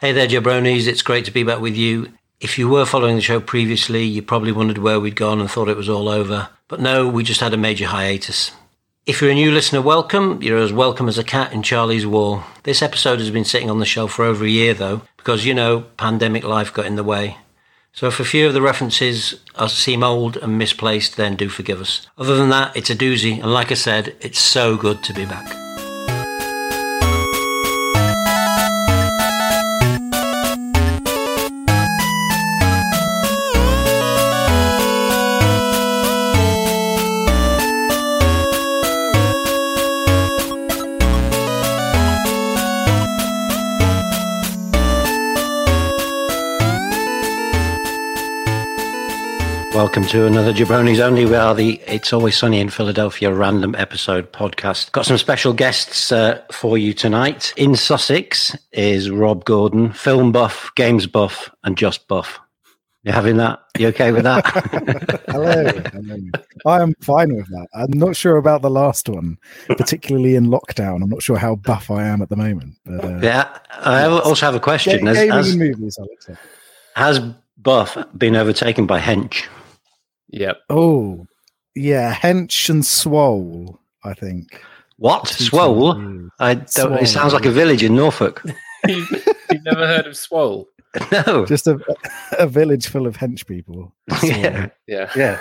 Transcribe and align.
Hey 0.00 0.12
there, 0.12 0.26
jabronis. 0.26 0.86
It's 0.86 1.02
great 1.02 1.26
to 1.26 1.30
be 1.30 1.42
back 1.42 1.60
with 1.60 1.76
you. 1.76 2.10
If 2.40 2.56
you 2.56 2.70
were 2.70 2.86
following 2.86 3.16
the 3.16 3.20
show 3.20 3.38
previously, 3.38 4.02
you 4.02 4.22
probably 4.22 4.50
wondered 4.50 4.78
where 4.78 4.98
we'd 4.98 5.14
gone 5.14 5.42
and 5.42 5.50
thought 5.50 5.68
it 5.68 5.76
was 5.76 5.90
all 5.90 6.08
over. 6.08 6.48
But 6.68 6.80
no, 6.80 7.06
we 7.06 7.22
just 7.22 7.42
had 7.42 7.52
a 7.52 7.58
major 7.58 7.84
hiatus. 7.84 8.50
If 9.04 9.20
you're 9.20 9.30
a 9.30 9.34
new 9.34 9.52
listener, 9.52 9.82
welcome. 9.82 10.40
You're 10.40 10.56
as 10.56 10.72
welcome 10.72 11.06
as 11.06 11.18
a 11.18 11.22
cat 11.22 11.52
in 11.52 11.62
Charlie's 11.62 12.06
wall. 12.06 12.44
This 12.62 12.80
episode 12.80 13.18
has 13.18 13.30
been 13.30 13.44
sitting 13.44 13.68
on 13.68 13.78
the 13.78 13.84
shelf 13.84 14.12
for 14.12 14.24
over 14.24 14.46
a 14.46 14.48
year, 14.48 14.72
though, 14.72 15.02
because, 15.18 15.44
you 15.44 15.52
know, 15.52 15.82
pandemic 15.98 16.44
life 16.44 16.72
got 16.72 16.86
in 16.86 16.96
the 16.96 17.04
way. 17.04 17.36
So 17.92 18.06
if 18.06 18.20
a 18.20 18.24
few 18.24 18.46
of 18.46 18.54
the 18.54 18.62
references 18.62 19.34
seem 19.68 20.02
old 20.02 20.38
and 20.38 20.56
misplaced, 20.56 21.18
then 21.18 21.36
do 21.36 21.50
forgive 21.50 21.78
us. 21.78 22.06
Other 22.16 22.36
than 22.36 22.48
that, 22.48 22.74
it's 22.74 22.88
a 22.88 22.96
doozy, 22.96 23.34
and 23.34 23.52
like 23.52 23.70
I 23.70 23.74
said, 23.74 24.16
it's 24.22 24.40
so 24.40 24.78
good 24.78 25.04
to 25.04 25.12
be 25.12 25.26
back. 25.26 25.54
Welcome 49.80 50.04
to 50.08 50.26
another 50.26 50.52
Jabronis 50.52 51.00
Only. 51.00 51.24
We 51.24 51.36
are 51.36 51.54
the 51.54 51.80
It's 51.86 52.12
Always 52.12 52.36
Sunny 52.36 52.60
in 52.60 52.68
Philadelphia 52.68 53.32
random 53.32 53.74
episode 53.76 54.30
podcast. 54.30 54.92
Got 54.92 55.06
some 55.06 55.16
special 55.16 55.54
guests 55.54 56.12
uh, 56.12 56.42
for 56.52 56.76
you 56.76 56.92
tonight. 56.92 57.54
In 57.56 57.74
Sussex 57.74 58.54
is 58.72 59.10
Rob 59.10 59.46
Gordon, 59.46 59.90
film 59.94 60.32
buff, 60.32 60.70
games 60.76 61.06
buff, 61.06 61.50
and 61.64 61.78
just 61.78 62.06
buff. 62.08 62.38
You 63.04 63.12
having 63.12 63.38
that? 63.38 63.58
You 63.78 63.88
okay 63.88 64.12
with 64.12 64.24
that? 64.24 64.44
Hello. 65.28 65.64
Hello. 65.64 66.16
I 66.66 66.82
am 66.82 66.92
fine 67.00 67.34
with 67.34 67.48
that. 67.48 67.66
I'm 67.72 67.98
not 67.98 68.16
sure 68.16 68.36
about 68.36 68.60
the 68.60 68.68
last 68.68 69.08
one, 69.08 69.38
particularly 69.66 70.36
in 70.36 70.48
lockdown. 70.48 71.02
I'm 71.02 71.08
not 71.08 71.22
sure 71.22 71.38
how 71.38 71.56
buff 71.56 71.90
I 71.90 72.04
am 72.04 72.20
at 72.20 72.28
the 72.28 72.36
moment. 72.36 72.74
But, 72.84 73.02
uh, 73.02 73.20
yeah, 73.22 73.58
I 73.70 74.04
also 74.04 74.44
have 74.44 74.54
a 74.54 74.60
question. 74.60 75.06
Ga- 75.06 75.14
gaming 75.14 75.30
has, 75.30 75.56
movies. 75.56 75.98
Has 76.96 77.18
Buff 77.56 77.96
been 78.16 78.36
overtaken 78.36 78.86
by 78.86 79.00
Hench? 79.00 79.46
Yep. 80.30 80.60
Oh, 80.70 81.26
yeah, 81.74 82.14
hench 82.14 82.68
and 82.68 82.84
swole. 82.84 83.80
I 84.04 84.14
think. 84.14 84.62
What 84.96 85.28
swole? 85.28 86.28
I 86.38 86.54
don't. 86.54 86.70
Swole. 86.70 86.94
It 86.94 87.06
sounds 87.06 87.32
like 87.32 87.46
a 87.46 87.50
village 87.50 87.82
in 87.82 87.94
Norfolk. 87.94 88.42
You've 88.88 89.64
never 89.64 89.86
heard 89.86 90.06
of 90.06 90.16
swole? 90.16 90.68
No, 91.12 91.46
just 91.46 91.66
a 91.66 91.78
a 92.38 92.46
village 92.46 92.88
full 92.88 93.06
of 93.06 93.16
hench 93.16 93.46
people. 93.46 93.94
yeah, 94.22 94.70
yeah, 94.86 95.10
yeah. 95.14 95.38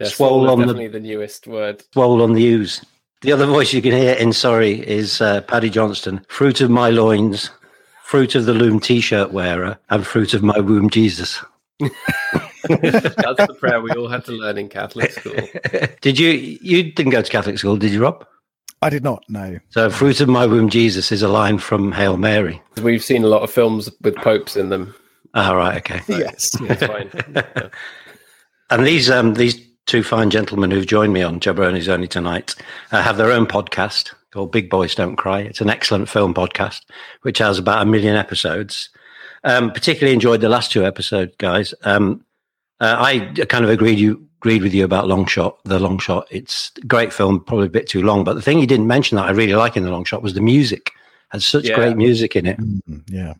yeah 0.00 0.08
swole, 0.08 0.50
on 0.50 0.58
definitely 0.58 0.88
the, 0.88 0.98
the 0.98 1.06
newest 1.06 1.46
word. 1.46 1.84
Swole 1.92 2.22
on 2.22 2.32
the 2.32 2.44
ooze. 2.44 2.84
The 3.20 3.32
other 3.32 3.46
voice 3.46 3.72
you 3.72 3.80
can 3.80 3.92
hear 3.92 4.14
in 4.14 4.32
Surrey 4.32 4.86
is 4.88 5.20
uh, 5.20 5.42
Paddy 5.42 5.70
Johnston. 5.70 6.24
Fruit 6.28 6.60
of 6.60 6.70
my 6.70 6.90
loins, 6.90 7.50
fruit 8.02 8.34
of 8.34 8.46
the 8.46 8.54
loom 8.54 8.80
T-shirt 8.80 9.32
wearer, 9.32 9.78
and 9.90 10.04
fruit 10.04 10.34
of 10.34 10.42
my 10.42 10.58
womb, 10.58 10.90
Jesus. 10.90 11.40
That's 12.68 13.46
the 13.46 13.56
prayer 13.58 13.80
we 13.80 13.90
all 13.92 14.08
had 14.08 14.24
to 14.26 14.32
learn 14.32 14.58
in 14.58 14.68
Catholic 14.68 15.12
school. 15.12 15.34
Did 16.00 16.18
you? 16.18 16.30
You 16.30 16.92
didn't 16.92 17.12
go 17.12 17.22
to 17.22 17.30
Catholic 17.30 17.58
school, 17.58 17.76
did 17.76 17.92
you, 17.92 18.02
Rob? 18.02 18.26
I 18.82 18.90
did 18.90 19.04
not. 19.04 19.24
No. 19.28 19.58
So, 19.70 19.90
"Fruit 19.90 20.20
of 20.20 20.28
my 20.28 20.46
womb, 20.46 20.68
Jesus" 20.68 21.12
is 21.12 21.22
a 21.22 21.28
line 21.28 21.58
from 21.58 21.92
Hail 21.92 22.16
Mary. 22.16 22.60
We've 22.82 23.02
seen 23.02 23.22
a 23.22 23.28
lot 23.28 23.42
of 23.42 23.50
films 23.50 23.88
with 24.00 24.16
popes 24.16 24.56
in 24.56 24.70
them. 24.70 24.94
Ah, 25.34 25.52
right. 25.52 25.76
Okay. 25.78 26.00
So 26.00 26.18
yes, 26.18 26.50
it's 26.60 26.86
fine. 26.86 27.10
Yeah. 27.56 27.68
And 28.70 28.86
these 28.86 29.10
um 29.10 29.34
these 29.34 29.60
two 29.86 30.02
fine 30.02 30.30
gentlemen 30.30 30.70
who've 30.70 30.86
joined 30.86 31.12
me 31.12 31.22
on 31.22 31.40
Jabronis 31.40 31.88
Only 31.88 32.08
tonight 32.08 32.54
uh, 32.90 33.02
have 33.02 33.18
their 33.18 33.30
own 33.30 33.46
podcast 33.46 34.14
called 34.32 34.50
Big 34.50 34.70
Boys 34.70 34.94
Don't 34.94 35.16
Cry. 35.16 35.40
It's 35.40 35.60
an 35.60 35.68
excellent 35.70 36.08
film 36.08 36.32
podcast 36.34 36.80
which 37.22 37.38
has 37.38 37.58
about 37.58 37.82
a 37.82 37.90
million 37.90 38.16
episodes. 38.16 38.88
Um, 39.44 39.72
particularly 39.72 40.14
enjoyed 40.14 40.40
the 40.40 40.48
last 40.48 40.70
two 40.70 40.86
episodes, 40.86 41.34
guys. 41.36 41.74
Um, 41.82 42.24
uh, 42.82 42.96
I 42.98 43.20
kind 43.48 43.64
of 43.64 43.70
agreed 43.70 43.98
you 43.98 44.28
agreed 44.38 44.62
with 44.62 44.74
you 44.74 44.84
about 44.84 45.06
Long 45.06 45.24
Shot. 45.24 45.56
The 45.62 45.78
Long 45.78 46.00
Shot, 46.00 46.26
it's 46.32 46.72
a 46.78 46.86
great 46.86 47.12
film, 47.12 47.38
probably 47.44 47.66
a 47.66 47.70
bit 47.70 47.86
too 47.86 48.02
long. 48.02 48.24
But 48.24 48.34
the 48.34 48.42
thing 48.42 48.58
you 48.58 48.66
didn't 48.66 48.88
mention 48.88 49.14
that 49.16 49.28
I 49.28 49.30
really 49.30 49.54
like 49.54 49.76
in 49.76 49.84
the 49.84 49.90
Long 49.90 50.02
Shot 50.02 50.20
was 50.20 50.34
the 50.34 50.40
music. 50.40 50.88
It 50.88 50.92
had 51.30 51.42
such 51.44 51.64
yeah. 51.64 51.76
great 51.76 51.96
music 51.96 52.34
in 52.34 52.46
it. 52.46 52.58
Mm-hmm. 52.58 52.98
Yeah. 53.06 53.34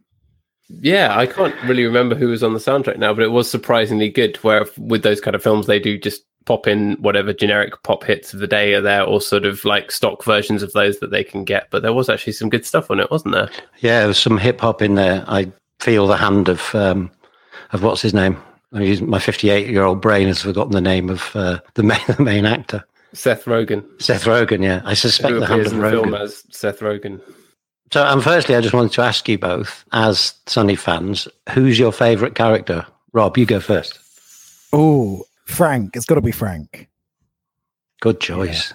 Yeah, 0.68 1.18
I 1.18 1.26
can't 1.26 1.60
really 1.64 1.84
remember 1.84 2.14
who 2.14 2.28
was 2.28 2.44
on 2.44 2.54
the 2.54 2.60
soundtrack 2.60 2.98
now, 2.98 3.12
but 3.12 3.24
it 3.24 3.32
was 3.32 3.50
surprisingly 3.50 4.08
good. 4.08 4.36
Where 4.36 4.64
with 4.78 5.02
those 5.02 5.20
kind 5.20 5.34
of 5.34 5.42
films, 5.42 5.66
they 5.66 5.80
do 5.80 5.98
just 5.98 6.22
pop 6.44 6.68
in 6.68 6.92
whatever 6.94 7.32
generic 7.32 7.82
pop 7.82 8.04
hits 8.04 8.32
of 8.32 8.38
the 8.38 8.46
day 8.46 8.72
are 8.74 8.80
there, 8.80 9.02
or 9.02 9.20
sort 9.20 9.44
of 9.44 9.64
like 9.64 9.90
stock 9.90 10.22
versions 10.22 10.62
of 10.62 10.72
those 10.72 11.00
that 11.00 11.10
they 11.10 11.24
can 11.24 11.42
get. 11.42 11.68
But 11.70 11.82
there 11.82 11.92
was 11.92 12.08
actually 12.08 12.34
some 12.34 12.48
good 12.48 12.64
stuff 12.64 12.92
on 12.92 13.00
it, 13.00 13.10
wasn't 13.10 13.34
there? 13.34 13.50
Yeah, 13.80 13.98
there 13.98 14.08
was 14.08 14.18
some 14.18 14.38
hip 14.38 14.60
hop 14.60 14.80
in 14.80 14.94
there. 14.94 15.24
I 15.26 15.50
feel 15.80 16.06
the 16.06 16.16
hand 16.16 16.48
of 16.48 16.74
um, 16.76 17.10
of 17.72 17.82
what's 17.82 18.02
his 18.02 18.14
name 18.14 18.40
my 18.72 19.18
58 19.18 19.68
year 19.68 19.84
old 19.84 20.00
brain 20.00 20.28
has 20.28 20.40
forgotten 20.40 20.72
the 20.72 20.80
name 20.80 21.10
of 21.10 21.34
uh, 21.34 21.60
the 21.74 21.82
main 21.82 22.00
the 22.06 22.22
main 22.22 22.46
actor. 22.46 22.84
Seth 23.12 23.44
Rogen. 23.44 23.84
Seth 24.00 24.24
Rogen, 24.24 24.62
yeah. 24.62 24.80
I 24.84 24.94
suspect 24.94 25.34
Who 25.34 25.40
the 25.40 25.46
hand 25.46 25.66
of 25.66 25.72
in 25.72 25.78
Rogen. 25.78 25.90
The 25.90 26.02
film 26.02 26.14
as 26.14 26.44
Seth 26.50 26.80
Rogen. 26.80 27.20
So, 27.92 28.06
um, 28.06 28.22
firstly, 28.22 28.56
I 28.56 28.62
just 28.62 28.72
wanted 28.72 28.92
to 28.92 29.02
ask 29.02 29.28
you 29.28 29.38
both, 29.38 29.84
as 29.92 30.32
Sunny 30.46 30.76
fans, 30.76 31.28
who's 31.50 31.78
your 31.78 31.92
favourite 31.92 32.34
character? 32.34 32.86
Rob, 33.12 33.36
you 33.36 33.44
go 33.44 33.60
first. 33.60 33.98
Oh, 34.72 35.24
Frank. 35.44 35.94
It's 35.94 36.06
got 36.06 36.14
to 36.14 36.22
be 36.22 36.32
Frank. 36.32 36.88
Good 38.00 38.18
choice. 38.18 38.72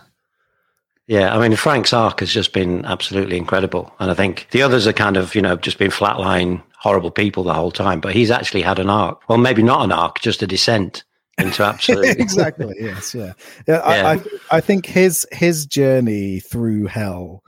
Yeah. 1.07 1.19
yeah. 1.19 1.35
I 1.35 1.41
mean, 1.41 1.57
Frank's 1.57 1.93
arc 1.93 2.19
has 2.19 2.31
just 2.31 2.53
been 2.53 2.85
absolutely 2.85 3.37
incredible. 3.37 3.91
And 3.99 4.11
I 4.11 4.13
think 4.13 4.47
the 4.51 4.61
others 4.61 4.85
are 4.85 4.93
kind 4.93 5.17
of, 5.17 5.33
you 5.33 5.41
know, 5.41 5.55
just 5.55 5.79
been 5.79 5.89
flatline 5.89 6.61
horrible 6.77 7.11
people 7.11 7.43
the 7.43 7.53
whole 7.53 7.71
time, 7.71 7.99
but 7.99 8.13
he's 8.13 8.31
actually 8.31 8.61
had 8.61 8.79
an 8.79 8.89
arc. 8.89 9.27
Well, 9.27 9.37
maybe 9.37 9.63
not 9.63 9.83
an 9.83 9.91
arc, 9.91 10.19
just 10.19 10.41
a 10.41 10.47
descent 10.47 11.03
into 11.37 11.63
absolutely 11.63 12.09
exactly. 12.19 12.75
Yes, 12.79 13.13
yeah, 13.13 13.33
yeah. 13.67 13.79
I, 13.79 14.13
I, 14.13 14.21
I 14.51 14.61
think 14.61 14.85
his 14.85 15.27
his 15.31 15.65
journey 15.65 16.39
through 16.39 16.87
hell 16.87 17.43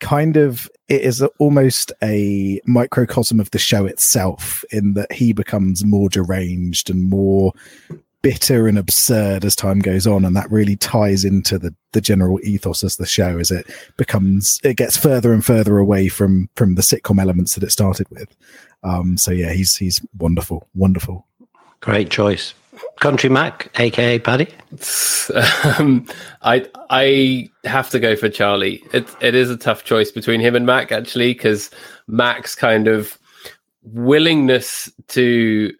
kind 0.00 0.36
of 0.36 0.68
it 0.88 1.00
is 1.00 1.22
almost 1.38 1.92
a 2.02 2.60
microcosm 2.66 3.40
of 3.40 3.50
the 3.52 3.58
show 3.58 3.86
itself 3.86 4.64
in 4.70 4.94
that 4.94 5.10
he 5.12 5.32
becomes 5.32 5.84
more 5.84 6.08
deranged 6.08 6.90
and 6.90 7.04
more 7.04 7.52
bitter 8.20 8.66
and 8.66 8.78
absurd 8.78 9.44
as 9.44 9.54
time 9.54 9.80
goes 9.80 10.06
on 10.06 10.24
and 10.24 10.34
that 10.34 10.50
really 10.50 10.76
ties 10.76 11.24
into 11.24 11.58
the 11.58 11.74
the 11.92 12.00
general 12.00 12.40
ethos 12.42 12.82
of 12.82 12.96
the 12.96 13.06
show 13.06 13.38
as 13.38 13.50
it 13.50 13.66
becomes 13.98 14.60
it 14.64 14.78
gets 14.78 14.96
further 14.96 15.32
and 15.32 15.44
further 15.44 15.78
away 15.78 16.08
from 16.08 16.48
from 16.56 16.74
the 16.74 16.82
sitcom 16.82 17.20
elements 17.20 17.54
that 17.54 17.62
it 17.62 17.70
started 17.70 18.06
with 18.10 18.34
um 18.84 19.16
so 19.16 19.30
yeah 19.30 19.52
he's 19.52 19.76
he's 19.76 20.00
wonderful 20.18 20.66
wonderful. 20.74 21.26
Great 21.80 22.10
choice. 22.10 22.54
Country 23.00 23.28
mac 23.28 23.70
aka 23.78 24.18
paddy? 24.18 24.48
Um, 25.78 26.06
i 26.42 26.68
i 26.90 27.48
have 27.64 27.88
to 27.90 27.98
go 27.98 28.14
for 28.14 28.28
charlie. 28.28 28.84
It, 28.92 29.08
it 29.22 29.34
is 29.34 29.48
a 29.48 29.56
tough 29.56 29.84
choice 29.84 30.10
between 30.10 30.40
him 30.40 30.54
and 30.54 30.66
mac 30.66 30.92
actually 30.92 31.32
because 31.32 31.70
mac's 32.06 32.54
kind 32.54 32.86
of 32.88 33.18
willingness 33.82 34.90
to 35.08 35.72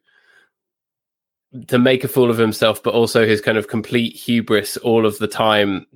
to 1.68 1.78
make 1.78 2.02
a 2.04 2.08
fool 2.08 2.30
of 2.30 2.38
himself, 2.38 2.82
but 2.82 2.94
also 2.94 3.26
his 3.26 3.40
kind 3.40 3.56
of 3.56 3.68
complete 3.68 4.16
hubris 4.16 4.76
all 4.78 5.06
of 5.06 5.18
the 5.18 5.28
time 5.28 5.86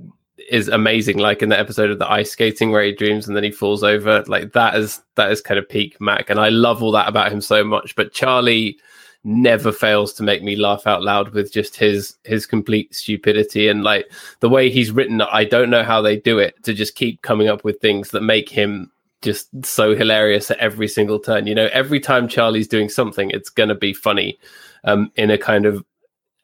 is 0.51 0.69
amazing. 0.69 1.19
Like 1.19 1.43
in 1.43 1.49
the 1.49 1.59
episode 1.59 1.91
of 1.91 1.99
the 1.99 2.11
ice 2.11 2.31
skating 2.31 2.71
where 2.71 2.83
he 2.83 2.93
dreams 2.93 3.27
and 3.27 3.37
then 3.37 3.45
he 3.45 3.51
falls 3.51 3.83
over, 3.83 4.25
like 4.27 4.53
that 4.53 4.77
is 4.77 5.01
that 5.17 5.31
is 5.31 5.41
kind 5.41 5.59
of 5.59 5.69
peak 5.69 6.01
Mac, 6.01 6.31
and 6.31 6.41
I 6.41 6.49
love 6.49 6.83
all 6.83 6.93
that 6.93 7.09
about 7.09 7.33
him 7.33 7.41
so 7.41 7.65
much. 7.65 7.95
But 7.97 8.13
Charlie 8.13 8.79
never 9.25 9.73
fails 9.73 10.13
to 10.15 10.23
make 10.23 10.43
me 10.43 10.55
laugh 10.57 10.87
out 10.87 11.03
loud 11.03 11.31
with 11.31 11.53
just 11.53 11.77
his 11.77 12.17
his 12.25 12.47
complete 12.47 12.95
stupidity 12.95 13.69
and 13.69 13.83
like 13.83 14.11
the 14.41 14.49
way 14.49 14.71
he's 14.71 14.93
written. 14.93 15.21
I 15.21 15.45
don't 15.45 15.71
know 15.71 15.83
how 15.83 16.01
they 16.01 16.17
do 16.17 16.39
it 16.39 16.63
to 16.65 16.73
just 16.73 16.95
keep 16.95 17.23
coming 17.23 17.49
up 17.49 17.65
with 17.65 17.81
things 17.81 18.11
that 18.11 18.23
make 18.23 18.49
him 18.49 18.91
just 19.21 19.49
so 19.65 19.97
hilarious 19.97 20.51
at 20.51 20.59
every 20.59 20.87
single 20.87 21.19
turn. 21.19 21.47
You 21.47 21.55
know, 21.55 21.69
every 21.73 21.99
time 21.99 22.29
Charlie's 22.29 22.69
doing 22.69 22.89
something, 22.89 23.31
it's 23.31 23.51
gonna 23.51 23.75
be 23.75 23.93
funny 23.93 24.39
um, 24.85 25.11
in 25.17 25.31
a 25.31 25.39
kind 25.39 25.67
of 25.67 25.85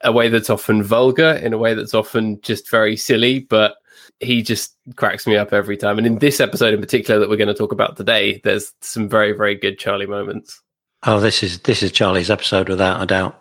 a 0.02 0.12
way 0.12 0.28
that's 0.28 0.50
often 0.50 0.82
vulgar, 0.82 1.32
in 1.42 1.52
a 1.52 1.58
way 1.58 1.74
that's 1.74 1.94
often 1.94 2.40
just 2.42 2.70
very 2.70 2.96
silly, 2.96 3.40
but 3.40 3.76
he 4.24 4.42
just 4.42 4.74
cracks 4.96 5.26
me 5.26 5.36
up 5.36 5.52
every 5.52 5.76
time. 5.76 5.98
And 5.98 6.06
in 6.06 6.18
this 6.18 6.40
episode 6.40 6.74
in 6.74 6.80
particular 6.80 7.20
that 7.20 7.28
we're 7.28 7.36
going 7.36 7.48
to 7.48 7.54
talk 7.54 7.72
about 7.72 7.96
today, 7.96 8.40
there's 8.44 8.72
some 8.80 9.08
very, 9.08 9.32
very 9.32 9.54
good 9.54 9.78
Charlie 9.78 10.06
moments. 10.06 10.60
Oh, 11.06 11.20
this 11.20 11.42
is 11.42 11.60
this 11.60 11.82
is 11.82 11.92
Charlie's 11.92 12.30
episode 12.30 12.68
without 12.68 13.02
a 13.02 13.06
doubt. 13.06 13.40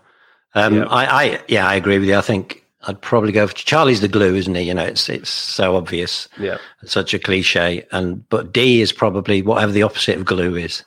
Um, 0.56 0.77
yeah. 0.77 0.85
I, 0.85 1.06
I, 1.06 1.41
yeah, 1.47 1.68
I 1.68 1.75
agree 1.75 1.97
with 1.97 2.07
you. 2.07 2.18
I 2.18 2.21
think 2.21 2.63
I'd 2.83 3.01
probably 3.01 3.31
go 3.31 3.47
for 3.47 3.53
Charlie's 3.53 4.01
the 4.01 4.07
glue, 4.07 4.35
isn't 4.35 4.56
he? 4.56 4.63
You 4.63 4.74
know, 4.74 4.83
it's 4.83 5.07
it's 5.09 5.30
so 5.30 5.75
obvious, 5.75 6.27
yeah, 6.38 6.57
such 6.83 7.13
a 7.13 7.19
cliche. 7.19 7.85
And 7.91 8.27
but 8.30 8.53
D 8.53 8.81
is 8.81 8.91
probably 8.91 9.41
whatever 9.41 9.71
the 9.71 9.83
opposite 9.83 10.18
of 10.18 10.25
glue 10.25 10.56
is. 10.56 10.83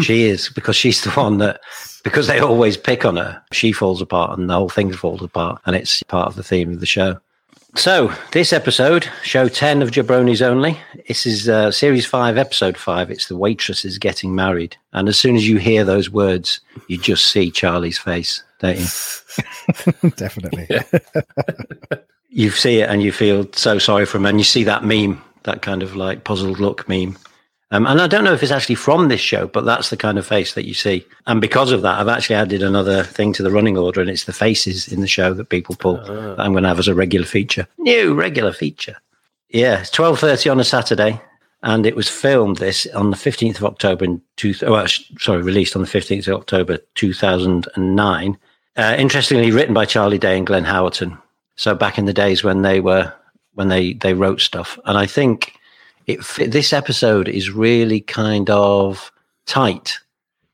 she 0.00 0.22
is 0.28 0.48
because 0.50 0.76
she's 0.76 1.02
the 1.02 1.10
one 1.10 1.38
that 1.38 1.60
because 2.04 2.28
they 2.28 2.38
always 2.38 2.76
pick 2.76 3.04
on 3.04 3.16
her. 3.16 3.42
She 3.52 3.72
falls 3.72 4.00
apart, 4.00 4.38
and 4.38 4.48
the 4.48 4.54
whole 4.54 4.68
thing 4.68 4.92
falls 4.92 5.22
apart, 5.22 5.60
and 5.66 5.74
it's 5.74 6.02
part 6.04 6.28
of 6.28 6.36
the 6.36 6.44
theme 6.44 6.72
of 6.72 6.80
the 6.80 6.86
show. 6.86 7.18
So, 7.76 8.12
this 8.32 8.52
episode, 8.52 9.08
show 9.22 9.48
10 9.48 9.80
of 9.80 9.92
Jabronis 9.92 10.42
Only. 10.42 10.76
This 11.06 11.24
is 11.24 11.48
uh, 11.48 11.70
series 11.70 12.04
5, 12.04 12.36
episode 12.36 12.76
5. 12.76 13.10
It's 13.10 13.28
the 13.28 13.36
waitresses 13.36 13.96
getting 13.96 14.34
married. 14.34 14.76
And 14.92 15.08
as 15.08 15.16
soon 15.16 15.36
as 15.36 15.48
you 15.48 15.58
hear 15.58 15.84
those 15.84 16.10
words, 16.10 16.60
you 16.88 16.98
just 16.98 17.26
see 17.26 17.50
Charlie's 17.50 17.96
face, 17.96 18.42
don't 18.58 18.78
you? 18.78 20.10
Definitely. 20.16 20.68
you 22.28 22.50
see 22.50 22.80
it 22.80 22.90
and 22.90 23.02
you 23.02 23.12
feel 23.12 23.46
so 23.52 23.78
sorry 23.78 24.04
for 24.04 24.18
him. 24.18 24.26
And 24.26 24.38
you 24.38 24.44
see 24.44 24.64
that 24.64 24.84
meme, 24.84 25.22
that 25.44 25.62
kind 25.62 25.84
of 25.84 25.94
like 25.94 26.24
puzzled 26.24 26.58
look 26.58 26.88
meme 26.88 27.16
um, 27.72 27.86
and 27.86 28.00
I 28.00 28.06
don't 28.06 28.24
know 28.24 28.32
if 28.32 28.42
it's 28.42 28.50
actually 28.50 28.74
from 28.74 29.08
this 29.08 29.20
show, 29.20 29.46
but 29.46 29.64
that's 29.64 29.90
the 29.90 29.96
kind 29.96 30.18
of 30.18 30.26
face 30.26 30.54
that 30.54 30.66
you 30.66 30.74
see. 30.74 31.06
And 31.26 31.40
because 31.40 31.70
of 31.70 31.82
that, 31.82 32.00
I've 32.00 32.08
actually 32.08 32.36
added 32.36 32.62
another 32.62 33.04
thing 33.04 33.32
to 33.34 33.42
the 33.42 33.50
running 33.50 33.78
order, 33.78 34.00
and 34.00 34.10
it's 34.10 34.24
the 34.24 34.32
faces 34.32 34.88
in 34.88 35.00
the 35.00 35.06
show 35.06 35.34
that 35.34 35.50
people 35.50 35.76
pull. 35.76 35.98
Uh-huh. 35.98 36.34
That 36.34 36.40
I'm 36.40 36.52
going 36.52 36.64
to 36.64 36.68
have 36.68 36.80
as 36.80 36.88
a 36.88 36.94
regular 36.94 37.26
feature. 37.26 37.68
New 37.78 38.14
regular 38.14 38.52
feature. 38.52 38.96
Yeah, 39.48 39.80
it's 39.80 39.90
twelve 39.90 40.18
thirty 40.18 40.48
on 40.48 40.60
a 40.60 40.64
Saturday, 40.64 41.20
and 41.62 41.86
it 41.86 41.96
was 41.96 42.08
filmed 42.08 42.56
this 42.56 42.86
on 42.94 43.10
the 43.10 43.16
fifteenth 43.16 43.58
of 43.58 43.64
October 43.64 44.04
in 44.04 44.22
two. 44.36 44.54
Oh, 44.62 44.86
sorry, 45.18 45.42
released 45.42 45.76
on 45.76 45.82
the 45.82 45.88
fifteenth 45.88 46.26
of 46.28 46.34
October 46.34 46.78
two 46.94 47.12
thousand 47.12 47.68
and 47.76 47.94
nine. 47.94 48.38
Uh, 48.76 48.96
interestingly, 48.98 49.50
written 49.50 49.74
by 49.74 49.84
Charlie 49.84 50.18
Day 50.18 50.38
and 50.38 50.46
Glenn 50.46 50.64
Howerton. 50.64 51.20
So 51.56 51.74
back 51.74 51.98
in 51.98 52.06
the 52.06 52.12
days 52.12 52.42
when 52.42 52.62
they 52.62 52.80
were 52.80 53.12
when 53.54 53.68
they 53.68 53.92
they 53.94 54.14
wrote 54.14 54.40
stuff, 54.40 54.78
and 54.84 54.96
I 54.96 55.06
think 55.06 55.52
it 56.12 56.50
this 56.50 56.72
episode 56.72 57.28
is 57.28 57.50
really 57.50 58.00
kind 58.00 58.50
of 58.50 59.12
tight 59.46 59.98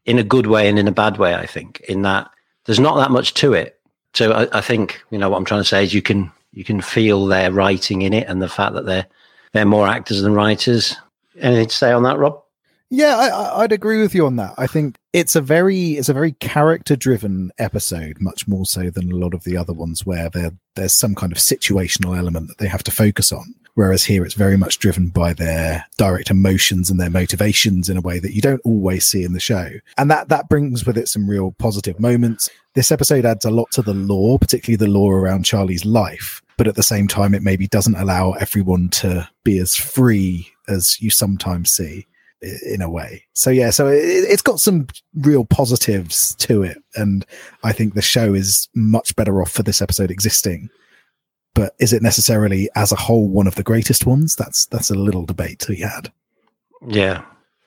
in 0.04 0.18
a 0.18 0.24
good 0.24 0.46
way 0.46 0.68
and 0.68 0.78
in 0.78 0.88
a 0.88 0.92
bad 0.92 1.18
way. 1.18 1.34
I 1.34 1.46
think 1.46 1.80
in 1.88 2.02
that 2.02 2.30
there's 2.64 2.80
not 2.80 2.96
that 2.96 3.10
much 3.10 3.34
to 3.34 3.52
it. 3.52 3.80
So 4.14 4.32
I, 4.32 4.58
I 4.58 4.60
think 4.60 5.02
you 5.10 5.18
know 5.18 5.28
what 5.28 5.38
I'm 5.38 5.44
trying 5.44 5.62
to 5.62 5.68
say 5.68 5.84
is 5.84 5.94
you 5.94 6.02
can 6.02 6.30
you 6.52 6.64
can 6.64 6.80
feel 6.80 7.26
their 7.26 7.52
writing 7.52 8.02
in 8.02 8.12
it 8.12 8.26
and 8.28 8.40
the 8.40 8.48
fact 8.48 8.74
that 8.74 8.86
they're 8.86 9.06
they're 9.52 9.66
more 9.66 9.88
actors 9.88 10.22
than 10.22 10.34
writers. 10.34 10.96
Anything 11.38 11.68
to 11.68 11.74
say 11.74 11.92
on 11.92 12.02
that, 12.04 12.18
Rob? 12.18 12.42
Yeah, 12.88 13.16
I, 13.16 13.62
would 13.62 13.72
agree 13.72 14.00
with 14.00 14.14
you 14.14 14.26
on 14.26 14.36
that. 14.36 14.54
I 14.58 14.68
think 14.68 14.96
it's 15.12 15.34
a 15.34 15.40
very 15.40 15.92
it's 15.92 16.08
a 16.08 16.14
very 16.14 16.32
character 16.32 16.94
driven 16.94 17.50
episode, 17.58 18.20
much 18.20 18.46
more 18.46 18.64
so 18.64 18.90
than 18.90 19.10
a 19.10 19.16
lot 19.16 19.34
of 19.34 19.42
the 19.42 19.56
other 19.56 19.72
ones 19.72 20.06
where 20.06 20.30
there 20.30 20.52
there's 20.76 20.96
some 20.96 21.14
kind 21.14 21.32
of 21.32 21.38
situational 21.38 22.16
element 22.16 22.48
that 22.48 22.58
they 22.58 22.68
have 22.68 22.84
to 22.84 22.92
focus 22.92 23.32
on. 23.32 23.54
Whereas 23.76 24.04
here 24.04 24.24
it's 24.24 24.34
very 24.34 24.56
much 24.56 24.78
driven 24.78 25.08
by 25.08 25.34
their 25.34 25.84
direct 25.98 26.30
emotions 26.30 26.88
and 26.88 26.98
their 26.98 27.10
motivations 27.10 27.90
in 27.90 27.98
a 27.98 28.00
way 28.00 28.18
that 28.18 28.32
you 28.32 28.40
don't 28.40 28.62
always 28.64 29.06
see 29.06 29.22
in 29.22 29.34
the 29.34 29.38
show. 29.38 29.68
And 29.98 30.10
that 30.10 30.30
that 30.30 30.48
brings 30.48 30.86
with 30.86 30.96
it 30.96 31.08
some 31.08 31.28
real 31.28 31.54
positive 31.58 32.00
moments. 32.00 32.48
This 32.74 32.90
episode 32.90 33.26
adds 33.26 33.44
a 33.44 33.50
lot 33.50 33.70
to 33.72 33.82
the 33.82 33.92
lore, 33.92 34.38
particularly 34.38 34.76
the 34.76 34.90
lore 34.90 35.18
around 35.18 35.44
Charlie's 35.44 35.84
life. 35.84 36.40
But 36.56 36.68
at 36.68 36.74
the 36.74 36.82
same 36.82 37.06
time, 37.06 37.34
it 37.34 37.42
maybe 37.42 37.66
doesn't 37.66 37.96
allow 37.96 38.32
everyone 38.32 38.88
to 38.90 39.28
be 39.44 39.58
as 39.58 39.76
free 39.76 40.50
as 40.68 40.98
you 41.02 41.10
sometimes 41.10 41.70
see 41.70 42.06
in 42.64 42.80
a 42.80 42.88
way. 42.88 43.26
So 43.34 43.50
yeah, 43.50 43.68
so 43.68 43.88
it, 43.88 44.30
has 44.30 44.40
got 44.40 44.58
some 44.58 44.86
real 45.16 45.44
positives 45.44 46.34
to 46.36 46.62
it, 46.62 46.78
and 46.94 47.26
I 47.62 47.72
think 47.72 47.92
the 47.92 48.00
show 48.00 48.32
is 48.32 48.70
much 48.74 49.14
better 49.16 49.42
off 49.42 49.50
for 49.50 49.62
this 49.62 49.82
episode 49.82 50.10
existing 50.10 50.70
but 51.56 51.74
is 51.80 51.94
it 51.94 52.02
necessarily 52.02 52.68
as 52.76 52.92
a 52.92 52.96
whole 52.96 53.26
one 53.26 53.46
of 53.46 53.54
the 53.54 53.62
greatest 53.62 54.06
ones? 54.06 54.36
That's 54.36 54.66
that's 54.66 54.90
a 54.90 54.94
little 54.94 55.24
debate 55.24 55.58
to 55.60 55.72
be 55.72 55.80
had. 55.80 56.12
Yeah. 56.86 57.24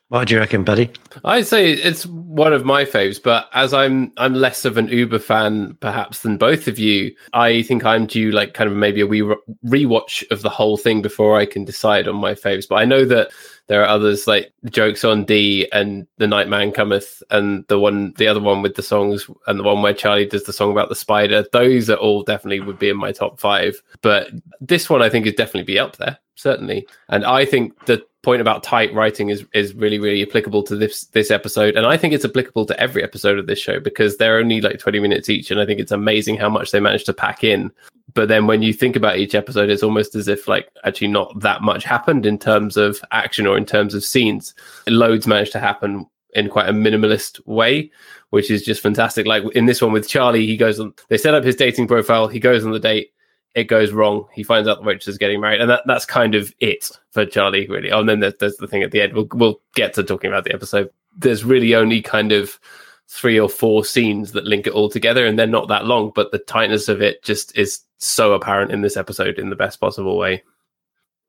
What 0.10 0.28
do 0.28 0.34
you 0.34 0.40
reckon, 0.40 0.64
buddy? 0.64 0.92
I'd 1.24 1.46
say 1.46 1.72
it's 1.72 2.06
one 2.06 2.54
of 2.54 2.66
my 2.66 2.84
faves, 2.84 3.22
but 3.22 3.50
as 3.54 3.74
I'm 3.74 4.12
I'm 4.18 4.34
less 4.36 4.64
of 4.64 4.78
an 4.78 4.88
Uber 4.88 5.20
fan 5.20 5.76
perhaps 5.82 6.22
than 6.22 6.38
both 6.38 6.68
of 6.68 6.80
you, 6.80 7.16
I 7.34 7.64
think 7.64 7.84
I'm 7.84 8.06
due 8.06 8.32
like 8.32 8.54
kind 8.54 8.70
of 8.70 8.76
maybe 8.76 9.02
a 9.02 9.08
re- 9.08 9.36
rewatch 9.66 10.24
of 10.32 10.44
the 10.44 10.50
whole 10.50 10.78
thing 10.78 11.02
before 11.02 11.40
I 11.40 11.46
can 11.46 11.66
decide 11.66 12.08
on 12.08 12.16
my 12.16 12.34
faves. 12.34 12.68
But 12.68 12.76
I 12.76 12.86
know 12.86 13.06
that 13.06 13.32
there 13.70 13.84
are 13.84 13.88
others 13.88 14.28
like 14.28 14.52
jokes 14.66 15.04
on 15.04 15.24
D 15.26 15.70
and 15.72 16.08
the 16.18 16.28
Nightman 16.28 16.72
cometh 16.72 17.22
and 17.30 17.66
the 17.68 17.80
one 17.80 18.14
the 18.18 18.28
other 18.28 18.42
one 18.42 18.64
with 18.64 18.76
the 18.76 18.82
songs 18.82 19.30
and 19.46 19.60
the 19.60 19.64
one 19.64 19.84
where 19.84 19.94
Charlie 19.94 20.26
does 20.26 20.44
the 20.44 20.52
song 20.52 20.72
about 20.72 20.90
the 20.90 20.96
spider. 20.96 21.46
Those 21.54 21.88
are 21.88 21.96
all 21.96 22.24
definitely 22.24 22.62
would 22.62 22.80
be 22.80 22.90
in 22.90 22.98
my 22.98 23.12
top 23.12 23.40
five. 23.40 23.82
But 24.02 24.32
this 24.60 24.90
one 24.90 25.04
I 25.04 25.10
think 25.10 25.28
is 25.28 25.36
definitely 25.36 25.72
be 25.72 25.78
up 25.78 25.98
there, 25.98 26.18
certainly. 26.34 26.88
And 27.10 27.24
I 27.24 27.46
think 27.46 27.86
the 27.86 28.04
point 28.24 28.42
about 28.42 28.64
tight 28.64 28.92
writing 28.92 29.30
is 29.30 29.46
is 29.54 29.76
really, 29.76 30.00
really 30.00 30.24
applicable 30.24 30.64
to 30.64 30.76
this 30.76 31.06
this 31.06 31.30
episode. 31.30 31.76
And 31.76 31.86
I 31.86 31.96
think 31.96 32.16
it's 32.16 32.26
applicable 32.26 32.66
to 32.66 32.80
every 32.80 33.04
episode 33.04 33.38
of 33.38 33.46
this 33.46 33.60
show 33.60 33.80
because 33.80 34.18
they're 34.18 34.40
only 34.40 34.62
like 34.62 34.80
20 34.80 35.00
minutes 35.00 35.30
each. 35.30 35.52
And 35.52 35.62
I 35.62 35.68
think 35.68 35.80
it's 35.80 35.92
amazing 35.92 36.38
how 36.38 36.50
much 36.50 36.72
they 36.72 36.80
managed 36.80 37.06
to 37.06 37.14
pack 37.14 37.44
in 37.44 37.72
but 38.14 38.28
then 38.28 38.48
when 38.48 38.62
you 38.62 38.74
think 38.74 38.96
about 38.96 39.18
each 39.18 39.36
episode 39.36 39.70
it's 39.70 39.84
almost 39.84 40.16
as 40.16 40.28
if 40.28 40.48
like 40.48 40.70
actually 40.84 41.08
not 41.08 41.40
that 41.40 41.62
much 41.62 41.84
happened 41.84 42.26
in 42.26 42.38
terms 42.38 42.78
of 42.78 43.00
action 43.12 43.46
or 43.46 43.58
in 43.58 43.66
terms 43.66 43.94
of 43.94 44.04
scenes. 44.04 44.54
Loads 44.88 45.28
managed 45.28 45.52
to 45.54 45.60
happen 45.60 46.08
in 46.34 46.50
quite 46.50 46.70
a 46.70 46.74
minimalist 46.74 47.46
way 47.48 47.92
which 48.30 48.52
is 48.52 48.64
just 48.64 48.82
fantastic. 48.82 49.26
Like 49.26 49.44
in 49.56 49.66
this 49.66 49.82
one 49.82 49.92
with 49.92 50.08
charlie 50.08 50.46
he 50.46 50.58
goes 50.58 50.80
on 50.80 50.94
they 51.10 51.18
set 51.18 51.34
up 51.34 51.44
his 51.44 51.56
dating 51.56 51.88
profile 51.88 52.28
he 52.28 52.40
goes 52.40 52.66
on 52.66 52.72
the 52.72 52.80
date 52.80 53.12
it 53.56 53.64
goes 53.64 53.92
wrong 53.92 54.28
he 54.34 54.44
finds 54.44 54.68
out 54.68 54.80
the 54.80 54.86
waitress 54.86 55.08
is 55.08 55.18
getting 55.18 55.42
married 55.42 55.60
and 55.60 55.70
that, 55.70 55.82
that's 55.88 56.06
kind 56.06 56.36
of 56.36 56.54
it 56.60 56.90
for 57.12 57.26
charlie 57.26 57.68
really. 57.68 57.92
Oh 57.92 58.00
and 58.00 58.10
then 58.10 58.20
there's, 58.20 58.36
there's 58.40 58.58
the 58.58 58.68
thing 58.68 58.84
at 58.84 58.92
the 58.92 59.02
end. 59.02 59.14
We'll, 59.14 59.28
we'll 59.34 59.62
get 59.76 59.94
to 59.96 60.04
talking 60.04 60.30
about 60.30 60.44
the 60.44 60.54
episode. 60.54 60.90
There's 61.18 61.44
really 61.44 61.76
only 61.76 62.02
kind 62.02 62.32
of 62.32 62.60
three 63.08 63.40
or 63.40 63.50
four 63.50 63.84
scenes 63.84 64.34
that 64.34 64.46
link 64.46 64.68
it 64.68 64.74
all 64.74 64.88
together 64.88 65.26
and 65.26 65.38
they're 65.38 65.48
not 65.48 65.68
that 65.68 65.86
long 65.86 66.12
but 66.14 66.32
the 66.32 66.38
tightness 66.38 66.88
of 66.88 67.02
it 67.02 67.24
just 67.24 67.58
is 67.58 67.82
so 68.00 68.34
apparent 68.34 68.72
in 68.72 68.82
this 68.82 68.98
episode 68.98 69.38
in 69.38 69.50
the 69.50 69.56
best 69.56 69.80
possible 69.80 70.18
way 70.18 70.44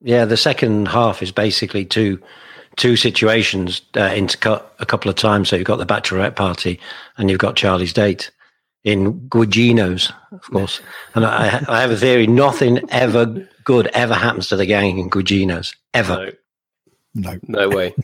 yeah 0.01 0.25
the 0.25 0.37
second 0.37 0.89
half 0.89 1.23
is 1.23 1.33
basically 1.33 1.85
two 1.85 2.21
two 2.77 2.97
situations 2.97 3.83
uh, 3.95 4.09
intercut 4.11 4.65
a 4.79 4.87
couple 4.87 5.11
of 5.11 5.17
times 5.17 5.49
so 5.49 5.57
you've 5.57 5.67
got 5.67 5.77
the 5.77 5.87
bachelorette 5.87 6.37
party 6.37 6.81
and 7.17 7.29
you've 7.29 7.41
got 7.41 7.57
charlie's 7.57 7.93
date 7.93 8.31
in 8.85 9.21
Guigino's, 9.29 10.13
of 10.33 10.43
course. 10.51 10.81
And 11.15 11.27
I, 11.27 11.63
I, 11.69 11.81
have 11.81 11.91
a 11.91 11.97
theory: 11.97 12.27
nothing 12.27 12.81
ever 12.91 13.47
good 13.65 13.89
ever 13.89 14.15
happens 14.15 14.49
to 14.49 14.57
the 14.57 14.67
gang 14.67 14.99
in 14.99 15.11
Guigino's 15.11 15.75
ever. 15.93 16.33
No, 17.15 17.33
no, 17.33 17.41
no 17.47 17.69
way. 17.69 17.95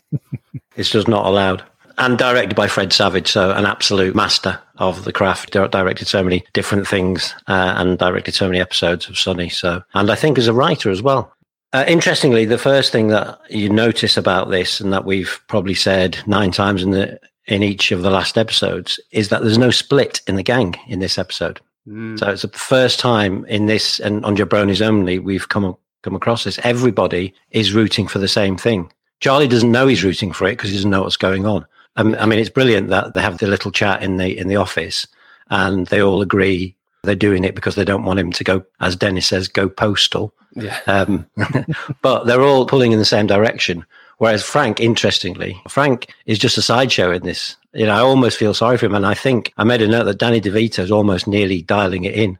it's 0.77 0.91
just 0.91 1.09
not 1.09 1.27
allowed 1.27 1.65
and 1.99 2.19
directed 2.19 2.55
by 2.55 2.69
Fred 2.69 2.93
Savage, 2.93 3.29
so 3.31 3.51
an 3.51 3.67
absolute 3.67 4.15
master 4.15 4.59
of 4.77 5.05
the 5.05 5.13
craft. 5.13 5.53
Directed 5.53 6.07
so 6.07 6.23
many 6.23 6.45
different 6.53 6.87
things 6.87 7.35
uh, 7.47 7.75
and 7.77 7.99
directed 7.99 8.35
so 8.35 8.47
many 8.47 8.61
episodes 8.61 9.09
of 9.09 9.19
Sunny. 9.19 9.49
So, 9.49 9.83
and 9.95 10.11
I 10.11 10.15
think 10.15 10.39
as 10.39 10.49
a 10.49 10.53
writer 10.53 10.91
as 10.91 11.03
well. 11.03 11.33
Uh, 11.73 11.85
interestingly, 11.89 12.45
the 12.45 12.59
first 12.59 12.93
thing 12.93 13.09
that 13.09 13.39
you 13.51 13.69
notice 13.69 14.17
about 14.17 14.51
this, 14.51 14.81
and 14.81 14.93
that 14.93 15.05
we've 15.05 15.41
probably 15.49 15.75
said 15.75 16.19
nine 16.27 16.51
times 16.51 16.83
in 16.83 16.91
the 16.91 17.19
in 17.47 17.63
each 17.63 17.93
of 17.93 18.03
the 18.03 18.11
last 18.11 18.37
episodes, 18.37 18.99
is 19.13 19.29
that 19.29 19.43
there's 19.43 19.59
no 19.59 19.71
split 19.71 20.21
in 20.27 20.37
the 20.37 20.43
gang 20.43 20.75
in 20.89 20.99
this 20.99 21.19
episode. 21.19 21.61
Mm. 21.87 22.19
So 22.19 22.31
it's 22.31 22.43
the 22.43 22.49
first 22.49 22.99
time 22.99 23.45
in 23.47 23.67
this 23.67 24.01
and 24.01 24.25
on 24.25 24.37
Jabronis 24.37 24.85
only 24.85 25.19
we've 25.19 25.49
come 25.49 25.77
come 26.03 26.15
across 26.15 26.45
this. 26.45 26.59
Everybody 26.63 27.35
is 27.51 27.73
rooting 27.73 28.07
for 28.07 28.19
the 28.19 28.29
same 28.29 28.57
thing. 28.57 28.93
Charlie 29.21 29.49
doesn't 29.49 29.73
know 29.73 29.87
he's 29.87 30.05
rooting 30.05 30.33
for 30.33 30.47
it 30.47 30.53
because 30.53 30.71
he 30.71 30.77
doesn't 30.77 30.91
know 30.91 31.03
what's 31.03 31.17
going 31.17 31.47
on. 31.47 31.67
I 31.97 32.27
mean, 32.27 32.39
it's 32.39 32.51
brilliant 32.51 32.89
that 32.91 33.15
they 33.15 33.23
have 33.23 33.39
the 33.39 33.47
little 33.47 33.71
chat 33.71 34.03
in 34.03 34.19
the 34.19 34.37
in 34.37 34.49
the 34.49 34.57
office, 34.57 35.07
and 35.51 35.87
they 35.87 36.03
all 36.03 36.23
agree 36.23 36.77
they're 37.03 37.15
doing 37.15 37.45
it 37.45 37.55
because 37.55 37.75
they 37.75 37.85
don't 37.85 38.05
want 38.05 38.19
him 38.19 38.33
to 38.33 38.45
go, 38.45 38.65
as 38.81 38.97
Dennis 38.97 39.27
says, 39.27 39.49
go 39.49 39.69
postal. 39.69 40.35
Yeah. 40.55 40.79
Um, 40.87 41.27
but 42.03 42.25
they're 42.25 42.43
all 42.43 42.67
pulling 42.67 42.93
in 42.93 42.99
the 42.99 43.05
same 43.05 43.27
direction. 43.27 43.87
Whereas 44.19 44.43
Frank, 44.43 44.81
interestingly, 44.81 45.61
Frank 45.69 46.13
is 46.25 46.39
just 46.39 46.59
a 46.59 46.63
sideshow 46.63 47.13
in 47.13 47.23
this. 47.23 47.57
You 47.75 47.87
know, 47.87 47.95
I 47.95 48.01
almost 48.01 48.39
feel 48.39 48.55
sorry 48.55 48.79
for 48.79 48.87
him, 48.87 48.95
and 48.95 49.07
I 49.07 49.15
think 49.15 49.53
I 49.59 49.65
made 49.65 49.83
a 49.83 49.89
note 49.89 50.05
that 50.05 50.19
Danny 50.19 50.41
DeVito 50.41 50.81
is 50.81 50.91
almost 50.91 51.27
nearly 51.27 51.63
dialing 51.63 52.05
it 52.05 52.15
in. 52.15 52.39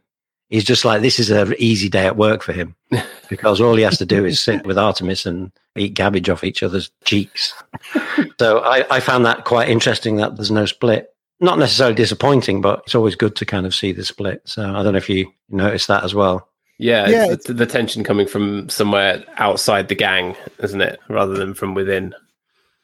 He's 0.49 0.63
just 0.63 0.85
like 0.85 1.01
this 1.01 1.19
is 1.19 1.29
an 1.29 1.53
easy 1.57 1.89
day 1.89 2.05
at 2.05 2.15
work 2.15 2.41
for 2.41 2.53
him 2.53 2.75
because 3.29 3.59
all 3.59 3.75
he 3.75 3.83
has 3.83 3.97
to 3.97 4.05
do 4.05 4.25
is 4.25 4.39
sit 4.39 4.65
with 4.65 4.77
Artemis 4.77 5.25
and 5.25 5.51
eat 5.75 5.95
cabbage 5.95 6.29
off 6.29 6.43
each 6.43 6.63
other's 6.63 6.89
cheeks. 7.03 7.53
so 8.39 8.59
I, 8.59 8.85
I 8.89 8.99
found 8.99 9.25
that 9.25 9.43
quite 9.43 9.69
interesting 9.69 10.17
that 10.17 10.35
there's 10.35 10.51
no 10.51 10.65
split. 10.65 11.13
Not 11.39 11.59
necessarily 11.59 11.95
disappointing, 11.95 12.61
but 12.61 12.81
it's 12.85 12.95
always 12.95 13.15
good 13.15 13.35
to 13.35 13.45
kind 13.45 13.65
of 13.65 13.75
see 13.75 13.91
the 13.91 14.03
split. 14.03 14.41
So 14.45 14.63
I 14.63 14.81
don't 14.83 14.93
know 14.93 14.97
if 14.97 15.09
you 15.09 15.31
noticed 15.49 15.87
that 15.89 16.03
as 16.03 16.15
well. 16.15 16.47
Yeah, 16.79 17.07
yeah 17.07 17.35
the, 17.35 17.53
the 17.53 17.65
tension 17.65 18.03
coming 18.03 18.27
from 18.27 18.69
somewhere 18.69 19.23
outside 19.37 19.87
the 19.87 19.95
gang, 19.95 20.35
isn't 20.59 20.81
it, 20.81 20.99
rather 21.09 21.33
than 21.33 21.53
from 21.53 21.73
within. 21.73 22.15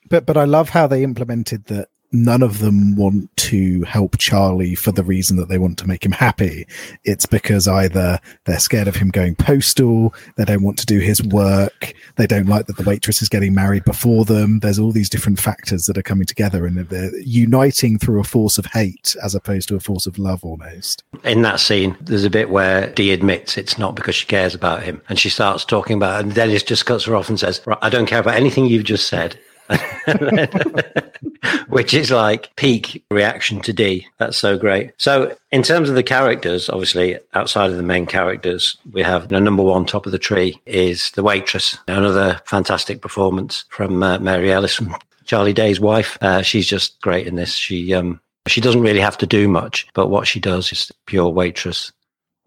But 0.10 0.26
but 0.26 0.38
I 0.38 0.46
love 0.46 0.70
how 0.70 0.88
they 0.88 1.04
implemented 1.04 1.66
that 1.66 1.90
none 2.14 2.44
of 2.44 2.60
them 2.60 2.96
want 2.96 3.36
to 3.36 3.82
help 3.84 4.18
Charlie 4.20 4.76
for 4.76 4.92
the 4.92 5.04
reason 5.04 5.36
that 5.38 5.50
they 5.50 5.58
want 5.58 5.78
to 5.80 5.88
make 5.88 6.06
him 6.06 6.12
happy. 6.12 6.66
It's 7.04 7.26
because 7.26 7.68
either 7.68 8.20
they're 8.46 8.60
scared 8.60 8.88
of 8.88 8.96
him 8.96 9.10
going 9.10 9.36
postal, 9.36 10.14
they 10.38 10.46
don't 10.46 10.64
want 10.64 10.78
to 10.80 10.86
do 10.86 11.00
his 11.00 11.22
work, 11.24 11.94
they 12.16 12.28
don't 12.28 12.48
like 12.48 12.68
that 12.68 12.78
the 12.78 12.84
waitress 12.84 13.22
is 13.22 13.30
getting 13.30 13.54
married 13.54 13.84
before 13.84 14.26
them. 14.26 14.60
There's 14.60 14.80
all 14.80 14.92
these 14.92 15.10
different 15.10 15.40
factors 15.40 15.86
that 15.88 15.98
are 15.98 16.04
coming 16.04 16.26
together 16.26 16.66
and 16.66 16.78
they're 16.78 17.18
uniting 17.20 17.98
through 17.98 18.20
a 18.20 18.24
force 18.24 18.58
of 18.58 18.68
hate 18.68 19.16
as 19.24 19.34
opposed 19.34 19.68
to 19.70 19.76
a 19.76 19.80
force 19.80 20.06
of 20.06 20.20
love 20.20 20.44
almost. 20.44 21.04
In 21.24 21.42
that 21.42 21.60
scene, 21.60 21.98
there's 22.00 22.24
a 22.24 22.30
bit 22.30 22.50
where 22.50 22.92
Dee 22.92 23.12
admits 23.12 23.58
it's 23.58 23.78
not 23.78 23.96
because 23.96 24.16
she 24.16 24.28
cares 24.28 24.54
about 24.54 24.84
him 24.84 25.02
and 25.10 25.18
she 25.18 25.30
starts 25.30 25.66
talking 25.66 25.98
about 25.98 26.20
it 26.20 26.26
and 26.26 26.36
Dennis 26.36 26.64
just 26.64 26.86
cuts 26.86 27.06
her 27.06 27.16
off 27.16 27.30
and 27.30 27.40
says, 27.40 27.62
I 27.82 27.90
don't 27.90 28.06
care 28.06 28.20
about 28.20 28.36
anything 28.36 28.68
you've 28.68 28.84
just 28.84 29.08
said. 29.08 29.40
which 31.68 31.94
is 31.94 32.12
like 32.12 32.56
peak 32.56 33.04
reaction 33.10 33.62
to 33.62 33.74
D. 33.74 34.08
That's 34.18 34.38
so 34.38 34.58
great. 34.58 34.92
So, 34.98 35.36
in 35.52 35.64
terms 35.64 35.90
of 35.90 35.96
the 35.96 36.04
characters, 36.04 36.70
obviously, 36.70 37.18
outside 37.34 37.72
of 37.72 37.78
the 37.78 37.84
main 37.84 38.06
characters, 38.06 38.78
we 38.92 39.02
have 39.02 39.32
know, 39.32 39.40
number 39.40 39.64
one, 39.64 39.86
top 39.86 40.06
of 40.06 40.12
the 40.12 40.20
tree, 40.20 40.60
is 40.66 41.12
the 41.12 41.24
waitress. 41.24 41.78
Another 41.88 42.42
fantastic 42.46 43.02
performance 43.02 43.66
from 43.70 44.04
uh, 44.04 44.20
Mary 44.20 44.52
Ellis, 44.52 44.76
from 44.76 44.96
Charlie 45.26 45.54
Day's 45.54 45.80
wife. 45.80 46.18
Uh, 46.22 46.42
she's 46.42 46.68
just 46.68 47.00
great 47.02 47.28
in 47.28 47.36
this. 47.36 47.54
She 47.54 47.94
um, 47.94 48.20
she 48.48 48.62
doesn't 48.62 48.82
really 48.82 49.00
have 49.00 49.18
to 49.20 49.28
do 49.28 49.48
much, 49.48 49.88
but 49.94 50.10
what 50.10 50.28
she 50.28 50.40
does 50.40 50.72
is 50.72 50.92
pure 51.06 51.30
waitress. 51.30 51.92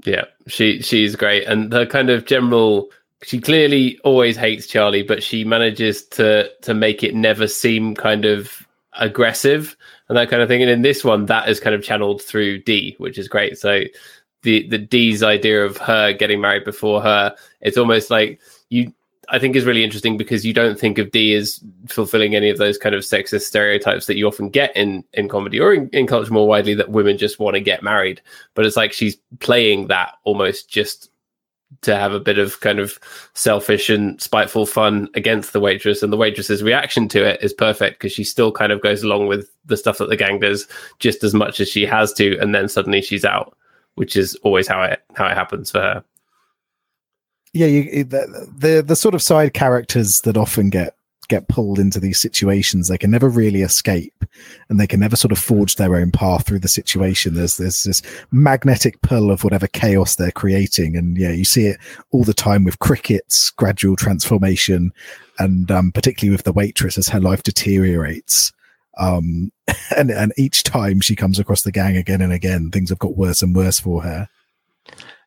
Yeah, 0.04 0.24
she 0.46 0.82
she's 0.82 1.16
great, 1.16 1.44
and 1.44 1.70
the 1.70 1.86
kind 1.86 2.10
of 2.10 2.26
general 2.26 2.90
she 3.26 3.40
clearly 3.40 3.98
always 4.04 4.36
hates 4.36 4.68
Charlie, 4.68 5.02
but 5.02 5.20
she 5.20 5.42
manages 5.44 6.04
to 6.10 6.48
to 6.62 6.72
make 6.72 7.02
it 7.02 7.12
never 7.12 7.48
seem 7.48 7.96
kind 7.96 8.24
of 8.24 8.64
aggressive 8.92 9.76
and 10.08 10.16
that 10.16 10.30
kind 10.30 10.42
of 10.42 10.48
thing. 10.48 10.62
And 10.62 10.70
in 10.70 10.82
this 10.82 11.02
one, 11.02 11.26
that 11.26 11.48
is 11.48 11.58
kind 11.58 11.74
of 11.74 11.82
channeled 11.82 12.22
through 12.22 12.62
D, 12.62 12.94
which 12.98 13.18
is 13.18 13.26
great. 13.26 13.58
So 13.58 13.82
the 14.42 14.68
the 14.68 14.78
Dee's 14.78 15.24
idea 15.24 15.64
of 15.64 15.76
her 15.78 16.12
getting 16.12 16.40
married 16.40 16.64
before 16.64 17.02
her, 17.02 17.34
it's 17.60 17.76
almost 17.76 18.10
like 18.10 18.40
you. 18.70 18.92
I 19.28 19.40
think 19.40 19.56
is 19.56 19.64
really 19.64 19.82
interesting 19.82 20.16
because 20.16 20.46
you 20.46 20.52
don't 20.52 20.78
think 20.78 20.98
of 20.98 21.10
D 21.10 21.34
as 21.34 21.58
fulfilling 21.88 22.36
any 22.36 22.48
of 22.48 22.58
those 22.58 22.78
kind 22.78 22.94
of 22.94 23.02
sexist 23.02 23.40
stereotypes 23.40 24.06
that 24.06 24.16
you 24.16 24.28
often 24.28 24.50
get 24.50 24.76
in 24.76 25.02
in 25.14 25.28
comedy 25.28 25.58
or 25.58 25.74
in, 25.74 25.88
in 25.88 26.06
culture 26.06 26.32
more 26.32 26.46
widely 26.46 26.74
that 26.74 26.90
women 26.92 27.18
just 27.18 27.40
want 27.40 27.54
to 27.54 27.60
get 27.60 27.82
married. 27.82 28.22
But 28.54 28.66
it's 28.66 28.76
like 28.76 28.92
she's 28.92 29.16
playing 29.40 29.88
that 29.88 30.12
almost 30.22 30.70
just 30.70 31.10
to 31.82 31.96
have 31.96 32.12
a 32.12 32.20
bit 32.20 32.38
of 32.38 32.60
kind 32.60 32.78
of 32.78 32.98
selfish 33.34 33.90
and 33.90 34.20
spiteful 34.20 34.66
fun 34.66 35.08
against 35.14 35.52
the 35.52 35.60
waitress 35.60 36.02
and 36.02 36.12
the 36.12 36.16
waitress's 36.16 36.62
reaction 36.62 37.08
to 37.08 37.24
it 37.24 37.42
is 37.42 37.52
perfect 37.52 37.98
because 37.98 38.12
she 38.12 38.24
still 38.24 38.52
kind 38.52 38.72
of 38.72 38.80
goes 38.80 39.02
along 39.02 39.26
with 39.26 39.50
the 39.64 39.76
stuff 39.76 39.98
that 39.98 40.08
the 40.08 40.16
gang 40.16 40.38
does 40.38 40.66
just 40.98 41.24
as 41.24 41.34
much 41.34 41.60
as 41.60 41.68
she 41.68 41.84
has 41.84 42.12
to 42.12 42.38
and 42.38 42.54
then 42.54 42.68
suddenly 42.68 43.02
she's 43.02 43.24
out 43.24 43.56
which 43.96 44.16
is 44.16 44.36
always 44.42 44.68
how 44.68 44.82
it 44.82 45.02
how 45.14 45.26
it 45.26 45.34
happens 45.34 45.70
for 45.70 45.80
her. 45.80 46.04
Yeah 47.52 47.66
you, 47.66 48.04
the, 48.04 48.48
the 48.56 48.82
the 48.82 48.96
sort 48.96 49.14
of 49.14 49.22
side 49.22 49.54
characters 49.54 50.20
that 50.22 50.36
often 50.36 50.70
get 50.70 50.96
get 51.28 51.48
pulled 51.48 51.78
into 51.78 52.00
these 52.00 52.20
situations. 52.20 52.88
They 52.88 52.98
can 52.98 53.10
never 53.10 53.28
really 53.28 53.62
escape 53.62 54.24
and 54.68 54.78
they 54.78 54.86
can 54.86 55.00
never 55.00 55.16
sort 55.16 55.32
of 55.32 55.38
forge 55.38 55.76
their 55.76 55.96
own 55.96 56.10
path 56.10 56.46
through 56.46 56.60
the 56.60 56.68
situation. 56.68 57.34
There's, 57.34 57.56
there's 57.56 57.82
this 57.82 58.02
magnetic 58.30 59.00
pull 59.02 59.30
of 59.30 59.44
whatever 59.44 59.66
chaos 59.66 60.16
they're 60.16 60.30
creating. 60.30 60.96
And 60.96 61.16
yeah, 61.16 61.30
you 61.30 61.44
see 61.44 61.66
it 61.66 61.78
all 62.10 62.24
the 62.24 62.34
time 62.34 62.64
with 62.64 62.78
cricket's 62.78 63.50
gradual 63.50 63.96
transformation 63.96 64.92
and 65.38 65.70
um, 65.70 65.92
particularly 65.92 66.34
with 66.34 66.44
the 66.44 66.52
waitress 66.52 66.98
as 66.98 67.08
her 67.08 67.20
life 67.20 67.42
deteriorates. 67.42 68.52
Um, 68.98 69.52
and, 69.96 70.10
and 70.10 70.32
each 70.36 70.62
time 70.62 71.00
she 71.00 71.16
comes 71.16 71.38
across 71.38 71.62
the 71.62 71.72
gang 71.72 71.96
again 71.96 72.20
and 72.20 72.32
again, 72.32 72.70
things 72.70 72.90
have 72.90 72.98
got 72.98 73.16
worse 73.16 73.42
and 73.42 73.54
worse 73.54 73.78
for 73.78 74.02
her. 74.02 74.28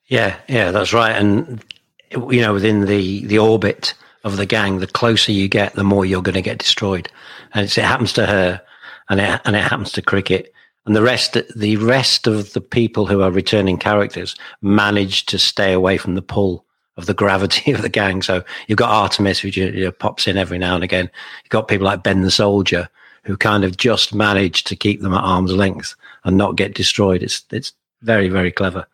Yeah, 0.07 0.37
yeah, 0.47 0.71
that's 0.71 0.93
right. 0.93 1.15
And, 1.15 1.63
you 2.11 2.41
know, 2.41 2.53
within 2.53 2.85
the, 2.85 3.25
the 3.25 3.37
orbit, 3.37 3.93
of 4.23 4.37
the 4.37 4.45
gang, 4.45 4.79
the 4.79 4.87
closer 4.87 5.31
you 5.31 5.47
get, 5.47 5.73
the 5.73 5.83
more 5.83 6.05
you're 6.05 6.21
going 6.21 6.35
to 6.35 6.41
get 6.41 6.59
destroyed. 6.59 7.09
And 7.53 7.65
it 7.65 7.75
happens 7.75 8.13
to 8.13 8.25
her, 8.25 8.61
and 9.09 9.19
it 9.19 9.41
and 9.45 9.55
it 9.55 9.63
happens 9.63 9.91
to 9.93 10.01
cricket. 10.01 10.53
And 10.85 10.95
the 10.95 11.01
rest, 11.01 11.37
the 11.55 11.77
rest 11.77 12.25
of 12.25 12.53
the 12.53 12.61
people 12.61 13.05
who 13.05 13.21
are 13.21 13.31
returning 13.31 13.77
characters 13.77 14.35
manage 14.61 15.25
to 15.27 15.37
stay 15.37 15.73
away 15.73 15.97
from 15.97 16.15
the 16.15 16.21
pull 16.21 16.65
of 16.97 17.05
the 17.05 17.13
gravity 17.13 17.71
of 17.73 17.81
the 17.81 17.89
gang. 17.89 18.21
So 18.21 18.43
you've 18.67 18.77
got 18.77 18.91
Artemis, 18.91 19.39
who 19.39 19.49
you 19.49 19.85
know, 19.85 19.91
pops 19.91 20.27
in 20.27 20.37
every 20.37 20.57
now 20.57 20.75
and 20.75 20.83
again. 20.83 21.09
You've 21.43 21.49
got 21.49 21.67
people 21.67 21.85
like 21.85 22.03
Ben 22.03 22.21
the 22.21 22.31
Soldier, 22.31 22.89
who 23.23 23.37
kind 23.37 23.63
of 23.63 23.77
just 23.77 24.13
manage 24.13 24.63
to 24.65 24.75
keep 24.75 25.01
them 25.01 25.13
at 25.13 25.23
arm's 25.23 25.53
length 25.53 25.95
and 26.23 26.37
not 26.37 26.55
get 26.55 26.75
destroyed. 26.75 27.23
It's 27.23 27.43
it's 27.51 27.73
very 28.01 28.29
very 28.29 28.51
clever. 28.51 28.85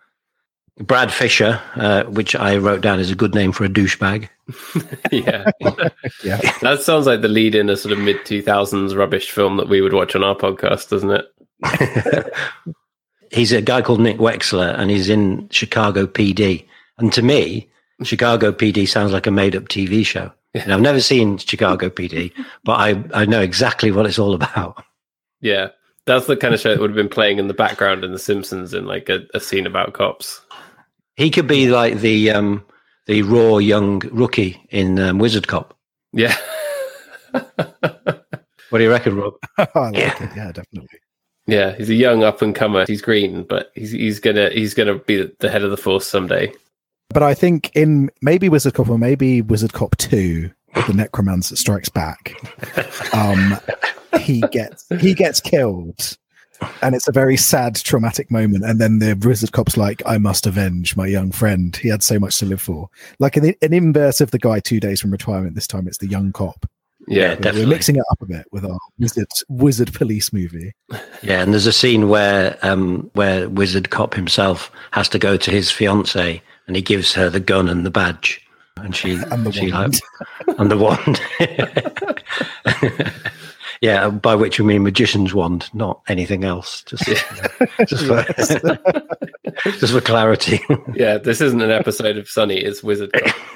Brad 0.79 1.11
Fisher, 1.11 1.61
uh, 1.75 2.03
which 2.03 2.35
I 2.35 2.57
wrote 2.57 2.81
down 2.81 2.99
as 2.99 3.09
a 3.09 3.15
good 3.15 3.33
name 3.33 3.53
for 3.53 3.63
a 3.63 3.69
douchebag. 3.69 4.27
yeah. 5.11 5.49
yeah. 6.23 6.41
That 6.61 6.81
sounds 6.81 7.05
like 7.05 7.21
the 7.21 7.29
lead 7.29 7.55
in 7.55 7.69
a 7.69 7.77
sort 7.77 7.93
of 7.93 7.99
mid 7.99 8.17
2000s 8.17 8.95
rubbish 8.95 9.31
film 9.31 9.57
that 9.57 9.69
we 9.69 9.81
would 9.81 9.93
watch 9.93 10.15
on 10.15 10.23
our 10.23 10.35
podcast, 10.35 10.89
doesn't 10.89 11.11
it? 11.11 12.33
he's 13.31 13.53
a 13.53 13.61
guy 13.61 13.81
called 13.81 14.01
Nick 14.01 14.17
Wechsler 14.17 14.77
and 14.77 14.91
he's 14.91 15.09
in 15.09 15.47
Chicago 15.49 16.05
PD. 16.05 16.65
And 16.97 17.11
to 17.13 17.21
me, 17.21 17.69
Chicago 18.03 18.51
PD 18.51 18.87
sounds 18.87 19.13
like 19.13 19.27
a 19.27 19.31
made 19.31 19.55
up 19.55 19.63
TV 19.63 20.05
show. 20.05 20.31
Yeah. 20.53 20.73
I've 20.73 20.81
never 20.81 21.01
seen 21.01 21.37
Chicago 21.37 21.89
PD, 21.89 22.31
but 22.63 22.73
I, 22.73 23.03
I 23.13 23.25
know 23.25 23.41
exactly 23.41 23.91
what 23.91 24.05
it's 24.05 24.19
all 24.19 24.33
about. 24.33 24.83
Yeah. 25.39 25.69
That's 26.05 26.27
the 26.27 26.37
kind 26.37 26.53
of 26.53 26.59
show 26.59 26.69
that 26.69 26.79
would 26.79 26.91
have 26.91 26.95
been 26.95 27.09
playing 27.09 27.39
in 27.39 27.47
the 27.47 27.53
background 27.53 28.03
in 28.03 28.11
The 28.11 28.19
Simpsons 28.19 28.73
in 28.73 28.85
like 28.85 29.09
a, 29.09 29.21
a 29.33 29.39
scene 29.39 29.65
about 29.65 29.93
cops. 29.93 30.41
He 31.15 31.29
could 31.29 31.47
be 31.47 31.69
like 31.69 31.99
the 31.99 32.31
um, 32.31 32.65
the 33.05 33.21
raw 33.21 33.57
young 33.57 33.99
rookie 34.11 34.61
in 34.69 34.99
um, 34.99 35.19
Wizard 35.19 35.47
Cop. 35.47 35.77
Yeah. 36.11 36.35
what 37.31 38.25
do 38.73 38.83
you 38.83 38.89
reckon, 38.89 39.15
Rob? 39.15 39.33
I 39.57 39.67
like 39.75 39.95
yeah. 39.95 40.23
it. 40.23 40.31
Yeah, 40.35 40.51
definitely. 40.51 40.99
Yeah, 41.47 41.75
he's 41.75 41.89
a 41.89 41.95
young 41.95 42.23
up 42.23 42.41
and 42.41 42.55
comer. 42.55 42.85
He's 42.87 43.01
green, 43.01 43.43
but 43.43 43.71
he's 43.75 43.91
he's 43.91 44.19
gonna 44.19 44.49
he's 44.49 44.73
gonna 44.73 44.95
be 44.95 45.31
the 45.39 45.49
head 45.49 45.63
of 45.63 45.71
the 45.71 45.77
force 45.77 46.07
someday. 46.07 46.51
But 47.09 47.23
I 47.23 47.33
think 47.33 47.71
in 47.75 48.09
maybe 48.21 48.49
Wizard 48.49 48.73
Cop 48.73 48.89
or 48.89 48.97
maybe 48.97 49.41
Wizard 49.41 49.73
Cop 49.73 49.95
Two, 49.97 50.51
the 50.87 50.93
Necromancer 50.93 51.55
strikes 51.55 51.89
back. 51.89 52.33
Um, 53.13 53.57
he 54.19 54.41
gets 54.51 54.85
he 54.99 55.13
gets 55.13 55.39
killed 55.39 56.17
and 56.81 56.95
it's 56.95 57.07
a 57.07 57.11
very 57.11 57.37
sad, 57.37 57.75
traumatic 57.75 58.31
moment. 58.31 58.63
And 58.63 58.79
then 58.79 58.99
the 58.99 59.13
wizard 59.13 59.51
cop's 59.51 59.77
like, 59.77 60.01
"I 60.05 60.17
must 60.17 60.47
avenge 60.47 60.95
my 60.95 61.07
young 61.07 61.31
friend. 61.31 61.75
He 61.75 61.89
had 61.89 62.03
so 62.03 62.19
much 62.19 62.37
to 62.39 62.45
live 62.45 62.61
for." 62.61 62.89
Like 63.19 63.37
an, 63.37 63.53
an 63.61 63.73
inverse 63.73 64.21
of 64.21 64.31
the 64.31 64.39
guy 64.39 64.59
two 64.59 64.79
days 64.79 65.01
from 65.01 65.11
retirement. 65.11 65.55
This 65.55 65.67
time, 65.67 65.87
it's 65.87 65.97
the 65.97 66.07
young 66.07 66.31
cop. 66.31 66.65
Yeah, 67.07 67.29
we're, 67.29 67.35
definitely. 67.35 67.65
We're 67.65 67.69
mixing 67.69 67.95
it 67.97 68.03
up 68.11 68.21
a 68.21 68.25
bit 68.25 68.45
with 68.51 68.65
our 68.65 68.77
wizard 68.99 69.27
wizard 69.49 69.93
police 69.93 70.33
movie. 70.33 70.73
Yeah, 71.21 71.41
and 71.41 71.53
there's 71.53 71.67
a 71.67 71.73
scene 71.73 72.09
where 72.09 72.57
um, 72.61 73.09
where 73.13 73.49
wizard 73.49 73.89
cop 73.89 74.13
himself 74.13 74.71
has 74.91 75.09
to 75.09 75.19
go 75.19 75.37
to 75.37 75.51
his 75.51 75.71
fiance, 75.71 76.41
and 76.67 76.75
he 76.75 76.81
gives 76.81 77.13
her 77.13 77.29
the 77.29 77.39
gun 77.39 77.69
and 77.69 77.85
the 77.85 77.91
badge, 77.91 78.41
and 78.77 78.95
she 78.95 79.11
and 79.31 79.45
the 79.45 79.51
she 79.51 79.71
wand. 79.71 79.99
like 80.47 80.59
and 80.59 80.71
the 80.71 80.77
wand. 80.77 81.21
Yeah, 83.85 84.09
by 84.09 84.33
which 84.33 84.59
we 84.59 84.65
mean 84.65 84.81
magician's 84.81 85.35
wand, 85.35 85.69
not 85.71 86.01
anything 86.07 86.43
else. 86.43 86.81
Just, 86.85 87.05
just, 87.05 88.05
for, 88.07 88.23
just 89.77 89.93
for 89.93 90.01
clarity. 90.01 90.59
yeah, 90.95 91.19
this 91.19 91.39
isn't 91.39 91.61
an 91.61 91.69
episode 91.69 92.17
of 92.17 92.27
Sunny. 92.27 92.57
It's 92.57 92.81
Wizard. 92.81 93.11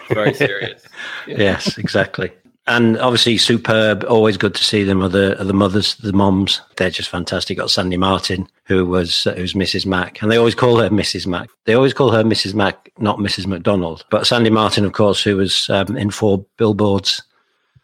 Very 0.10 0.34
serious. 0.36 0.84
Yeah. 1.26 1.38
Yes, 1.40 1.80
exactly. 1.80 2.32
And 2.68 3.00
obviously, 3.00 3.40
superb. 3.40 4.06
Always 4.08 4.38
good 4.38 4.54
to 4.54 4.64
see 4.64 4.84
them. 4.84 5.02
Are 5.02 5.10
the, 5.10 5.42
are 5.42 5.46
the 5.46 5.54
mothers, 5.54 5.96
the 5.96 6.14
moms? 6.14 6.62
They're 6.78 6.92
just 6.92 7.10
fantastic. 7.10 7.58
Got 7.58 7.72
Sandy 7.72 7.98
Martin, 7.98 8.48
who 8.66 8.86
was 8.86 9.26
uh, 9.26 9.34
who's 9.34 9.54
Mrs. 9.54 9.88
Mack, 9.88 10.22
and 10.22 10.32
they 10.32 10.38
always 10.38 10.54
call 10.54 10.78
her 10.78 10.92
Mrs. 10.92 11.26
Mack. 11.26 11.50
They 11.66 11.74
always 11.74 11.96
call 11.96 12.12
her 12.12 12.24
Mrs. 12.24 12.54
Mack, 12.54 12.92
not 13.00 13.18
Mrs. 13.18 13.48
McDonald. 13.48 14.06
But 14.12 14.28
Sandy 14.28 14.52
Martin, 14.52 14.86
of 14.86 14.94
course, 14.94 15.24
who 15.24 15.38
was 15.38 15.72
um, 15.72 15.98
in 15.98 16.12
four 16.12 16.46
billboards 16.58 17.24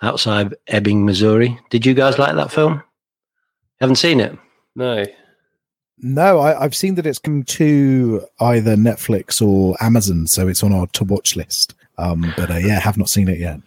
outside 0.01 0.55
Ebbing, 0.67 1.05
Missouri. 1.05 1.59
Did 1.69 1.85
you 1.85 1.93
guys 1.93 2.17
like 2.17 2.35
that 2.35 2.51
film? 2.51 2.83
Haven't 3.79 3.97
seen 3.97 4.19
it? 4.19 4.37
No. 4.75 5.05
No, 5.97 6.41
I, 6.41 6.61
have 6.61 6.75
seen 6.75 6.95
that 6.95 7.05
it's 7.05 7.19
come 7.19 7.43
to 7.43 8.25
either 8.39 8.75
Netflix 8.75 9.41
or 9.41 9.75
Amazon, 9.81 10.27
so 10.27 10.47
it's 10.47 10.63
on 10.63 10.73
our 10.73 10.87
to 10.87 11.03
watch 11.03 11.35
list. 11.35 11.73
Um, 11.97 12.33
but 12.35 12.51
uh, 12.51 12.57
yeah, 12.57 12.79
have 12.79 12.97
not 12.97 13.09
seen 13.09 13.29
it 13.29 13.39
yet. 13.39 13.59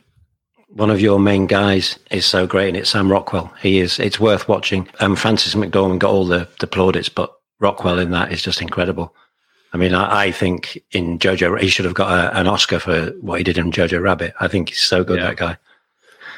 One 0.68 0.90
of 0.90 1.00
your 1.00 1.18
main 1.18 1.46
guys 1.46 1.98
is 2.10 2.26
so 2.26 2.46
great, 2.46 2.68
and 2.68 2.76
it's 2.76 2.90
Sam 2.90 3.10
Rockwell. 3.10 3.52
He 3.60 3.78
is. 3.78 3.98
It's 3.98 4.20
worth 4.20 4.48
watching. 4.48 4.86
Um, 5.00 5.16
Frances 5.16 5.54
McDormand 5.54 6.00
got 6.00 6.10
all 6.10 6.26
the, 6.26 6.46
the 6.60 6.66
plaudits, 6.66 7.08
but 7.08 7.32
Rockwell 7.58 7.98
in 7.98 8.10
that 8.10 8.32
is 8.32 8.42
just 8.42 8.60
incredible. 8.60 9.14
I 9.72 9.78
mean, 9.78 9.94
I, 9.94 10.26
I 10.26 10.32
think 10.32 10.78
in 10.92 11.18
Jojo, 11.18 11.58
he 11.58 11.68
should 11.68 11.86
have 11.86 11.94
got 11.94 12.12
a, 12.12 12.38
an 12.38 12.46
Oscar 12.46 12.78
for 12.78 13.06
what 13.20 13.38
he 13.38 13.44
did 13.44 13.56
in 13.56 13.72
Jojo 13.72 14.02
Rabbit. 14.02 14.34
I 14.40 14.48
think 14.48 14.68
he's 14.68 14.80
so 14.80 15.02
good, 15.02 15.18
yeah. 15.18 15.28
that 15.28 15.36
guy. 15.36 15.56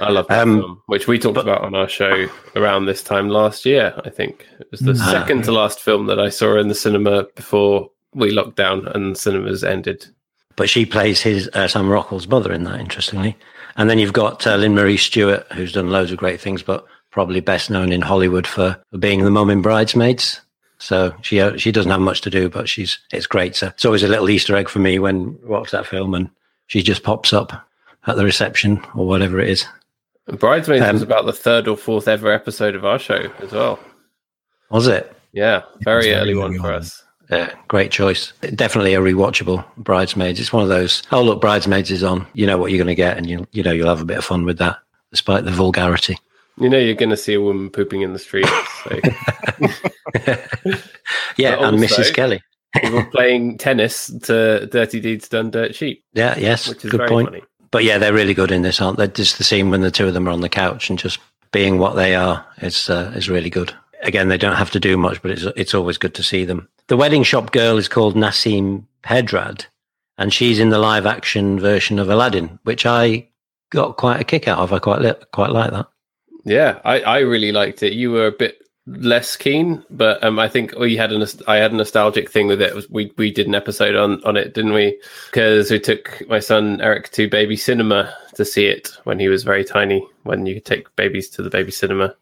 I 0.00 0.10
love 0.10 0.26
that 0.28 0.42
um, 0.42 0.60
film, 0.60 0.82
which 0.86 1.06
we 1.06 1.18
talked 1.18 1.36
but, 1.36 1.46
about 1.46 1.62
on 1.62 1.74
our 1.74 1.88
show 1.88 2.28
around 2.56 2.86
this 2.86 3.02
time 3.02 3.28
last 3.28 3.64
year. 3.64 3.94
I 4.04 4.10
think 4.10 4.46
it 4.58 4.68
was 4.70 4.80
the 4.80 4.92
uh, 4.92 4.94
second 4.94 5.44
to 5.44 5.52
last 5.52 5.80
film 5.80 6.06
that 6.06 6.18
I 6.18 6.28
saw 6.28 6.58
in 6.58 6.68
the 6.68 6.74
cinema 6.74 7.24
before 7.34 7.90
we 8.14 8.30
locked 8.30 8.56
down 8.56 8.88
and 8.88 9.16
cinemas 9.16 9.64
ended. 9.64 10.06
But 10.56 10.68
she 10.68 10.84
plays 10.84 11.20
his 11.20 11.48
uh, 11.54 11.68
Sam 11.68 11.88
Rockwell's 11.88 12.28
mother 12.28 12.52
in 12.52 12.64
that, 12.64 12.80
interestingly. 12.80 13.36
And 13.76 13.88
then 13.88 13.98
you've 13.98 14.12
got 14.12 14.46
uh, 14.46 14.56
Lynne 14.56 14.74
Marie 14.74 14.96
Stewart, 14.96 15.46
who's 15.52 15.72
done 15.72 15.90
loads 15.90 16.10
of 16.10 16.18
great 16.18 16.40
things, 16.40 16.62
but 16.62 16.84
probably 17.10 17.40
best 17.40 17.70
known 17.70 17.92
in 17.92 18.02
Hollywood 18.02 18.46
for, 18.46 18.80
for 18.90 18.98
being 18.98 19.24
the 19.24 19.30
mum 19.30 19.50
in 19.50 19.62
Bridesmaids. 19.62 20.40
So 20.78 21.14
she 21.20 21.40
uh, 21.40 21.56
she 21.56 21.72
doesn't 21.72 21.90
have 21.90 22.00
much 22.00 22.22
to 22.22 22.30
do, 22.30 22.48
but 22.48 22.68
she's 22.68 22.98
it's 23.12 23.26
great. 23.26 23.54
So 23.54 23.68
it's 23.68 23.84
always 23.84 24.02
a 24.02 24.08
little 24.08 24.30
Easter 24.30 24.56
egg 24.56 24.68
for 24.68 24.78
me 24.78 24.98
when 24.98 25.38
I 25.44 25.48
watch 25.48 25.70
that 25.70 25.86
film 25.86 26.14
and 26.14 26.30
she 26.68 26.82
just 26.82 27.02
pops 27.02 27.32
up 27.32 27.66
at 28.06 28.16
the 28.16 28.24
reception 28.24 28.82
or 28.94 29.06
whatever 29.06 29.40
it 29.40 29.50
is. 29.50 29.66
Bridesmaids 30.38 30.84
um, 30.84 30.94
was 30.94 31.02
about 31.02 31.26
the 31.26 31.32
third 31.32 31.68
or 31.68 31.76
fourth 31.76 32.08
ever 32.08 32.32
episode 32.32 32.74
of 32.74 32.84
our 32.84 32.98
show 32.98 33.30
as 33.40 33.52
well. 33.52 33.78
Was 34.70 34.86
it? 34.86 35.14
Yeah, 35.32 35.62
very, 35.80 36.04
very 36.04 36.14
early 36.14 36.34
one 36.34 36.58
for 36.58 36.72
us. 36.72 37.02
Yeah, 37.30 37.54
great 37.68 37.92
choice. 37.92 38.32
Definitely 38.54 38.94
a 38.94 39.00
rewatchable 39.00 39.64
Bridesmaids. 39.76 40.40
It's 40.40 40.52
one 40.52 40.64
of 40.64 40.68
those. 40.68 41.02
Oh 41.12 41.22
look, 41.22 41.40
Bridesmaids 41.40 41.90
is 41.90 42.02
on. 42.02 42.26
You 42.34 42.46
know 42.46 42.58
what 42.58 42.70
you're 42.72 42.78
going 42.78 42.88
to 42.88 42.94
get, 42.94 43.16
and 43.16 43.28
you 43.28 43.46
you 43.52 43.62
know 43.62 43.70
you'll 43.70 43.88
have 43.88 44.00
a 44.00 44.06
bit 44.06 44.18
of 44.18 44.24
fun 44.24 44.44
with 44.44 44.58
that, 44.58 44.78
despite 45.10 45.44
the 45.44 45.52
vulgarity. 45.52 46.18
You 46.58 46.68
know 46.68 46.78
you're 46.78 46.94
going 46.94 47.10
to 47.10 47.16
see 47.16 47.34
a 47.34 47.40
woman 47.40 47.70
pooping 47.70 48.02
in 48.02 48.12
the 48.12 48.18
street. 48.18 48.48
So. 48.84 48.90
yeah, 51.36 51.54
also, 51.54 51.68
and 51.68 51.78
Mrs. 51.78 52.12
Kelly. 52.12 52.42
we 52.82 52.90
were 52.90 53.06
playing 53.06 53.58
tennis 53.58 54.06
to 54.24 54.66
Dirty 54.66 55.00
Deeds 55.00 55.28
Done 55.28 55.50
Dirt 55.50 55.74
Cheap. 55.74 56.04
Yeah, 56.12 56.36
yes, 56.36 56.68
which 56.68 56.84
is 56.84 56.90
good 56.90 57.08
point. 57.08 57.28
Funny. 57.28 57.42
But 57.70 57.84
yeah, 57.84 57.98
they're 57.98 58.12
really 58.12 58.34
good 58.34 58.50
in 58.50 58.62
this, 58.62 58.80
aren't 58.80 58.98
they? 58.98 59.08
Just 59.08 59.38
the 59.38 59.44
scene 59.44 59.70
when 59.70 59.80
the 59.80 59.90
two 59.90 60.08
of 60.08 60.14
them 60.14 60.28
are 60.28 60.32
on 60.32 60.40
the 60.40 60.48
couch 60.48 60.90
and 60.90 60.98
just 60.98 61.18
being 61.52 61.78
what 61.78 61.94
they 61.94 62.14
are 62.14 62.44
is 62.58 62.90
uh, 62.90 63.12
is 63.14 63.28
really 63.28 63.50
good. 63.50 63.74
Again, 64.02 64.28
they 64.28 64.38
don't 64.38 64.56
have 64.56 64.70
to 64.72 64.80
do 64.80 64.96
much, 64.96 65.22
but 65.22 65.30
it's 65.30 65.44
it's 65.56 65.74
always 65.74 65.98
good 65.98 66.14
to 66.14 66.22
see 66.22 66.44
them. 66.44 66.68
The 66.88 66.96
wedding 66.96 67.22
shop 67.22 67.52
girl 67.52 67.76
is 67.76 67.88
called 67.88 68.16
Nasim 68.16 68.84
Pedrad, 69.04 69.66
and 70.18 70.32
she's 70.32 70.58
in 70.58 70.70
the 70.70 70.78
live 70.78 71.06
action 71.06 71.60
version 71.60 71.98
of 71.98 72.08
Aladdin, 72.08 72.58
which 72.64 72.86
I 72.86 73.28
got 73.70 73.96
quite 73.96 74.20
a 74.20 74.24
kick 74.24 74.48
out 74.48 74.58
of. 74.58 74.72
I 74.72 74.78
quite 74.78 75.00
li- 75.00 75.14
quite 75.32 75.50
like 75.50 75.70
that. 75.70 75.86
Yeah, 76.44 76.80
I, 76.84 77.00
I 77.00 77.18
really 77.18 77.52
liked 77.52 77.82
it. 77.82 77.92
You 77.92 78.10
were 78.10 78.26
a 78.26 78.32
bit 78.32 78.59
less 78.98 79.36
keen, 79.36 79.84
but 79.90 80.22
um, 80.24 80.38
I 80.38 80.48
think 80.48 80.76
we 80.78 80.96
had 80.96 81.12
a 81.12 81.26
I 81.46 81.56
had 81.56 81.72
a 81.72 81.76
nostalgic 81.76 82.30
thing 82.30 82.46
with 82.46 82.60
it. 82.60 82.90
We 82.90 83.12
we 83.16 83.30
did 83.30 83.46
an 83.46 83.54
episode 83.54 83.94
on 83.94 84.22
on 84.24 84.36
it, 84.36 84.54
didn't 84.54 84.72
we? 84.72 85.00
Because 85.30 85.70
we 85.70 85.78
took 85.78 86.22
my 86.28 86.40
son 86.40 86.80
Eric 86.80 87.10
to 87.12 87.28
baby 87.28 87.56
cinema 87.56 88.12
to 88.34 88.44
see 88.44 88.66
it 88.66 88.90
when 89.04 89.18
he 89.18 89.28
was 89.28 89.44
very 89.44 89.64
tiny. 89.64 90.06
When 90.24 90.46
you 90.46 90.60
take 90.60 90.94
babies 90.96 91.28
to 91.30 91.42
the 91.42 91.50
baby 91.50 91.70
cinema, 91.70 92.14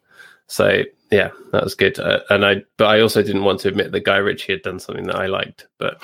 so 0.47 0.83
yeah, 1.11 1.31
that 1.51 1.63
was 1.63 1.75
good. 1.75 1.99
Uh, 1.99 2.19
and 2.29 2.45
I 2.45 2.63
but 2.77 2.87
I 2.87 3.01
also 3.01 3.23
didn't 3.23 3.43
want 3.43 3.59
to 3.61 3.67
admit 3.67 3.91
that 3.91 4.05
Guy 4.05 4.17
Ritchie 4.17 4.53
had 4.53 4.61
done 4.61 4.79
something 4.79 5.07
that 5.07 5.15
I 5.15 5.27
liked. 5.27 5.67
But 5.77 6.01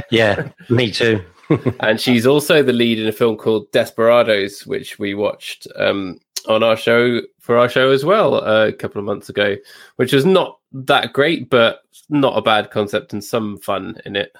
yeah, 0.10 0.50
me 0.68 0.90
too. 0.90 1.22
and 1.80 2.00
she's 2.00 2.26
also 2.26 2.62
the 2.62 2.72
lead 2.72 2.98
in 2.98 3.06
a 3.06 3.12
film 3.12 3.36
called 3.36 3.70
Desperados, 3.72 4.66
which 4.66 4.98
we 4.98 5.14
watched 5.14 5.66
um, 5.76 6.18
on 6.48 6.62
our 6.62 6.76
show 6.76 7.20
for 7.42 7.58
our 7.58 7.68
show 7.68 7.90
as 7.90 8.04
well 8.04 8.36
uh, 8.36 8.68
a 8.68 8.72
couple 8.72 8.98
of 8.98 9.04
months 9.04 9.28
ago, 9.28 9.56
which 9.96 10.12
was 10.12 10.24
not 10.24 10.58
that 10.72 11.12
great, 11.12 11.50
but 11.50 11.82
not 12.08 12.38
a 12.38 12.42
bad 12.42 12.70
concept 12.70 13.12
and 13.12 13.22
some 13.22 13.58
fun 13.58 14.00
in 14.06 14.16
it. 14.16 14.34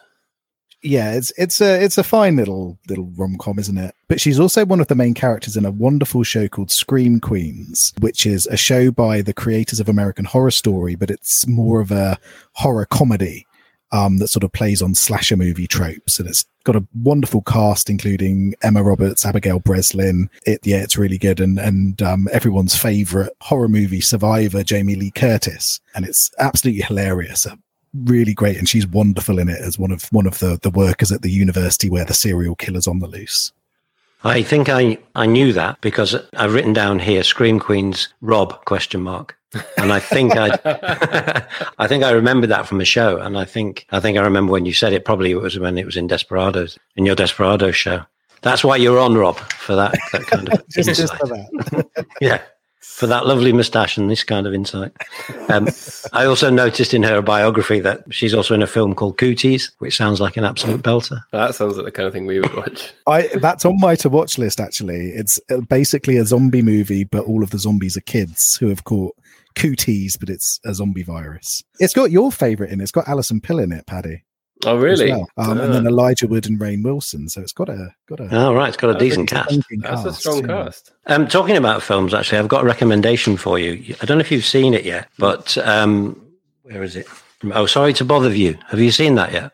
Yeah, 0.84 1.12
it's 1.12 1.32
it's 1.36 1.60
a 1.60 1.80
it's 1.82 1.98
a 1.98 2.02
fine 2.02 2.34
little 2.34 2.76
little 2.88 3.12
rom 3.16 3.36
com, 3.38 3.58
isn't 3.58 3.78
it? 3.78 3.94
But 4.08 4.20
she's 4.20 4.40
also 4.40 4.64
one 4.64 4.80
of 4.80 4.88
the 4.88 4.96
main 4.96 5.14
characters 5.14 5.56
in 5.56 5.64
a 5.64 5.70
wonderful 5.70 6.24
show 6.24 6.48
called 6.48 6.72
Scream 6.72 7.20
Queens, 7.20 7.92
which 8.00 8.26
is 8.26 8.46
a 8.48 8.56
show 8.56 8.90
by 8.90 9.22
the 9.22 9.34
creators 9.34 9.78
of 9.78 9.88
American 9.88 10.24
Horror 10.24 10.50
Story, 10.50 10.96
but 10.96 11.10
it's 11.10 11.46
more 11.46 11.80
of 11.80 11.92
a 11.92 12.18
horror 12.54 12.86
comedy 12.86 13.46
um, 13.92 14.18
that 14.18 14.28
sort 14.28 14.42
of 14.42 14.52
plays 14.52 14.82
on 14.82 14.94
slasher 14.94 15.36
movie 15.36 15.68
tropes, 15.68 16.18
and 16.18 16.28
it's 16.28 16.44
got 16.64 16.76
a 16.76 16.86
wonderful 16.94 17.42
cast, 17.42 17.90
including 17.90 18.54
Emma 18.62 18.82
Roberts, 18.82 19.24
Abigail 19.24 19.58
Breslin. 19.58 20.30
It, 20.46 20.60
yeah, 20.64 20.82
it's 20.82 20.96
really 20.96 21.18
good, 21.18 21.40
and 21.40 21.58
and 21.58 22.00
um, 22.02 22.28
everyone's 22.32 22.76
favorite 22.76 23.32
horror 23.40 23.68
movie 23.68 24.00
survivor, 24.00 24.62
Jamie 24.62 24.96
Lee 24.96 25.10
Curtis, 25.10 25.80
and 25.94 26.04
it's 26.04 26.30
absolutely 26.38 26.82
hilarious. 26.82 27.46
Uh, 27.46 27.56
really 28.04 28.34
great, 28.34 28.56
and 28.56 28.68
she's 28.68 28.86
wonderful 28.86 29.38
in 29.38 29.48
it 29.48 29.60
as 29.60 29.78
one 29.78 29.90
of 29.92 30.04
one 30.12 30.26
of 30.26 30.38
the 30.38 30.58
the 30.62 30.70
workers 30.70 31.12
at 31.12 31.22
the 31.22 31.30
university 31.30 31.90
where 31.90 32.04
the 32.04 32.14
serial 32.14 32.54
killer's 32.54 32.88
on 32.88 33.00
the 33.00 33.08
loose. 33.08 33.52
I 34.24 34.42
think 34.42 34.68
I, 34.68 34.98
I 35.14 35.26
knew 35.26 35.52
that 35.52 35.80
because 35.80 36.14
I've 36.34 36.54
written 36.54 36.72
down 36.72 36.98
here 36.98 37.22
Scream 37.22 37.58
Queens 37.58 38.08
Rob 38.20 38.64
question 38.64 39.02
mark 39.02 39.36
and 39.76 39.92
I 39.92 40.00
think 40.00 40.32
I, 40.36 40.58
I 41.78 41.86
think 41.86 42.04
I 42.04 42.10
remember 42.10 42.46
that 42.46 42.66
from 42.66 42.80
a 42.80 42.84
show, 42.84 43.18
and 43.18 43.38
I 43.38 43.44
think 43.44 43.86
I 43.90 44.00
think 44.00 44.16
I 44.16 44.22
remember 44.22 44.52
when 44.52 44.66
you 44.66 44.72
said 44.72 44.92
it. 44.92 45.04
Probably 45.04 45.32
it 45.32 45.40
was 45.40 45.58
when 45.58 45.78
it 45.78 45.86
was 45.86 45.96
in 45.96 46.06
Desperados 46.06 46.78
in 46.96 47.06
your 47.06 47.14
Desperados 47.14 47.76
show. 47.76 48.04
That's 48.42 48.64
why 48.64 48.76
you're 48.76 48.98
on, 48.98 49.14
Rob, 49.14 49.36
for 49.36 49.76
that 49.76 49.92
that 50.12 50.26
kind 50.26 50.52
of 50.52 50.68
just, 50.68 50.88
just 50.94 51.14
for 51.16 51.26
that. 51.26 52.06
yeah, 52.20 52.40
for 52.82 53.06
that 53.06 53.26
lovely 53.26 53.52
moustache 53.52 53.96
and 53.96 54.10
this 54.10 54.24
kind 54.24 54.46
of 54.46 54.52
insight. 54.52 54.92
Um, 55.48 55.68
I 56.12 56.24
also 56.24 56.50
noticed 56.50 56.92
in 56.92 57.02
her 57.04 57.22
biography 57.22 57.80
that 57.80 58.02
she's 58.10 58.34
also 58.34 58.54
in 58.54 58.62
a 58.62 58.66
film 58.66 58.94
called 58.94 59.18
Cooties, 59.18 59.70
which 59.78 59.96
sounds 59.96 60.20
like 60.20 60.36
an 60.36 60.44
absolute 60.44 60.82
belter. 60.82 61.22
That 61.30 61.54
sounds 61.54 61.76
like 61.76 61.86
the 61.86 61.92
kind 61.92 62.06
of 62.06 62.12
thing 62.12 62.26
we 62.26 62.40
would 62.40 62.54
watch. 62.54 62.92
I 63.06 63.28
that's 63.40 63.64
on 63.64 63.80
my 63.80 63.94
to 63.96 64.08
watch 64.08 64.36
list. 64.36 64.60
Actually, 64.60 65.10
it's 65.10 65.40
uh, 65.50 65.60
basically 65.60 66.16
a 66.16 66.24
zombie 66.24 66.62
movie, 66.62 67.04
but 67.04 67.24
all 67.24 67.42
of 67.42 67.50
the 67.50 67.58
zombies 67.58 67.96
are 67.96 68.02
kids 68.02 68.56
who 68.56 68.68
have 68.68 68.84
caught 68.84 69.16
cooties, 69.54 70.16
but 70.16 70.28
it's 70.28 70.58
a 70.64 70.74
zombie 70.74 71.02
virus. 71.02 71.62
It's 71.78 71.94
got 71.94 72.10
your 72.10 72.32
favorite 72.32 72.70
in 72.70 72.80
it. 72.80 72.84
It's 72.84 72.92
got 72.92 73.08
Alison 73.08 73.40
Pill 73.40 73.58
in 73.58 73.72
it, 73.72 73.86
Paddy. 73.86 74.24
Oh, 74.64 74.76
really? 74.76 75.10
Well. 75.10 75.28
Um, 75.36 75.60
And 75.60 75.74
then 75.74 75.86
ah. 75.86 75.90
Elijah 75.90 76.26
Wood 76.26 76.46
and 76.46 76.58
Rainn 76.58 76.84
Wilson. 76.84 77.28
So 77.28 77.40
it's 77.40 77.52
got 77.52 77.68
a 77.68 77.94
got 78.06 78.20
a. 78.20 78.28
Oh, 78.32 78.54
right. 78.54 78.68
It's 78.68 78.76
got 78.76 78.94
a 78.94 78.98
decent 78.98 79.28
cast. 79.28 79.50
That's 79.50 79.82
cast, 79.82 80.06
a 80.06 80.12
strong 80.12 80.40
yeah. 80.40 80.64
cast. 80.64 80.92
Um, 81.06 81.26
talking 81.26 81.56
about 81.56 81.82
films, 81.82 82.14
actually, 82.14 82.38
I've 82.38 82.48
got 82.48 82.62
a 82.62 82.66
recommendation 82.66 83.36
for 83.36 83.58
you. 83.58 83.94
I 84.00 84.06
don't 84.06 84.18
know 84.18 84.22
if 84.22 84.30
you've 84.30 84.44
seen 84.44 84.74
it 84.74 84.84
yet, 84.84 85.08
but 85.18 85.56
um, 85.58 86.20
where 86.62 86.82
is 86.82 86.96
it? 86.96 87.06
Oh, 87.52 87.66
sorry 87.66 87.92
to 87.94 88.04
bother 88.04 88.34
you. 88.34 88.56
Have 88.68 88.80
you 88.80 88.92
seen 88.92 89.16
that 89.16 89.32
yet? 89.32 89.52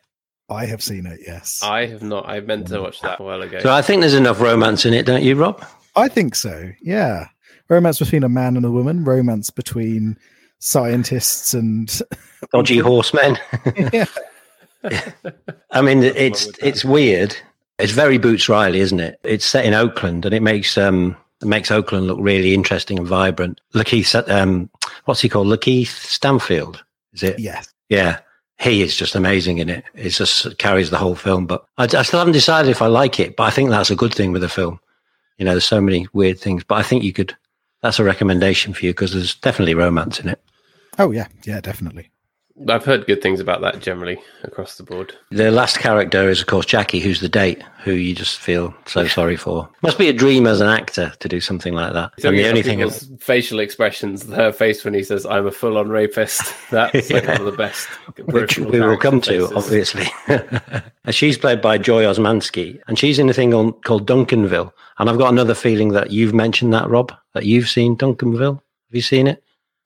I 0.50 0.66
have 0.66 0.82
seen 0.82 1.06
it. 1.06 1.20
Yes. 1.26 1.60
I 1.62 1.86
have 1.86 2.02
not. 2.02 2.28
I 2.28 2.40
meant 2.40 2.68
to 2.68 2.80
watch 2.80 3.00
that 3.00 3.20
a 3.20 3.22
while 3.22 3.42
ago. 3.42 3.60
So 3.60 3.72
I 3.72 3.82
think 3.82 4.00
there's 4.00 4.14
enough 4.14 4.40
romance 4.40 4.86
in 4.86 4.94
it, 4.94 5.04
don't 5.04 5.22
you, 5.22 5.34
Rob? 5.34 5.64
I 5.96 6.08
think 6.08 6.34
so. 6.34 6.70
Yeah 6.80 7.28
romance 7.68 7.98
between 7.98 8.24
a 8.24 8.28
man 8.28 8.56
and 8.56 8.64
a 8.64 8.70
woman, 8.70 9.04
romance 9.04 9.50
between 9.50 10.18
scientists 10.58 11.54
and 11.54 12.00
dodgy 12.52 12.78
horsemen. 12.78 13.38
yeah. 13.92 14.06
I 15.70 15.82
mean, 15.82 16.02
it's 16.02 16.48
it's 16.62 16.84
weird. 16.84 17.36
It's 17.78 17.92
very 17.92 18.18
Boots 18.18 18.48
Riley, 18.48 18.80
isn't 18.80 19.00
it? 19.00 19.20
It's 19.22 19.44
set 19.44 19.64
in 19.64 19.74
Oakland, 19.74 20.24
and 20.24 20.34
it 20.34 20.42
makes 20.42 20.76
um 20.78 21.16
it 21.40 21.46
makes 21.46 21.70
Oakland 21.70 22.06
look 22.06 22.18
really 22.20 22.54
interesting 22.54 22.98
and 22.98 23.06
vibrant. 23.06 23.60
Lakeith, 23.74 24.28
um, 24.30 24.68
what's 25.04 25.20
he 25.20 25.28
called? 25.28 25.46
Lakeith 25.46 25.88
Stanfield, 25.88 26.84
is 27.12 27.22
it? 27.22 27.38
Yes. 27.38 27.72
Yeah. 27.88 28.18
He 28.60 28.82
is 28.82 28.96
just 28.96 29.14
amazing 29.14 29.58
in 29.58 29.68
it. 29.68 29.84
It 29.94 30.08
just 30.08 30.58
carries 30.58 30.90
the 30.90 30.98
whole 30.98 31.14
film. 31.14 31.46
But 31.46 31.64
I, 31.78 31.84
I 31.84 32.02
still 32.02 32.18
haven't 32.18 32.32
decided 32.32 32.72
if 32.72 32.82
I 32.82 32.88
like 32.88 33.20
it. 33.20 33.36
But 33.36 33.44
I 33.44 33.50
think 33.50 33.70
that's 33.70 33.90
a 33.90 33.94
good 33.94 34.12
thing 34.12 34.32
with 34.32 34.42
the 34.42 34.48
film. 34.48 34.80
You 35.36 35.44
know, 35.44 35.52
there's 35.52 35.64
so 35.64 35.80
many 35.80 36.08
weird 36.12 36.40
things. 36.40 36.64
But 36.64 36.74
I 36.74 36.82
think 36.82 37.04
you 37.04 37.12
could 37.12 37.36
that's 37.82 38.00
a 38.00 38.04
recommendation 38.04 38.74
for 38.74 38.84
you 38.84 38.90
because 38.92 39.12
there's 39.12 39.36
definitely 39.36 39.74
romance 39.74 40.18
in 40.18 40.28
it. 40.28 40.42
Oh 40.98 41.12
yeah, 41.12 41.28
yeah, 41.44 41.60
definitely. 41.60 42.10
I've 42.68 42.84
heard 42.84 43.06
good 43.06 43.22
things 43.22 43.40
about 43.40 43.60
that 43.60 43.80
generally 43.80 44.18
across 44.42 44.76
the 44.76 44.82
board. 44.82 45.14
The 45.30 45.50
last 45.50 45.78
character 45.78 46.28
is, 46.28 46.40
of 46.40 46.46
course, 46.46 46.66
Jackie, 46.66 46.98
who's 46.98 47.20
the 47.20 47.28
date, 47.28 47.62
who 47.84 47.92
you 47.92 48.14
just 48.14 48.38
feel 48.38 48.74
so 48.86 49.06
sorry 49.08 49.36
for. 49.36 49.68
Must 49.82 49.98
be 49.98 50.08
a 50.08 50.12
dream 50.12 50.46
as 50.46 50.60
an 50.60 50.68
actor 50.68 51.12
to 51.20 51.28
do 51.28 51.40
something 51.40 51.72
like 51.74 51.92
that. 51.92 52.12
and 52.24 52.36
the 52.36 52.48
only 52.48 52.62
thing 52.62 52.80
is 52.80 53.10
facial 53.20 53.60
expressions, 53.60 54.28
her 54.32 54.52
face 54.52 54.84
when 54.84 54.94
he 54.94 55.02
says, 55.02 55.24
"I'm 55.26 55.46
a 55.46 55.52
full-on 55.52 55.88
rapist." 55.88 56.54
That's 56.70 57.10
yeah. 57.10 57.18
like 57.18 57.28
one 57.28 57.40
of 57.40 57.46
the 57.46 57.52
best. 57.52 57.88
Which 58.24 58.58
we 58.58 58.80
will 58.80 58.96
come 58.96 59.20
to, 59.22 59.54
obviously. 59.54 60.06
she's 61.10 61.38
played 61.38 61.60
by 61.60 61.78
Joy 61.78 62.04
Osmanski, 62.04 62.80
and 62.88 62.98
she's 62.98 63.18
in 63.18 63.28
a 63.28 63.34
thing 63.34 63.54
on, 63.54 63.72
called 63.72 64.06
Duncanville. 64.06 64.72
And 64.98 65.08
I've 65.08 65.18
got 65.18 65.32
another 65.32 65.54
feeling 65.54 65.90
that 65.90 66.10
you've 66.10 66.34
mentioned 66.34 66.72
that, 66.72 66.88
Rob, 66.88 67.12
that 67.34 67.46
you've 67.46 67.68
seen 67.68 67.96
Duncanville. 67.96 68.54
Have 68.54 68.94
you 68.94 69.02
seen 69.02 69.26
it? 69.26 69.42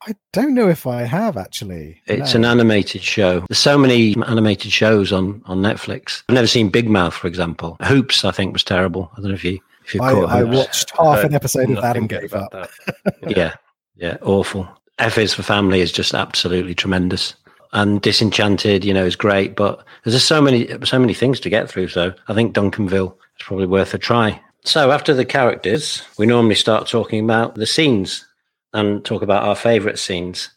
I 0.06 0.14
don't 0.32 0.54
know 0.54 0.68
if 0.68 0.86
I 0.86 1.02
have 1.02 1.36
actually. 1.36 2.00
It's 2.06 2.34
no. 2.34 2.40
an 2.40 2.44
animated 2.44 3.02
show. 3.02 3.40
There's 3.48 3.58
so 3.58 3.78
many 3.78 4.16
animated 4.26 4.72
shows 4.72 5.12
on 5.12 5.42
on 5.46 5.60
Netflix. 5.60 6.22
I've 6.28 6.34
never 6.34 6.46
seen 6.46 6.70
Big 6.70 6.88
Mouth, 6.88 7.14
for 7.14 7.28
example. 7.28 7.76
Hoops, 7.82 8.24
I 8.24 8.32
think, 8.32 8.52
was 8.52 8.64
terrible. 8.64 9.10
I 9.12 9.20
don't 9.20 9.28
know 9.28 9.34
if 9.34 9.44
you 9.44 9.60
if 9.84 9.94
you 9.94 10.02
I, 10.02 10.40
I 10.40 10.42
watched 10.42 10.90
half 10.96 11.24
an 11.24 11.34
episode 11.34 11.70
of 11.70 11.82
that 11.82 11.96
and 11.96 12.08
gave 12.08 12.34
up. 12.34 12.54
yeah, 13.28 13.54
yeah, 13.96 14.16
awful. 14.22 14.68
F 14.98 15.18
is 15.18 15.34
for 15.34 15.42
Family 15.42 15.80
is 15.80 15.92
just 15.92 16.14
absolutely 16.14 16.74
tremendous. 16.74 17.34
And 17.74 18.02
Disenchanted, 18.02 18.84
you 18.84 18.92
know, 18.92 19.04
is 19.04 19.16
great, 19.16 19.56
but 19.56 19.82
there's 20.04 20.14
just 20.14 20.28
so 20.28 20.42
many 20.42 20.68
so 20.84 20.98
many 20.98 21.14
things 21.14 21.40
to 21.40 21.50
get 21.50 21.70
through. 21.70 21.88
So 21.88 22.12
I 22.28 22.34
think 22.34 22.54
Duncanville 22.54 23.14
is 23.14 23.46
probably 23.46 23.66
worth 23.66 23.94
a 23.94 23.98
try. 23.98 24.40
So 24.64 24.92
after 24.92 25.14
the 25.14 25.24
characters, 25.24 26.02
we 26.18 26.26
normally 26.26 26.54
start 26.54 26.86
talking 26.86 27.24
about 27.24 27.54
the 27.56 27.66
scenes 27.66 28.26
and 28.72 29.04
talk 29.04 29.22
about 29.22 29.44
our 29.44 29.56
favourite 29.56 29.98
scenes. 29.98 30.50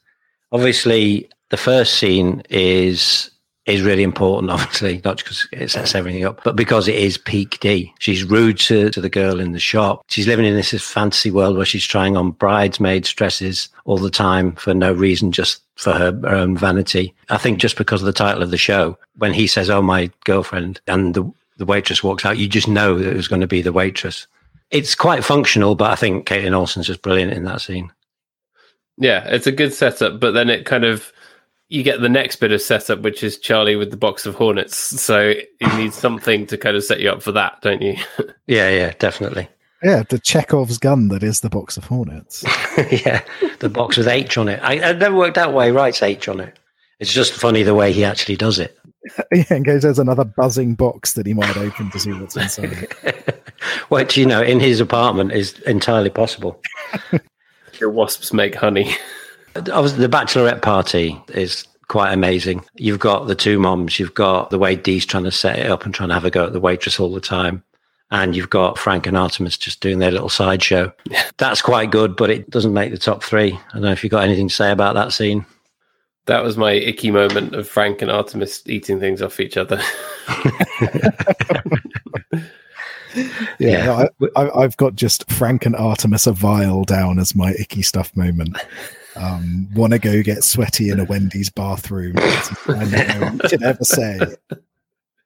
Obviously, 0.52 1.30
the 1.50 1.58
first 1.58 1.96
scene 1.96 2.42
is 2.50 3.32
is 3.66 3.82
really 3.82 4.04
important, 4.04 4.52
obviously, 4.52 5.02
not 5.04 5.18
because 5.18 5.48
it 5.52 5.72
sets 5.72 5.96
everything 5.96 6.24
up, 6.24 6.44
but 6.44 6.56
because 6.56 6.88
it 6.88 6.96
is 6.96 7.18
peak 7.18 7.60
D. 7.60 7.94
She's 8.00 8.24
rude 8.24 8.60
to, 8.60 8.90
to 8.92 9.02
the 9.02 9.10
girl 9.10 9.40
in 9.40 9.52
the 9.52 9.60
shop. 9.60 10.04
She's 10.08 10.28
living 10.28 10.46
in 10.46 10.56
this 10.56 10.72
fantasy 10.84 11.32
world 11.32 11.58
where 11.58 11.66
she's 11.66 11.86
trying 11.86 12.16
on 12.16 12.32
bridesmaids' 12.32 13.12
dresses 13.12 13.70
all 13.86 13.98
the 13.98 14.12
time 14.12 14.54
for 14.56 14.74
no 14.74 14.94
reason, 14.94 15.32
just 15.32 15.62
for 15.76 15.94
her, 15.94 16.12
her 16.12 16.36
own 16.36 16.58
vanity. 16.58 17.14
I 17.30 17.38
think 17.38 17.60
just 17.60 17.78
because 17.78 18.02
of 18.02 18.06
the 18.06 18.14
title 18.14 18.44
of 18.44 18.52
the 18.52 18.58
show, 18.58 18.98
when 19.18 19.34
he 19.34 19.48
says, 19.48 19.70
Oh, 19.70 19.82
my 19.82 20.12
girlfriend, 20.24 20.80
and 20.88 21.14
the, 21.14 21.30
the 21.58 21.66
waitress 21.66 22.04
walks 22.04 22.26
out, 22.26 22.38
you 22.38 22.48
just 22.48 22.68
know 22.68 22.98
that 22.98 23.12
it 23.12 23.16
was 23.16 23.28
going 23.28 23.42
to 23.42 23.48
be 23.48 23.62
the 23.62 23.74
waitress. 23.74 24.28
It's 24.72 24.96
quite 24.96 25.24
functional, 25.24 25.76
but 25.76 25.92
I 25.92 25.96
think 25.96 26.28
Kaitlin 26.28 26.54
Olson's 26.54 26.88
just 26.88 27.02
brilliant 27.02 27.34
in 27.34 27.44
that 27.46 27.62
scene. 27.62 27.92
Yeah, 28.98 29.26
it's 29.28 29.48
a 29.48 29.52
good 29.52 29.74
setup, 29.74 30.20
but 30.20 30.32
then 30.32 30.50
it 30.50 30.66
kind 30.66 30.86
of 30.86 31.12
you 31.70 31.84
get 31.84 32.02
the 32.02 32.10
next 32.10 32.38
bit 32.38 32.52
of 32.52 32.62
setup, 32.62 33.02
which 33.02 33.24
is 33.24 33.40
Charlie 33.40 33.76
with 33.76 33.92
the 33.92 33.98
box 33.98 34.26
of 34.26 34.36
hornets. 34.36 34.78
So 34.78 35.34
you 35.60 35.78
need 35.78 35.94
something 35.94 36.46
to 36.48 36.58
kind 36.58 36.76
of 36.76 36.84
set 36.84 37.00
you 37.00 37.10
up 37.10 37.24
for 37.24 37.32
that, 37.32 37.62
don't 37.62 37.82
you? 37.82 37.96
yeah, 38.48 38.70
yeah, 38.70 38.94
definitely. 39.00 39.48
Yeah, 39.84 40.04
the 40.08 40.20
Chekhov's 40.20 40.78
gun 40.78 41.10
that 41.10 41.24
is 41.24 41.42
the 41.42 41.50
box 41.50 41.78
of 41.78 41.86
hornets. 41.86 42.44
yeah, 42.92 43.22
the 43.60 43.70
box 43.70 43.98
with 43.98 44.08
H 44.08 44.38
on 44.38 44.48
it. 44.48 44.60
I, 44.64 44.90
I 44.90 44.94
never 44.94 45.16
worked 45.16 45.38
out 45.38 45.54
why 45.54 45.66
he 45.66 45.72
writes 45.72 46.02
H 46.02 46.28
on 46.28 46.40
it. 46.40 46.58
It's 47.00 47.14
just 47.14 47.34
funny 47.34 47.64
the 47.64 47.76
way 47.76 47.92
he 47.92 48.04
actually 48.04 48.38
does 48.38 48.58
it. 48.58 48.78
yeah, 49.32 49.44
in 49.52 49.64
case 49.64 49.84
there's 49.84 50.00
another 50.00 50.24
buzzing 50.24 50.76
box 50.76 51.14
that 51.14 51.26
he 51.26 51.34
might 51.34 51.58
open 51.58 51.92
to 51.92 52.00
see 52.00 52.14
what's 52.14 52.38
inside. 52.38 52.88
Which, 53.90 54.18
you 54.18 54.26
know, 54.26 54.42
in 54.42 54.60
his 54.60 54.80
apartment 54.80 55.34
is 55.34 55.60
entirely 55.62 56.10
possible. 56.10 56.62
The 57.80 57.90
wasps 57.90 58.34
make 58.34 58.56
honey. 58.56 58.96
The 59.54 60.10
bachelorette 60.12 60.62
party 60.62 61.22
is 61.30 61.66
quite 61.88 62.12
amazing. 62.12 62.66
You've 62.76 63.00
got 63.00 63.28
the 63.28 63.36
two 63.36 63.60
moms, 63.60 64.00
you've 64.00 64.14
got 64.14 64.50
the 64.50 64.60
way 64.60 64.76
Dee's 64.76 65.06
trying 65.06 65.24
to 65.24 65.32
set 65.32 65.60
it 65.60 65.70
up 65.70 65.86
and 65.86 65.94
trying 65.94 66.10
to 66.10 66.16
have 66.16 66.26
a 66.26 66.32
go 66.32 66.46
at 66.46 66.54
the 66.54 66.60
waitress 66.60 67.00
all 67.00 67.14
the 67.14 67.22
time. 67.22 67.64
And 68.12 68.36
you've 68.36 68.50
got 68.50 68.78
Frank 68.78 69.08
and 69.08 69.18
Artemis 69.18 69.58
just 69.58 69.82
doing 69.82 70.00
their 70.00 70.12
little 70.12 70.30
sideshow. 70.30 70.94
That's 71.38 71.62
quite 71.62 71.92
good, 71.92 72.16
but 72.16 72.30
it 72.30 72.50
doesn't 72.50 72.74
make 72.74 72.92
the 72.92 72.98
top 72.98 73.24
three. 73.24 73.54
I 73.54 73.74
don't 73.74 73.84
know 73.84 73.92
if 73.92 74.04
you've 74.04 74.12
got 74.12 74.24
anything 74.24 74.48
to 74.48 74.54
say 74.54 74.72
about 74.72 74.96
that 74.96 75.12
scene. 75.12 75.46
That 76.28 76.44
was 76.44 76.58
my 76.58 76.74
icky 76.74 77.12
moment 77.12 77.56
of 77.56 77.68
Frank 77.68 78.02
and 78.02 78.12
Artemis 78.12 78.64
eating 78.66 79.00
things 79.00 79.22
off 79.22 79.40
each 79.40 79.58
other. 79.58 79.82
yeah, 83.16 84.08
yeah. 84.20 84.30
I, 84.36 84.62
have 84.62 84.78
got 84.78 84.96
just 84.96 85.30
Frank 85.32 85.66
and 85.66 85.76
Artemis 85.76 86.28
a 86.28 86.32
vial 86.32 86.84
down 86.84 87.20
as 87.20 87.36
my 87.36 87.54
icky 87.54 87.82
stuff 87.82 88.16
moment. 88.16 88.58
Um, 89.16 89.70
Want 89.74 89.94
to 89.94 90.00
go 90.00 90.22
get 90.22 90.44
sweaty 90.44 90.90
in 90.90 91.00
a 91.00 91.06
Wendy's 91.06 91.50
bathroom? 91.50 92.16
I 92.18 93.38
should 93.48 93.64
ever 93.64 93.84
say. 93.84 94.20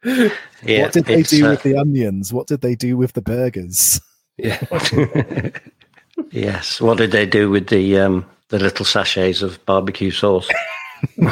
Yeah, 0.03 0.83
what 0.83 0.93
did 0.93 1.05
they 1.05 1.23
do 1.23 1.45
uh, 1.45 1.49
with 1.51 1.63
the 1.63 1.75
onions? 1.75 2.31
What 2.31 2.47
did 2.47 2.61
they 2.61 2.75
do 2.75 2.95
with 2.97 3.13
the 3.13 3.21
burgers? 3.21 3.99
Yeah. 4.37 4.63
yes. 6.31 6.79
What 6.79 6.97
did 6.97 7.11
they 7.11 7.25
do 7.25 7.49
with 7.49 7.67
the 7.67 7.99
um, 7.99 8.25
the 8.49 8.59
little 8.59 8.85
sachets 8.85 9.41
of 9.41 9.63
barbecue 9.65 10.11
sauce? 10.11 10.49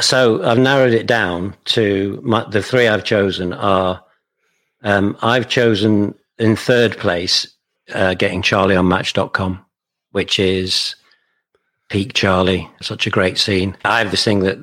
so 0.00 0.42
I've 0.44 0.58
narrowed 0.58 0.92
it 0.92 1.06
down 1.06 1.54
to 1.66 2.20
my, 2.22 2.44
the 2.50 2.62
three 2.62 2.88
I've 2.88 3.04
chosen 3.04 3.52
are 3.52 4.03
um, 4.84 5.16
I've 5.22 5.48
chosen 5.48 6.14
in 6.38 6.56
third 6.56 6.96
place 6.98 7.46
uh, 7.92 8.14
getting 8.14 8.42
Charlie 8.42 8.76
on 8.76 8.88
Match.com, 8.88 9.64
which 10.12 10.38
is 10.38 10.94
peak 11.90 12.12
Charlie. 12.14 12.70
Such 12.80 13.06
a 13.06 13.10
great 13.10 13.38
scene. 13.38 13.76
I 13.84 13.98
have 13.98 14.10
this 14.10 14.24
thing 14.24 14.40
that 14.40 14.58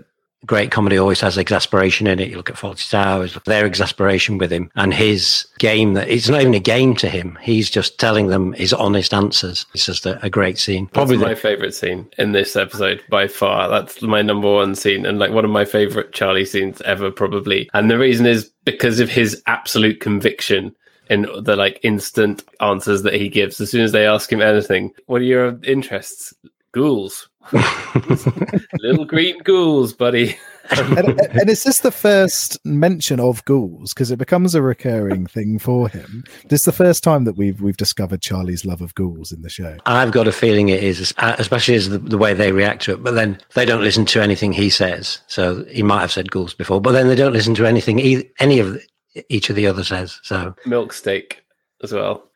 great 0.46 0.72
comedy 0.72 0.98
always 0.98 1.22
has 1.22 1.38
exasperation 1.38 2.08
in 2.08 2.20
it. 2.20 2.30
You 2.30 2.38
look 2.38 2.50
at 2.50 2.56
Fawlty 2.56 2.90
Towers, 2.90 3.38
their 3.46 3.66
exasperation 3.66 4.38
with 4.38 4.52
him 4.52 4.72
and 4.76 4.94
his 4.94 5.48
game 5.60 5.94
that 5.94 6.10
it's 6.10 6.30
not 6.30 6.42
even 6.42 6.54
a 6.54 6.60
game 6.60 6.96
to 6.98 7.10
him. 7.10 7.38
He's 7.42 7.70
just 7.70 8.00
telling 8.00 8.28
them 8.28 8.54
his 8.54 8.74
honest 8.74 9.14
answers. 9.14 9.66
It's 9.74 9.86
just 9.86 10.06
a, 10.06 10.24
a 10.24 10.30
great 10.30 10.58
scene. 10.58 10.88
Probably 10.88 11.18
That's 11.18 11.28
my 11.28 11.34
the, 11.34 11.40
favorite 11.40 11.76
scene 11.76 12.10
in 12.18 12.32
this 12.32 12.56
episode 12.56 13.04
by 13.10 13.28
far. 13.28 13.70
That's 13.70 14.02
my 14.02 14.22
number 14.22 14.52
one 14.52 14.76
scene 14.76 15.06
and 15.06 15.20
like 15.20 15.32
one 15.32 15.46
of 15.46 15.52
my 15.52 15.66
favorite 15.66 16.14
Charlie 16.14 16.46
scenes 16.46 16.82
ever, 16.82 17.12
probably. 17.12 17.70
And 17.74 17.90
the 17.90 18.00
reason 18.00 18.26
is 18.26 18.52
because 18.66 19.00
of 19.00 19.10
his 19.10 19.42
absolute 19.48 20.00
conviction 20.00 20.76
in 21.10 21.28
the 21.42 21.56
like 21.56 21.80
instant 21.84 22.44
answers 22.62 23.04
that 23.04 23.14
he 23.14 23.30
gives. 23.30 23.60
As 23.60 23.70
soon 23.70 23.84
as 23.84 23.92
they 23.92 24.08
ask 24.08 24.32
him 24.32 24.42
anything, 24.42 24.92
what 25.08 25.22
are 25.22 25.26
your 25.26 25.60
interests? 25.64 26.34
Ghouls. 26.72 27.28
Little 28.80 29.06
green 29.06 29.40
ghouls, 29.40 29.94
buddy. 29.94 30.38
and, 30.70 31.20
and, 31.20 31.50
is 31.50 31.64
this 31.64 31.80
the 31.80 31.92
first 31.92 32.64
mention 32.66 33.20
of 33.20 33.44
ghouls? 33.46 33.94
Because 33.94 34.12
it 34.12 34.18
becomes 34.18 34.56
a 34.56 34.62
recurring 34.62 35.26
thing 35.26 35.60
for 35.60 35.90
him. 35.90 36.24
This 36.50 36.62
is 36.62 36.66
the 36.66 36.72
first 36.72 37.04
time 37.04 37.26
that 37.26 37.36
we've 37.36 37.62
we've 37.62 37.78
discovered 37.78 38.22
Charlie's 38.22 38.64
love 38.64 38.80
of 38.82 38.96
ghouls 38.96 39.32
in 39.32 39.42
the 39.42 39.50
show. 39.50 39.78
I've 39.86 40.12
got 40.12 40.28
a 40.28 40.32
feeling 40.32 40.70
it 40.70 40.84
is, 40.84 41.14
uh, 41.18 41.36
especially 41.40 41.76
as 41.76 41.90
the, 41.90 41.98
the 41.98 42.18
way 42.18 42.34
they 42.34 42.52
react 42.52 42.84
to 42.84 42.94
it. 42.94 43.04
But 43.04 43.16
then 43.16 43.40
they 43.56 43.66
don't 43.66 43.84
listen 43.84 44.06
to 44.06 44.22
anything 44.22 44.54
he 44.54 44.70
says. 44.70 45.20
So 45.28 45.66
he 45.66 45.84
might 45.84 46.02
have 46.02 46.12
said 46.12 46.32
ghouls 46.32 46.54
before, 46.54 46.80
but 46.80 46.92
then 46.92 47.08
they 47.08 47.16
don't 47.16 47.34
listen 47.34 47.56
to 47.56 47.66
anything 47.66 48.00
any 48.40 48.60
of 48.60 48.82
each 49.30 49.50
of 49.50 49.56
the 49.56 49.68
other 49.68 49.84
says. 49.84 50.20
So 50.24 50.56
milk 50.66 50.94
steak 50.94 51.44
as 51.84 51.92
well. 51.92 52.31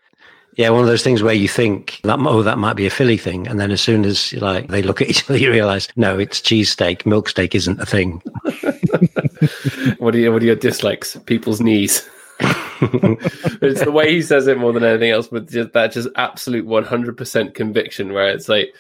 Yeah, 0.55 0.69
one 0.69 0.81
of 0.81 0.87
those 0.87 1.03
things 1.03 1.21
where 1.21 1.33
you 1.33 1.49
think 1.49 1.99
that 2.03 2.17
oh 2.19 2.41
that 2.41 2.57
might 2.57 2.75
be 2.75 2.85
a 2.85 2.89
Philly 2.89 3.17
thing, 3.17 3.47
and 3.47 3.59
then 3.59 3.71
as 3.71 3.81
soon 3.81 4.05
as 4.05 4.33
like 4.33 4.69
they 4.69 4.81
look 4.81 5.01
at 5.01 5.09
each 5.09 5.29
other, 5.29 5.37
you 5.39 5.51
realise 5.51 5.87
no, 5.95 6.17
it's 6.17 6.39
cheesesteak. 6.39 7.05
Milk 7.05 7.29
steak 7.29 7.53
isn't 7.55 7.81
a 7.81 7.85
thing. 7.85 8.21
what 9.97 10.15
are 10.15 10.19
your 10.19 10.31
what 10.31 10.41
are 10.41 10.45
your 10.45 10.55
dislikes? 10.55 11.17
People's 11.25 11.59
knees. 11.61 12.07
it's 12.39 13.83
the 13.83 13.91
way 13.91 14.11
he 14.11 14.21
says 14.21 14.47
it 14.47 14.57
more 14.57 14.73
than 14.73 14.83
anything 14.83 15.11
else, 15.11 15.27
but 15.27 15.49
just, 15.49 15.71
that 15.73 15.91
just 15.91 16.09
absolute 16.15 16.65
one 16.65 16.83
hundred 16.83 17.17
percent 17.17 17.53
conviction, 17.53 18.13
where 18.13 18.29
it's 18.29 18.47
like 18.47 18.73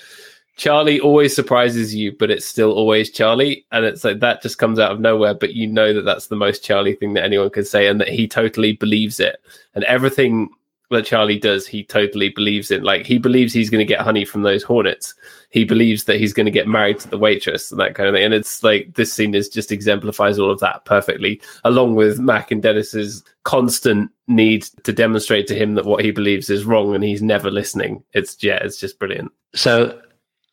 Charlie 0.55 1.01
always 1.01 1.35
surprises 1.35 1.93
you, 1.93 2.13
but 2.17 2.31
it's 2.31 2.45
still 2.45 2.71
always 2.71 3.11
Charlie, 3.11 3.65
and 3.73 3.83
it's 3.83 4.05
like 4.05 4.19
that 4.21 4.41
just 4.41 4.57
comes 4.57 4.79
out 4.79 4.91
of 4.93 5.01
nowhere. 5.01 5.33
But 5.33 5.53
you 5.53 5.67
know 5.67 5.93
that 5.93 6.03
that's 6.03 6.27
the 6.27 6.37
most 6.37 6.63
Charlie 6.63 6.95
thing 6.95 7.13
that 7.15 7.25
anyone 7.25 7.49
could 7.49 7.67
say, 7.67 7.87
and 7.87 7.99
that 7.99 8.07
he 8.07 8.27
totally 8.27 8.73
believes 8.73 9.19
it, 9.19 9.41
and 9.73 9.83
everything 9.85 10.49
that 10.91 11.05
Charlie 11.05 11.39
does, 11.39 11.67
he 11.67 11.83
totally 11.83 12.29
believes 12.29 12.71
in. 12.71 12.83
Like 12.83 13.05
he 13.05 13.17
believes 13.17 13.53
he's 13.53 13.69
going 13.69 13.85
to 13.85 13.93
get 13.93 14.01
honey 14.01 14.25
from 14.25 14.43
those 14.43 14.63
hornets. 14.63 15.13
He 15.49 15.63
believes 15.63 16.03
that 16.05 16.17
he's 16.17 16.33
going 16.33 16.45
to 16.45 16.51
get 16.51 16.67
married 16.67 16.99
to 16.99 17.09
the 17.09 17.17
waitress 17.17 17.71
and 17.71 17.79
that 17.79 17.95
kind 17.95 18.09
of 18.09 18.15
thing. 18.15 18.23
And 18.23 18.33
it's 18.33 18.63
like 18.63 18.93
this 18.95 19.11
scene 19.11 19.33
is 19.33 19.49
just 19.49 19.71
exemplifies 19.71 20.37
all 20.37 20.51
of 20.51 20.59
that 20.59 20.85
perfectly, 20.85 21.41
along 21.63 21.95
with 21.95 22.19
Mac 22.19 22.51
and 22.51 22.61
Dennis's 22.61 23.23
constant 23.43 24.11
need 24.27 24.63
to 24.83 24.91
demonstrate 24.91 25.47
to 25.47 25.55
him 25.55 25.75
that 25.75 25.85
what 25.85 26.03
he 26.03 26.11
believes 26.11 26.49
is 26.49 26.65
wrong 26.65 26.93
and 26.93 27.03
he's 27.03 27.21
never 27.21 27.49
listening. 27.49 28.03
It's 28.13 28.41
yeah, 28.43 28.59
it's 28.61 28.77
just 28.77 28.99
brilliant. 28.99 29.31
So 29.53 29.99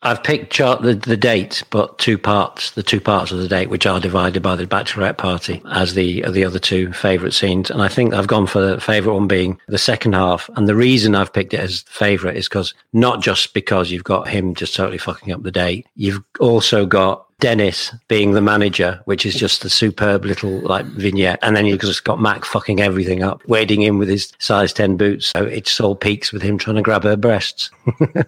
I've 0.03 0.21
picked 0.21 0.51
chart 0.51 0.81
the, 0.81 0.95
the 0.95 1.15
date, 1.15 1.63
but 1.69 1.97
two 1.97 2.17
parts, 2.17 2.71
the 2.71 2.83
two 2.83 2.99
parts 2.99 3.31
of 3.31 3.37
the 3.37 3.47
date, 3.47 3.69
which 3.69 3.85
are 3.85 3.99
divided 3.99 4.43
by 4.43 4.57
the 4.57 4.67
bachelorette 4.67 5.17
party 5.17 5.61
as 5.71 5.93
the 5.93 6.23
the 6.29 6.43
other 6.43 6.59
two 6.59 6.91
favourite 6.91 7.33
scenes. 7.33 7.71
And 7.71 7.81
I 7.81 7.87
think 7.87 8.13
I've 8.13 8.27
gone 8.27 8.45
for 8.45 8.61
the 8.61 8.81
favourite 8.81 9.15
one 9.15 9.27
being 9.27 9.59
the 9.67 9.77
second 9.77 10.13
half. 10.13 10.49
And 10.55 10.67
the 10.67 10.75
reason 10.75 11.15
I've 11.15 11.31
picked 11.31 11.53
it 11.53 11.61
as 11.61 11.83
favourite 11.83 12.35
is 12.35 12.49
because 12.49 12.73
not 12.91 13.21
just 13.21 13.53
because 13.53 13.91
you've 13.91 14.03
got 14.03 14.27
him 14.27 14.53
just 14.55 14.75
totally 14.75 14.97
fucking 14.97 15.33
up 15.33 15.43
the 15.43 15.51
date, 15.51 15.87
you've 15.95 16.21
also 16.39 16.85
got 16.85 17.25
Dennis 17.39 17.93
being 18.09 18.31
the 18.31 18.41
manager, 18.41 19.01
which 19.05 19.25
is 19.25 19.35
just 19.35 19.65
a 19.65 19.69
superb 19.69 20.25
little 20.25 20.59
like 20.61 20.85
vignette. 20.85 21.39
And 21.41 21.55
then 21.55 21.65
you've 21.65 21.81
just 21.81 22.03
got 22.03 22.19
Mac 22.19 22.43
fucking 22.43 22.81
everything 22.81 23.23
up, 23.23 23.41
wading 23.47 23.81
in 23.83 23.97
with 23.97 24.09
his 24.09 24.33
size 24.39 24.73
10 24.73 24.97
boots. 24.97 25.27
So 25.27 25.45
it's 25.45 25.79
all 25.79 25.95
peaks 25.95 26.33
with 26.33 26.41
him 26.41 26.57
trying 26.57 26.75
to 26.75 26.81
grab 26.81 27.03
her 27.03 27.15
breasts. 27.15 27.69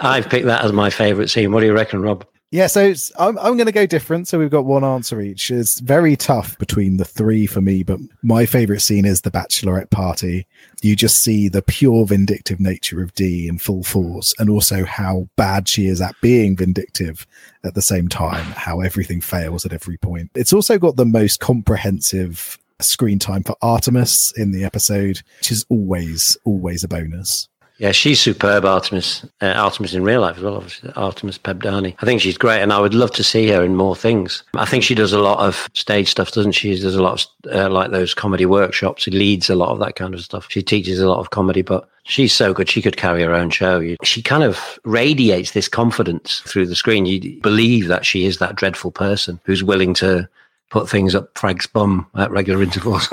I've 0.00 0.28
picked 0.28 0.46
that 0.46 0.64
as 0.64 0.72
my 0.72 0.90
favourite 0.90 1.30
scene. 1.30 1.52
What 1.52 1.60
do 1.60 1.66
you 1.66 1.74
reckon, 1.74 2.02
Rob? 2.02 2.26
Yeah, 2.50 2.68
so 2.68 2.94
I'm, 3.18 3.36
I'm 3.38 3.56
going 3.56 3.66
to 3.66 3.72
go 3.72 3.84
different. 3.84 4.28
So 4.28 4.38
we've 4.38 4.48
got 4.48 4.64
one 4.64 4.84
answer 4.84 5.20
each. 5.20 5.50
It's 5.50 5.80
very 5.80 6.14
tough 6.14 6.56
between 6.58 6.98
the 6.98 7.04
three 7.04 7.48
for 7.48 7.60
me, 7.60 7.82
but 7.82 7.98
my 8.22 8.46
favorite 8.46 8.78
scene 8.78 9.04
is 9.04 9.22
the 9.22 9.30
bachelorette 9.32 9.90
party. 9.90 10.46
You 10.80 10.94
just 10.94 11.24
see 11.24 11.48
the 11.48 11.62
pure 11.62 12.06
vindictive 12.06 12.60
nature 12.60 13.02
of 13.02 13.12
Dee 13.14 13.48
in 13.48 13.58
full 13.58 13.82
force, 13.82 14.32
and 14.38 14.48
also 14.48 14.84
how 14.84 15.28
bad 15.34 15.66
she 15.66 15.86
is 15.86 16.00
at 16.00 16.14
being 16.22 16.56
vindictive 16.56 17.26
at 17.64 17.74
the 17.74 17.82
same 17.82 18.08
time, 18.08 18.44
how 18.52 18.80
everything 18.80 19.20
fails 19.20 19.66
at 19.66 19.72
every 19.72 19.96
point. 19.96 20.30
It's 20.36 20.52
also 20.52 20.78
got 20.78 20.94
the 20.94 21.04
most 21.04 21.40
comprehensive 21.40 22.56
screen 22.80 23.18
time 23.18 23.42
for 23.42 23.56
Artemis 23.62 24.32
in 24.36 24.52
the 24.52 24.64
episode, 24.64 25.22
which 25.40 25.50
is 25.50 25.66
always, 25.68 26.36
always 26.44 26.84
a 26.84 26.88
bonus. 26.88 27.48
Yeah, 27.78 27.90
she's 27.90 28.20
superb, 28.20 28.64
Artemis. 28.64 29.24
Uh, 29.40 29.46
Artemis 29.46 29.94
in 29.94 30.04
real 30.04 30.20
life 30.20 30.36
as 30.36 30.42
well, 30.44 30.56
obviously. 30.56 30.92
Artemis 30.94 31.38
Pebdani. 31.38 31.96
I 31.98 32.06
think 32.06 32.20
she's 32.20 32.38
great, 32.38 32.62
and 32.62 32.72
I 32.72 32.78
would 32.78 32.94
love 32.94 33.10
to 33.12 33.24
see 33.24 33.48
her 33.48 33.64
in 33.64 33.74
more 33.74 33.96
things. 33.96 34.44
I 34.54 34.64
think 34.64 34.84
she 34.84 34.94
does 34.94 35.12
a 35.12 35.18
lot 35.18 35.40
of 35.40 35.68
stage 35.74 36.08
stuff, 36.08 36.30
doesn't 36.30 36.52
she? 36.52 36.76
She 36.76 36.82
does 36.82 36.94
a 36.94 37.02
lot 37.02 37.26
of 37.44 37.52
uh, 37.52 37.70
like 37.70 37.90
those 37.90 38.14
comedy 38.14 38.46
workshops. 38.46 39.02
She 39.02 39.10
leads 39.10 39.50
a 39.50 39.56
lot 39.56 39.70
of 39.70 39.80
that 39.80 39.96
kind 39.96 40.14
of 40.14 40.20
stuff. 40.20 40.46
She 40.50 40.62
teaches 40.62 41.00
a 41.00 41.08
lot 41.08 41.18
of 41.18 41.30
comedy, 41.30 41.62
but 41.62 41.88
she's 42.04 42.32
so 42.32 42.54
good. 42.54 42.68
She 42.68 42.80
could 42.80 42.96
carry 42.96 43.22
her 43.22 43.34
own 43.34 43.50
show. 43.50 43.96
She 44.04 44.22
kind 44.22 44.44
of 44.44 44.78
radiates 44.84 45.50
this 45.50 45.66
confidence 45.66 46.40
through 46.40 46.66
the 46.66 46.76
screen. 46.76 47.06
You 47.06 47.40
believe 47.40 47.88
that 47.88 48.06
she 48.06 48.24
is 48.24 48.38
that 48.38 48.54
dreadful 48.54 48.92
person 48.92 49.40
who's 49.44 49.64
willing 49.64 49.94
to 49.94 50.28
put 50.70 50.88
things 50.88 51.14
up 51.14 51.36
Frank's 51.36 51.66
bum 51.66 52.06
at 52.14 52.30
regular 52.30 52.62
intervals. 52.62 53.08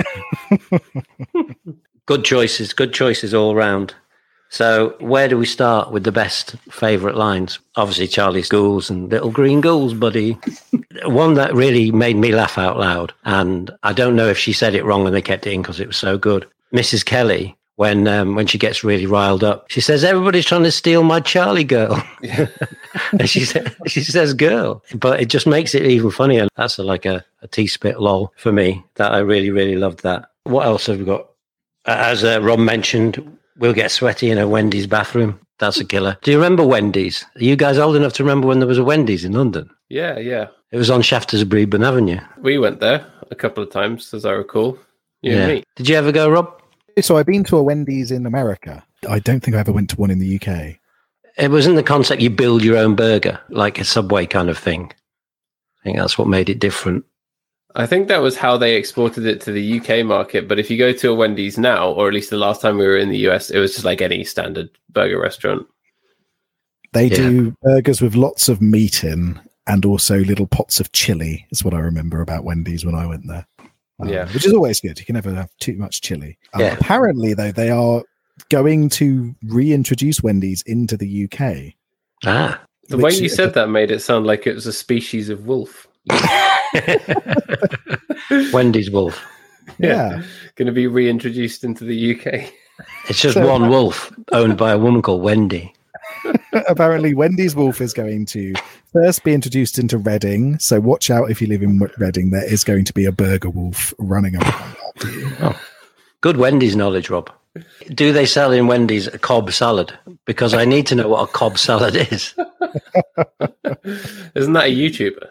good 2.05 2.23
choices, 2.23 2.73
good 2.73 2.93
choices 2.93 3.33
all 3.33 3.55
round. 3.55 3.95
So, 4.51 4.97
where 4.99 5.29
do 5.29 5.37
we 5.37 5.45
start 5.45 5.91
with 5.91 6.03
the 6.03 6.11
best 6.11 6.57
favourite 6.69 7.15
lines? 7.15 7.59
Obviously, 7.77 8.07
Charlie's 8.07 8.49
ghouls 8.49 8.89
and 8.89 9.09
little 9.09 9.31
green 9.31 9.61
ghouls, 9.61 9.93
buddy. 9.93 10.37
One 11.05 11.35
that 11.35 11.55
really 11.55 11.89
made 11.89 12.17
me 12.17 12.33
laugh 12.33 12.57
out 12.57 12.77
loud, 12.77 13.13
and 13.23 13.71
I 13.83 13.93
don't 13.93 14.17
know 14.17 14.27
if 14.27 14.37
she 14.37 14.51
said 14.51 14.75
it 14.75 14.83
wrong 14.83 15.07
and 15.07 15.15
they 15.15 15.21
kept 15.21 15.47
it 15.47 15.53
in 15.53 15.61
because 15.61 15.79
it 15.79 15.87
was 15.87 15.95
so 15.95 16.17
good. 16.17 16.45
Mrs. 16.73 17.05
Kelly, 17.05 17.55
when 17.77 18.09
um, 18.09 18.35
when 18.35 18.45
she 18.45 18.57
gets 18.57 18.83
really 18.83 19.05
riled 19.05 19.41
up, 19.41 19.71
she 19.71 19.79
says, 19.79 20.03
"Everybody's 20.03 20.45
trying 20.45 20.63
to 20.63 20.71
steal 20.71 21.03
my 21.03 21.21
Charlie 21.21 21.63
girl," 21.63 22.03
and 22.21 23.29
she 23.29 23.45
says, 23.45 23.73
"She 23.87 24.03
says 24.03 24.33
girl," 24.33 24.83
but 24.95 25.21
it 25.21 25.29
just 25.29 25.47
makes 25.47 25.73
it 25.73 25.85
even 25.85 26.11
funnier. 26.11 26.49
That's 26.57 26.77
a, 26.77 26.83
like 26.83 27.05
a, 27.05 27.23
a 27.41 27.47
T 27.47 27.67
spit 27.67 28.01
lol 28.01 28.33
for 28.35 28.51
me. 28.51 28.83
That 28.95 29.13
I 29.13 29.19
really 29.19 29.49
really 29.49 29.77
loved 29.77 30.03
that. 30.03 30.25
What 30.43 30.65
else 30.65 30.87
have 30.87 30.99
we 30.99 31.05
got? 31.05 31.29
As 31.85 32.25
uh, 32.25 32.41
Rob 32.41 32.59
mentioned, 32.59 33.37
We'll 33.61 33.73
get 33.73 33.91
sweaty 33.91 34.31
in 34.31 34.39
a 34.39 34.47
Wendy's 34.47 34.87
bathroom. 34.87 35.39
That's 35.59 35.79
a 35.79 35.85
killer. 35.85 36.17
Do 36.23 36.31
you 36.31 36.37
remember 36.37 36.65
Wendy's? 36.65 37.23
Are 37.35 37.43
you 37.43 37.55
guys 37.55 37.77
old 37.77 37.95
enough 37.95 38.13
to 38.13 38.23
remember 38.23 38.47
when 38.47 38.57
there 38.57 38.67
was 38.67 38.79
a 38.79 38.83
Wendy's 38.83 39.23
in 39.23 39.33
London? 39.33 39.69
Yeah, 39.87 40.17
yeah. 40.17 40.47
It 40.71 40.77
was 40.77 40.89
on 40.89 41.03
Shaftesbury, 41.03 41.65
Burn 41.65 41.83
Avenue. 41.83 42.19
We 42.39 42.57
went 42.57 42.79
there 42.79 43.05
a 43.29 43.35
couple 43.35 43.61
of 43.61 43.69
times, 43.69 44.15
as 44.15 44.25
I 44.25 44.31
recall. 44.31 44.79
You 45.21 45.33
yeah. 45.33 45.61
Did 45.75 45.87
you 45.87 45.95
ever 45.95 46.11
go, 46.11 46.27
Rob? 46.27 46.59
So 47.01 47.17
I've 47.17 47.27
been 47.27 47.43
to 47.45 47.57
a 47.57 47.61
Wendy's 47.61 48.09
in 48.09 48.25
America. 48.25 48.83
I 49.07 49.19
don't 49.19 49.41
think 49.41 49.55
I 49.55 49.59
ever 49.59 49.71
went 49.71 49.91
to 49.91 49.95
one 49.95 50.09
in 50.09 50.17
the 50.17 50.35
UK. 50.37 50.77
It 51.37 51.51
wasn't 51.51 51.75
the 51.75 51.83
concept 51.83 52.23
you 52.23 52.31
build 52.31 52.63
your 52.63 52.77
own 52.77 52.95
burger, 52.95 53.39
like 53.49 53.79
a 53.79 53.85
Subway 53.85 54.25
kind 54.25 54.49
of 54.49 54.57
thing. 54.57 54.91
I 55.79 55.83
think 55.83 55.97
that's 55.97 56.17
what 56.17 56.27
made 56.27 56.49
it 56.49 56.59
different. 56.59 57.05
I 57.75 57.85
think 57.85 58.07
that 58.07 58.21
was 58.21 58.35
how 58.35 58.57
they 58.57 58.75
exported 58.75 59.25
it 59.25 59.41
to 59.41 59.51
the 59.51 59.79
UK 59.79 60.05
market. 60.05 60.47
But 60.47 60.59
if 60.59 60.69
you 60.69 60.77
go 60.77 60.91
to 60.93 61.11
a 61.11 61.15
Wendy's 61.15 61.57
now, 61.57 61.91
or 61.91 62.07
at 62.07 62.13
least 62.13 62.29
the 62.29 62.37
last 62.37 62.61
time 62.61 62.77
we 62.77 62.85
were 62.85 62.97
in 62.97 63.09
the 63.09 63.29
US, 63.29 63.49
it 63.49 63.59
was 63.59 63.73
just 63.73 63.85
like 63.85 64.01
any 64.01 64.23
standard 64.23 64.69
burger 64.89 65.19
restaurant. 65.19 65.65
They 66.93 67.07
yeah. 67.07 67.15
do 67.15 67.55
burgers 67.61 68.01
with 68.01 68.15
lots 68.15 68.49
of 68.49 68.61
meat 68.61 69.03
in 69.03 69.39
and 69.67 69.85
also 69.85 70.19
little 70.19 70.47
pots 70.47 70.79
of 70.79 70.91
chili, 70.91 71.47
is 71.51 71.63
what 71.63 71.73
I 71.73 71.79
remember 71.79 72.21
about 72.21 72.43
Wendy's 72.43 72.85
when 72.85 72.95
I 72.95 73.05
went 73.05 73.27
there. 73.27 73.47
Um, 73.99 74.09
yeah. 74.09 74.27
Which 74.33 74.45
is 74.45 74.53
always 74.53 74.81
good. 74.81 74.99
You 74.99 75.05
can 75.05 75.13
never 75.13 75.33
have 75.33 75.49
too 75.59 75.75
much 75.75 76.01
chili. 76.01 76.37
Um, 76.53 76.61
yeah. 76.61 76.73
Apparently, 76.73 77.33
though, 77.33 77.51
they 77.51 77.69
are 77.69 78.03
going 78.49 78.89
to 78.89 79.33
reintroduce 79.43 80.21
Wendy's 80.21 80.61
into 80.63 80.97
the 80.97 81.25
UK. 81.25 81.73
Ah. 82.25 82.61
The 82.89 82.97
way 82.97 83.13
you 83.13 83.29
said 83.29 83.53
that 83.53 83.69
made 83.69 83.91
it 83.91 84.01
sound 84.01 84.25
like 84.25 84.45
it 84.45 84.55
was 84.55 84.65
a 84.65 84.73
species 84.73 85.29
of 85.29 85.45
wolf. 85.45 85.87
Wendy's 88.53 88.91
wolf. 88.91 89.23
Yeah. 89.77 89.87
yeah. 89.87 90.23
Going 90.55 90.67
to 90.67 90.71
be 90.71 90.87
reintroduced 90.87 91.63
into 91.63 91.83
the 91.85 92.15
UK. 92.15 92.51
It's 93.09 93.21
just 93.21 93.35
so, 93.35 93.47
one 93.47 93.69
wolf 93.69 94.11
owned 94.31 94.57
by 94.57 94.71
a 94.71 94.77
woman 94.77 95.01
called 95.01 95.21
Wendy. 95.21 95.73
Apparently, 96.67 97.13
Wendy's 97.13 97.55
wolf 97.55 97.81
is 97.81 97.93
going 97.93 98.25
to 98.27 98.53
first 98.91 99.23
be 99.23 99.33
introduced 99.33 99.77
into 99.79 99.97
Reading. 99.97 100.59
So 100.59 100.79
watch 100.79 101.09
out 101.09 101.31
if 101.31 101.41
you 101.41 101.47
live 101.47 101.61
in 101.61 101.79
Reading. 101.97 102.31
There 102.31 102.43
is 102.43 102.63
going 102.63 102.85
to 102.85 102.93
be 102.93 103.05
a 103.05 103.11
burger 103.11 103.49
wolf 103.49 103.93
running 103.97 104.35
around. 104.35 104.75
Oh. 105.41 105.61
Good 106.21 106.37
Wendy's 106.37 106.75
knowledge, 106.75 107.09
Rob. 107.09 107.31
Do 107.93 108.13
they 108.13 108.25
sell 108.25 108.51
in 108.51 108.67
Wendy's 108.67 109.07
a 109.07 109.19
Cobb 109.19 109.51
salad? 109.51 109.97
Because 110.25 110.53
I 110.53 110.65
need 110.65 110.87
to 110.87 110.95
know 110.95 111.09
what 111.09 111.29
a 111.29 111.31
Cobb 111.31 111.57
salad 111.57 111.95
is. 111.95 112.33
Isn't 114.35 114.53
that 114.53 114.67
a 114.67 114.75
YouTuber? 114.75 115.27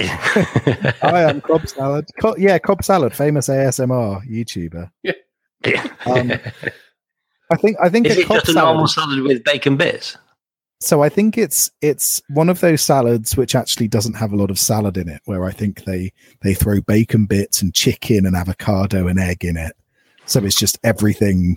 I 1.02 1.22
am 1.28 1.40
Cobb 1.40 1.68
Salad. 1.68 2.06
Co- 2.20 2.36
yeah, 2.36 2.58
Cobb 2.58 2.84
Salad, 2.84 3.14
famous 3.14 3.48
ASMR 3.48 4.26
YouTuber. 4.28 4.90
Yeah. 5.02 5.86
Um, 6.06 6.32
I 7.50 7.56
think 7.56 7.76
I 7.82 7.88
think 7.88 8.06
is 8.06 8.16
it 8.16 8.28
just 8.28 8.48
a 8.48 8.52
salad, 8.52 8.68
normal 8.68 8.86
salad 8.86 9.20
with 9.22 9.44
bacon 9.44 9.76
bits? 9.76 10.16
So 10.80 11.02
I 11.02 11.10
think 11.10 11.36
it's 11.36 11.70
it's 11.82 12.22
one 12.28 12.48
of 12.48 12.60
those 12.60 12.80
salads 12.80 13.36
which 13.36 13.54
actually 13.54 13.88
doesn't 13.88 14.14
have 14.14 14.32
a 14.32 14.36
lot 14.36 14.50
of 14.50 14.58
salad 14.58 14.96
in 14.96 15.08
it, 15.08 15.20
where 15.26 15.44
I 15.44 15.50
think 15.50 15.84
they 15.84 16.12
they 16.42 16.54
throw 16.54 16.80
bacon 16.80 17.26
bits 17.26 17.60
and 17.60 17.74
chicken 17.74 18.24
and 18.24 18.34
avocado 18.34 19.06
and 19.06 19.18
egg 19.18 19.44
in 19.44 19.56
it. 19.56 19.76
So 20.24 20.42
it's 20.44 20.58
just 20.58 20.78
everything 20.82 21.56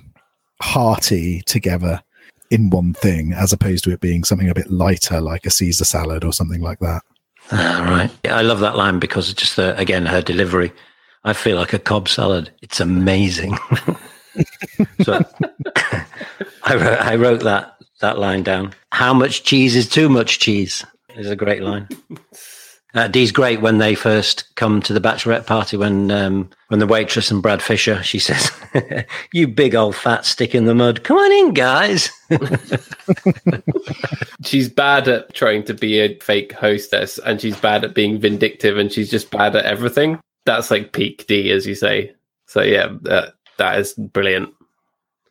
hearty 0.62 1.41
together 1.45 2.01
in 2.49 2.69
one 2.69 2.93
thing, 2.93 3.34
as 3.34 3.53
opposed 3.53 3.84
to 3.86 3.91
it 3.91 4.01
being 4.01 4.23
something 4.23 4.49
a 4.49 4.53
bit 4.53 4.69
lighter 4.69 5.21
like 5.21 5.45
a 5.45 5.49
Caesar 5.49 5.86
salad 5.86 6.23
or 6.23 6.34
something 6.34 6.62
like 6.62 6.79
that. 6.79 7.03
Ah, 7.51 7.86
right. 7.89 8.12
Yeah, 8.23 8.36
I 8.38 8.41
love 8.41 8.60
that 8.62 8.75
line 8.75 8.99
because 8.99 9.29
it's 9.29 9.41
just, 9.41 9.60
uh, 9.60 9.73
again, 9.77 10.06
her 10.06 10.21
delivery. 10.21 10.71
I 11.23 11.34
feel 11.34 11.58
like 11.58 11.73
a 11.73 11.79
Cobb 11.79 12.10
salad. 12.10 12.51
It's 12.62 12.79
amazing. 12.79 13.58
so 15.03 15.19
I, 16.63 16.75
wrote, 16.75 16.99
I 16.99 17.15
wrote 17.15 17.41
that, 17.43 17.77
that 18.01 18.17
line 18.19 18.43
down. 18.43 18.73
How 18.91 19.13
much 19.13 19.43
cheese 19.43 19.75
is 19.75 19.88
too 19.88 20.10
much 20.10 20.39
cheese? 20.39 20.86
Is 21.15 21.29
a 21.29 21.36
great 21.36 21.62
line. 21.62 21.88
Uh, 22.95 23.08
Dee's 23.08 23.32
great 23.32 23.60
when 23.60 23.79
they 23.79 23.95
first 23.95 24.53
come 24.56 24.79
to 24.84 24.93
the 24.93 25.01
bachelorette 25.01 25.47
party 25.47 25.75
when 25.75 26.12
um, 26.12 26.47
when 26.67 26.79
the 26.79 26.86
waitress 26.86 27.32
and 27.32 27.41
Brad 27.41 27.62
Fisher 27.62 28.03
she 28.03 28.19
says, 28.19 28.51
"You 29.34 29.47
big 29.47 29.73
old 29.73 29.95
fat 29.95 30.25
stick 30.25 30.53
in 30.53 30.65
the 30.65 30.75
mud, 30.75 31.03
come 31.03 31.17
on 31.17 31.32
in, 31.32 31.53
guys." 31.53 32.12
she's 34.43 34.69
bad 34.69 35.08
at 35.08 35.34
trying 35.34 35.63
to 35.63 35.73
be 35.73 35.99
a 35.99 36.19
fake 36.19 36.51
hostess, 36.51 37.17
and 37.17 37.41
she's 37.41 37.60
bad 37.60 37.84
at 37.84 37.95
being 37.95 38.19
vindictive, 38.19 38.77
and 38.77 38.91
she's 38.91 39.10
just 39.10 39.32
bad 39.32 39.56
at 39.56 39.65
everything. 39.65 40.19
That's 40.45 40.69
like 40.69 40.93
peak 40.93 41.25
D, 41.27 41.51
as 41.51 41.65
you 41.65 41.73
say. 41.73 42.13
So 42.45 42.62
yeah, 42.62 42.89
that 43.01 43.34
that 43.58 43.79
is 43.79 43.93
brilliant. 43.93 44.53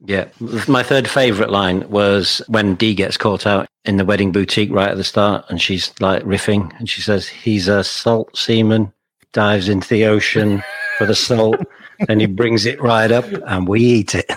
Yeah. 0.04 0.28
My 0.66 0.82
third 0.82 1.08
favorite 1.08 1.50
line 1.50 1.88
was 1.88 2.42
when 2.48 2.74
Dee 2.74 2.94
gets 2.94 3.16
caught 3.16 3.46
out 3.46 3.68
in 3.84 3.98
the 3.98 4.04
wedding 4.04 4.32
boutique 4.32 4.72
right 4.72 4.90
at 4.90 4.96
the 4.96 5.04
start 5.04 5.44
and 5.48 5.62
she's 5.62 5.92
like 6.00 6.22
riffing 6.24 6.76
and 6.78 6.88
she 6.88 7.00
says, 7.00 7.28
He's 7.28 7.68
a 7.68 7.84
salt 7.84 8.36
seaman, 8.36 8.92
dives 9.32 9.68
into 9.68 9.88
the 9.88 10.06
ocean 10.06 10.62
for 10.98 11.06
the 11.06 11.14
salt, 11.14 11.56
and 12.08 12.20
he 12.20 12.26
brings 12.26 12.66
it 12.66 12.80
right 12.82 13.12
up 13.12 13.26
and 13.46 13.68
we 13.68 13.80
eat 13.80 14.14
it. 14.14 14.30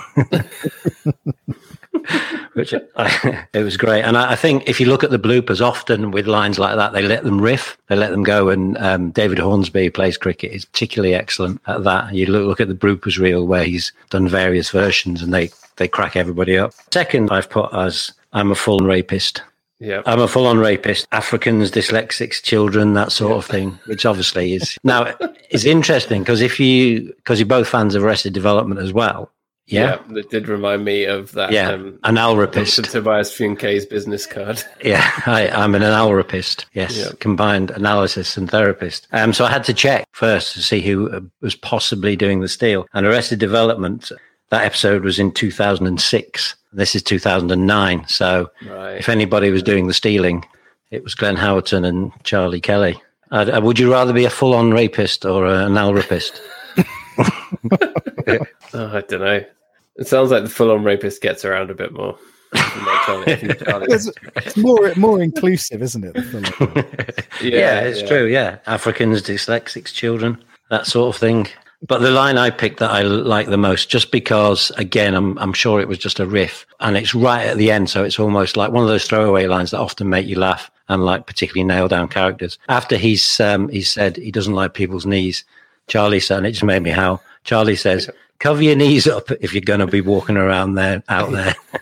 Which 2.55 2.73
I, 2.95 3.47
it 3.53 3.63
was 3.63 3.75
great. 3.75 4.03
And 4.03 4.17
I, 4.17 4.31
I, 4.31 4.35
think 4.37 4.63
if 4.65 4.79
you 4.79 4.85
look 4.85 5.03
at 5.03 5.09
the 5.09 5.19
bloopers 5.19 5.59
often 5.59 6.11
with 6.11 6.25
lines 6.25 6.57
like 6.57 6.77
that, 6.77 6.93
they 6.93 7.01
let 7.01 7.25
them 7.25 7.41
riff, 7.41 7.77
they 7.87 7.97
let 7.97 8.11
them 8.11 8.23
go. 8.23 8.47
And 8.47 8.77
um, 8.77 9.11
David 9.11 9.39
Hornsby, 9.39 9.89
plays 9.89 10.17
cricket, 10.17 10.53
is 10.53 10.63
particularly 10.63 11.13
excellent 11.13 11.59
at 11.67 11.83
that. 11.83 12.13
You 12.13 12.27
look, 12.27 12.47
look 12.47 12.61
at 12.61 12.69
the 12.69 12.73
bloopers 12.73 13.19
reel 13.19 13.45
where 13.45 13.65
he's 13.65 13.91
done 14.09 14.29
various 14.29 14.69
versions 14.69 15.21
and 15.21 15.33
they, 15.33 15.51
they 15.75 15.89
crack 15.89 16.15
everybody 16.15 16.57
up. 16.57 16.73
Second, 16.93 17.29
I've 17.29 17.49
put 17.49 17.73
as 17.73 18.13
I'm 18.31 18.51
a 18.51 18.55
full 18.55 18.79
on 18.79 18.85
rapist. 18.85 19.41
Yeah. 19.79 20.01
I'm 20.05 20.21
a 20.21 20.27
full 20.27 20.47
on 20.47 20.57
rapist. 20.57 21.07
Africans, 21.11 21.71
dyslexics, 21.71 22.41
children, 22.41 22.93
that 22.93 23.11
sort 23.11 23.33
of 23.33 23.45
thing, 23.45 23.77
which 23.85 24.05
obviously 24.05 24.53
is. 24.53 24.77
Now, 24.85 25.13
is 25.49 25.65
interesting 25.65 26.21
because 26.21 26.39
if 26.39 26.57
you, 26.57 27.13
because 27.17 27.39
you're 27.39 27.47
both 27.47 27.67
fans 27.67 27.95
of 27.95 28.03
Arrested 28.03 28.33
Development 28.33 28.79
as 28.79 28.93
well, 28.93 29.29
yeah. 29.67 29.99
yeah, 30.07 30.13
that 30.13 30.29
did 30.29 30.47
remind 30.47 30.85
me 30.85 31.05
of 31.05 31.31
that. 31.31 31.51
Yeah, 31.51 31.69
um, 31.69 31.99
an 32.03 32.15
alrapist. 32.15 32.91
Tobias 32.91 33.35
Funke's 33.35 33.85
business 33.85 34.27
card. 34.27 34.61
yeah, 34.83 35.09
I, 35.25 35.47
am 35.47 35.73
an 35.73 35.81
alrapist. 35.81 36.65
Yes, 36.73 36.95
yeah. 36.97 37.11
combined 37.19 37.71
analysis 37.71 38.37
and 38.37 38.49
therapist. 38.49 39.07
Um, 39.11 39.33
so 39.33 39.43
I 39.43 39.51
had 39.51 39.63
to 39.63 39.73
check 39.73 40.07
first 40.11 40.53
to 40.53 40.61
see 40.61 40.81
who 40.81 41.09
uh, 41.09 41.21
was 41.41 41.55
possibly 41.55 42.15
doing 42.15 42.41
the 42.41 42.47
steal. 42.47 42.85
And 42.93 43.07
Arrested 43.07 43.39
Development, 43.39 44.11
that 44.49 44.63
episode 44.63 45.03
was 45.03 45.17
in 45.17 45.31
2006. 45.31 46.55
This 46.73 46.95
is 46.95 47.01
2009. 47.01 48.07
So 48.07 48.51
right. 48.67 48.97
if 48.97 49.09
anybody 49.09 49.49
was 49.49 49.63
doing 49.63 49.87
the 49.87 49.93
stealing, 49.93 50.45
it 50.91 51.03
was 51.03 51.15
Glenn 51.15 51.37
Howerton 51.37 51.87
and 51.87 52.11
Charlie 52.23 52.61
Kelly. 52.61 53.01
Uh, 53.31 53.59
would 53.63 53.79
you 53.79 53.91
rather 53.91 54.13
be 54.13 54.25
a 54.25 54.29
full-on 54.29 54.71
rapist 54.71 55.25
or 55.25 55.47
an 55.47 55.73
alrapist? 55.73 56.39
oh, 58.73 58.97
I 58.97 59.01
don't 59.01 59.19
know. 59.19 59.43
It 59.97 60.07
sounds 60.07 60.31
like 60.31 60.43
the 60.43 60.49
full-on 60.49 60.83
rapist 60.83 61.21
gets 61.21 61.45
around 61.45 61.69
a 61.69 61.73
bit 61.73 61.93
more. 61.93 62.17
it's, 62.53 64.09
it's, 64.35 64.57
more 64.57 64.93
more 64.95 65.21
inclusive, 65.21 65.81
isn't 65.81 66.03
it? 66.05 66.15
yeah, 67.41 67.49
yeah, 67.49 67.79
it's 67.81 68.01
yeah. 68.01 68.07
true. 68.07 68.25
Yeah, 68.27 68.59
Africans, 68.65 69.21
dyslexics, 69.21 69.93
children, 69.93 70.41
that 70.69 70.85
sort 70.85 71.13
of 71.13 71.19
thing. 71.19 71.47
but 71.87 71.99
the 71.99 72.11
line 72.11 72.37
I 72.37 72.49
picked 72.51 72.79
that 72.79 72.91
I 72.91 73.01
like 73.01 73.47
the 73.47 73.57
most, 73.57 73.89
just 73.89 74.11
because, 74.11 74.71
again, 74.77 75.13
I'm 75.15 75.37
I'm 75.37 75.53
sure 75.53 75.81
it 75.81 75.87
was 75.87 75.97
just 75.97 76.19
a 76.19 76.25
riff, 76.25 76.65
and 76.79 76.95
it's 76.95 77.13
right 77.13 77.45
at 77.45 77.57
the 77.57 77.71
end, 77.71 77.89
so 77.89 78.03
it's 78.03 78.19
almost 78.19 78.55
like 78.55 78.71
one 78.71 78.83
of 78.83 78.89
those 78.89 79.05
throwaway 79.05 79.47
lines 79.47 79.71
that 79.71 79.79
often 79.79 80.09
make 80.09 80.27
you 80.27 80.39
laugh 80.39 80.71
and 80.87 81.03
like 81.03 81.25
particularly 81.25 81.65
nail 81.65 81.87
down 81.87 82.07
characters. 82.07 82.57
After 82.69 82.97
he's 82.97 83.39
um, 83.39 83.69
he 83.69 83.81
said 83.81 84.17
he 84.17 84.31
doesn't 84.31 84.53
like 84.53 84.73
people's 84.73 85.05
knees, 85.05 85.43
Charlie 85.87 86.19
said, 86.19 86.39
and 86.39 86.47
it 86.47 86.51
just 86.51 86.63
made 86.63 86.83
me 86.83 86.91
howl. 86.91 87.21
Charlie 87.45 87.77
says, 87.77 88.09
"Cover 88.39 88.61
your 88.61 88.75
knees 88.75 89.07
up 89.07 89.31
if 89.31 89.53
you're 89.53 89.61
going 89.61 89.79
to 89.79 89.87
be 89.87 90.01
walking 90.01 90.35
around 90.35 90.75
there 90.75 91.01
out 91.07 91.31
there." 91.31 91.55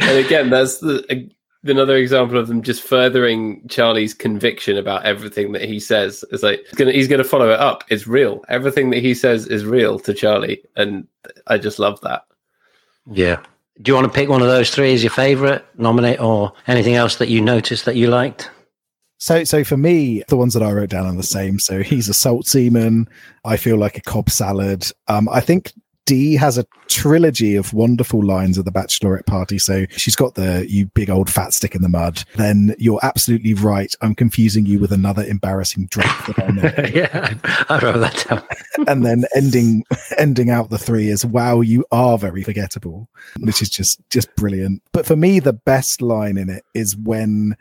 and 0.00 0.18
again, 0.18 0.50
that's 0.50 0.78
the, 0.78 1.04
uh, 1.10 1.70
another 1.70 1.96
example 1.96 2.38
of 2.38 2.48
them 2.48 2.62
just 2.62 2.82
furthering 2.82 3.66
Charlie's 3.68 4.14
conviction 4.14 4.76
about 4.76 5.04
everything 5.04 5.52
that 5.52 5.62
he 5.62 5.78
says. 5.78 6.24
It's 6.32 6.42
like 6.42 6.60
he's 6.70 6.74
gonna, 6.74 6.92
he's 6.92 7.08
gonna 7.08 7.24
follow 7.24 7.50
it 7.50 7.60
up. 7.60 7.84
It's 7.88 8.06
real. 8.06 8.44
Everything 8.48 8.90
that 8.90 9.00
he 9.00 9.14
says 9.14 9.46
is 9.46 9.64
real 9.64 9.98
to 10.00 10.14
Charlie, 10.14 10.62
and 10.76 11.06
I 11.46 11.58
just 11.58 11.78
love 11.78 12.00
that. 12.00 12.24
Yeah. 13.10 13.40
Do 13.82 13.90
you 13.90 13.96
want 13.96 14.06
to 14.06 14.12
pick 14.12 14.28
one 14.28 14.40
of 14.40 14.46
those 14.46 14.70
three 14.70 14.94
as 14.94 15.02
your 15.02 15.10
favorite 15.10 15.64
nominate, 15.76 16.20
or 16.20 16.52
anything 16.66 16.94
else 16.94 17.16
that 17.16 17.28
you 17.28 17.40
noticed 17.40 17.84
that 17.84 17.96
you 17.96 18.08
liked? 18.08 18.50
So, 19.24 19.42
so 19.42 19.64
for 19.64 19.78
me, 19.78 20.22
the 20.28 20.36
ones 20.36 20.52
that 20.52 20.62
I 20.62 20.70
wrote 20.70 20.90
down 20.90 21.06
are 21.06 21.16
the 21.16 21.22
same. 21.22 21.58
So 21.58 21.82
he's 21.82 22.10
a 22.10 22.12
salt 22.12 22.46
seaman. 22.46 23.08
I 23.46 23.56
feel 23.56 23.78
like 23.78 23.96
a 23.96 24.02
Cobb 24.02 24.28
salad. 24.28 24.86
Um, 25.08 25.30
I 25.30 25.40
think 25.40 25.72
Dee 26.04 26.34
has 26.34 26.58
a 26.58 26.66
trilogy 26.88 27.56
of 27.56 27.72
wonderful 27.72 28.22
lines 28.22 28.58
at 28.58 28.66
the 28.66 28.70
bachelorette 28.70 29.24
party. 29.24 29.58
So 29.58 29.86
she's 29.96 30.14
got 30.14 30.34
the 30.34 30.66
you 30.68 30.88
big 30.88 31.08
old 31.08 31.30
fat 31.30 31.54
stick 31.54 31.74
in 31.74 31.80
the 31.80 31.88
mud. 31.88 32.22
Then 32.36 32.74
you're 32.78 33.00
absolutely 33.02 33.54
right. 33.54 33.94
I'm 34.02 34.14
confusing 34.14 34.66
you 34.66 34.78
with 34.78 34.92
another 34.92 35.24
embarrassing 35.24 35.86
drink 35.86 36.10
that 36.26 36.42
I 36.42 36.48
know. 36.48 36.90
yeah, 36.94 37.34
I 37.70 37.78
wrote 37.78 38.00
that 38.00 38.26
down. 38.28 38.42
and 38.88 39.06
then 39.06 39.24
ending 39.34 39.84
ending 40.18 40.50
out 40.50 40.68
the 40.68 40.76
three 40.76 41.08
is 41.08 41.24
wow, 41.24 41.62
you 41.62 41.86
are 41.90 42.18
very 42.18 42.42
forgettable, 42.42 43.08
which 43.38 43.62
is 43.62 43.70
just 43.70 43.98
just 44.10 44.36
brilliant. 44.36 44.82
But 44.92 45.06
for 45.06 45.16
me, 45.16 45.40
the 45.40 45.54
best 45.54 46.02
line 46.02 46.36
in 46.36 46.50
it 46.50 46.64
is 46.74 46.94
when 46.94 47.56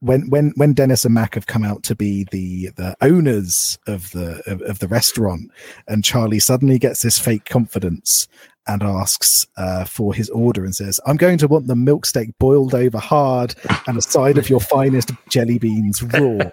when 0.00 0.28
when 0.30 0.52
when 0.56 0.74
Dennis 0.74 1.04
and 1.04 1.14
Mac 1.14 1.34
have 1.34 1.46
come 1.46 1.64
out 1.64 1.82
to 1.84 1.94
be 1.94 2.26
the 2.30 2.70
the 2.76 2.96
owners 3.00 3.78
of 3.86 4.10
the 4.12 4.42
of, 4.46 4.62
of 4.62 4.78
the 4.78 4.88
restaurant, 4.88 5.50
and 5.86 6.04
Charlie 6.04 6.38
suddenly 6.38 6.78
gets 6.78 7.02
this 7.02 7.18
fake 7.18 7.44
confidence 7.44 8.28
and 8.66 8.82
asks 8.82 9.46
uh, 9.56 9.84
for 9.84 10.14
his 10.14 10.30
order 10.30 10.64
and 10.64 10.74
says, 10.74 11.00
"I'm 11.06 11.16
going 11.16 11.38
to 11.38 11.48
want 11.48 11.66
the 11.66 11.76
milk 11.76 12.06
steak 12.06 12.30
boiled 12.38 12.74
over 12.74 12.98
hard 12.98 13.54
and 13.86 13.98
a 13.98 14.02
side 14.02 14.38
of 14.38 14.48
your 14.48 14.60
finest 14.60 15.10
jelly 15.28 15.58
beans 15.58 16.02
raw." 16.02 16.50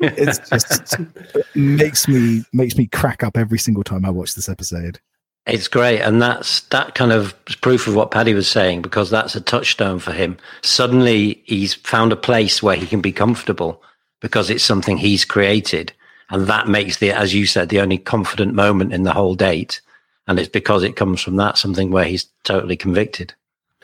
it's 0.00 0.48
just 0.48 0.96
it 1.34 1.46
makes 1.54 2.06
me 2.08 2.44
makes 2.52 2.76
me 2.76 2.86
crack 2.86 3.22
up 3.22 3.36
every 3.36 3.58
single 3.58 3.84
time 3.84 4.04
I 4.04 4.10
watch 4.10 4.34
this 4.34 4.48
episode. 4.48 5.00
It's 5.46 5.68
great, 5.68 6.00
and 6.00 6.22
that's 6.22 6.60
that 6.68 6.94
kind 6.94 7.12
of 7.12 7.34
proof 7.60 7.86
of 7.86 7.94
what 7.94 8.10
Paddy 8.10 8.32
was 8.32 8.48
saying 8.48 8.80
because 8.80 9.10
that's 9.10 9.34
a 9.34 9.42
touchstone 9.42 9.98
for 9.98 10.12
him. 10.12 10.38
Suddenly, 10.62 11.42
he's 11.44 11.74
found 11.74 12.12
a 12.12 12.16
place 12.16 12.62
where 12.62 12.76
he 12.76 12.86
can 12.86 13.02
be 13.02 13.12
comfortable 13.12 13.82
because 14.20 14.48
it's 14.48 14.64
something 14.64 14.96
he's 14.96 15.26
created, 15.26 15.92
and 16.30 16.46
that 16.46 16.66
makes 16.66 16.96
the, 16.96 17.12
as 17.12 17.34
you 17.34 17.44
said, 17.44 17.68
the 17.68 17.80
only 17.80 17.98
confident 17.98 18.54
moment 18.54 18.94
in 18.94 19.02
the 19.02 19.12
whole 19.12 19.34
date. 19.34 19.82
And 20.26 20.38
it's 20.38 20.48
because 20.48 20.82
it 20.82 20.96
comes 20.96 21.20
from 21.20 21.36
that 21.36 21.58
something 21.58 21.90
where 21.90 22.06
he's 22.06 22.26
totally 22.44 22.76
convicted. 22.76 23.34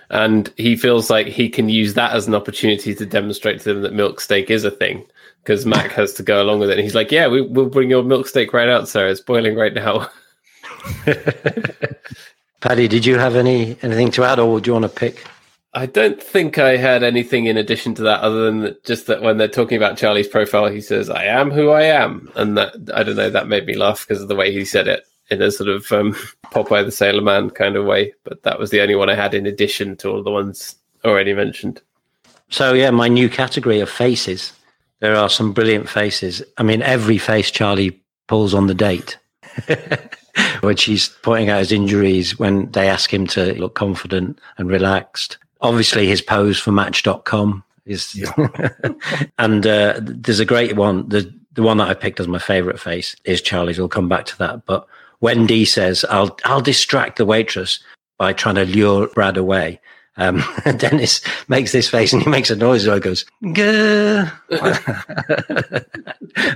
And 0.09 0.53
he 0.57 0.77
feels 0.77 1.11
like 1.11 1.27
he 1.27 1.51
can 1.51 1.69
use 1.69 1.93
that 1.95 2.13
as 2.13 2.27
an 2.27 2.35
opportunity 2.35 2.95
to 2.95 3.05
demonstrate 3.05 3.61
to 3.61 3.75
them 3.75 3.83
that 3.83 3.93
milk 3.93 4.21
steak 4.21 4.51
is 4.51 4.65
a 4.65 4.71
thing 4.71 5.05
because 5.45 5.67
Mac 5.67 5.91
has 5.93 6.15
to 6.15 6.23
go 6.23 6.43
along 6.43 6.61
with 6.61 6.71
it. 6.71 6.79
And 6.79 6.83
he's 6.83 6.95
like, 6.95 7.13
"Yeah, 7.13 7.29
we, 7.29 7.43
will 7.43 7.69
bring 7.69 7.91
your 7.91 8.03
milk 8.03 8.27
steak 8.27 8.55
right 8.55 8.69
out, 8.69 8.89
sir. 8.89 9.09
It's 9.09 9.21
boiling 9.21 9.57
right 9.57 9.75
now." 9.75 10.09
Paddy, 12.61 12.89
did 12.89 13.07
you 13.07 13.19
have 13.19 13.37
any 13.37 13.77
anything 13.83 14.11
to 14.13 14.25
add, 14.25 14.39
or 14.39 14.61
do 14.61 14.69
you 14.69 14.73
want 14.73 14.85
to 14.85 14.89
pick? 14.89 15.25
I 15.73 15.87
don't 15.87 16.21
think 16.21 16.59
I 16.59 16.77
had 16.77 17.03
anything 17.03 17.47
in 17.47 17.57
addition 17.57 17.95
to 17.95 18.03
that, 18.03 18.21
other 18.21 18.51
than 18.51 18.77
just 18.85 19.07
that 19.07 19.23
when 19.23 19.37
they're 19.39 19.49
talking 19.49 19.77
about 19.77 19.97
Charlie's 19.97 20.29
profile, 20.29 20.67
he 20.67 20.81
says, 20.81 21.09
"I 21.09 21.25
am 21.25 21.51
who 21.51 21.71
I 21.71 21.83
am," 21.83 22.31
and 22.35 22.57
that 22.59 22.75
I 22.93 23.03
don't 23.03 23.17
know 23.17 23.31
that 23.31 23.49
made 23.49 23.67
me 23.67 23.75
laugh 23.75 24.07
because 24.07 24.23
of 24.23 24.29
the 24.29 24.35
way 24.35 24.53
he 24.53 24.65
said 24.65 24.89
it 24.89 25.05
in 25.31 25.41
a 25.41 25.51
sort 25.51 25.69
of 25.69 25.91
um, 25.93 26.13
Popeye 26.47 26.85
the 26.85 26.91
Sailor 26.91 27.23
Man 27.23 27.51
kind 27.51 27.77
of 27.77 27.87
way. 27.87 28.13
But 28.25 28.43
that 28.43 28.59
was 28.59 28.71
the 28.71 28.81
only 28.81 28.97
one 28.97 29.09
I 29.09 29.15
had 29.15 29.33
in 29.33 29.47
addition 29.47 29.97
to 29.99 30.11
all 30.11 30.23
the 30.23 30.31
ones 30.31 30.77
already 31.05 31.33
mentioned. 31.33 31.81
So 32.51 32.73
yeah, 32.73 32.91
my 32.91 33.09
new 33.09 33.29
category 33.29 33.81
of 33.81 33.89
faces. 33.89 34.53
There 34.99 35.17
are 35.17 35.31
some 35.31 35.53
brilliant 35.53 35.89
faces. 35.89 36.43
I 36.59 36.63
mean, 36.63 36.83
every 36.83 37.17
face 37.17 37.51
Charlie 37.51 38.03
pulls 38.27 38.53
on 38.53 38.67
the 38.67 38.75
date. 38.75 39.17
when 40.61 40.77
she's 40.77 41.09
pointing 41.23 41.51
out 41.51 41.59
his 41.59 41.73
injuries, 41.73 42.39
when 42.39 42.71
they 42.73 42.89
ask 42.89 43.13
him 43.13 43.27
to 43.29 43.55
look 43.55 43.75
confident 43.75 44.39
and 44.59 44.69
relaxed. 44.69 45.39
Obviously, 45.61 46.07
his 46.07 46.23
pose 46.23 46.59
for 46.59 46.73
Match.com 46.73 47.63
is, 47.87 48.15
yeah. 48.15 48.33
and 49.39 49.67
uh, 49.67 50.01
there's 50.01 50.41
a 50.41 50.45
great 50.45 50.77
one. 50.77 51.09
The 51.09 51.33
the 51.53 51.63
one 51.63 51.79
that 51.79 51.89
I 51.89 51.95
picked 51.95 52.21
as 52.21 52.29
my 52.29 52.39
favorite 52.39 52.79
face 52.79 53.17
is 53.25 53.43
Charlie's. 53.43 53.79
We'll 53.79 53.89
come 53.89 54.09
back 54.09 54.25
to 54.27 54.39
that, 54.39 54.65
but 54.65 54.87
Wendy 55.21 55.65
says, 55.65 56.05
"I'll 56.09 56.39
I'll 56.45 56.61
distract 56.61 57.19
the 57.19 57.27
waitress 57.27 57.81
by 58.19 58.33
trying 58.33 58.55
to 58.55 58.65
lure 58.65 59.09
Brad 59.09 59.37
away." 59.37 59.81
Um, 60.21 60.45
Dennis 60.77 61.23
makes 61.49 61.73
this 61.73 61.89
face 61.89 62.13
and 62.13 62.23
he 62.23 62.29
makes 62.29 62.51
a 62.51 62.57
noise 62.57 62.85
he 62.85 63.01
goes, 63.01 63.25
Gah. 63.53 64.31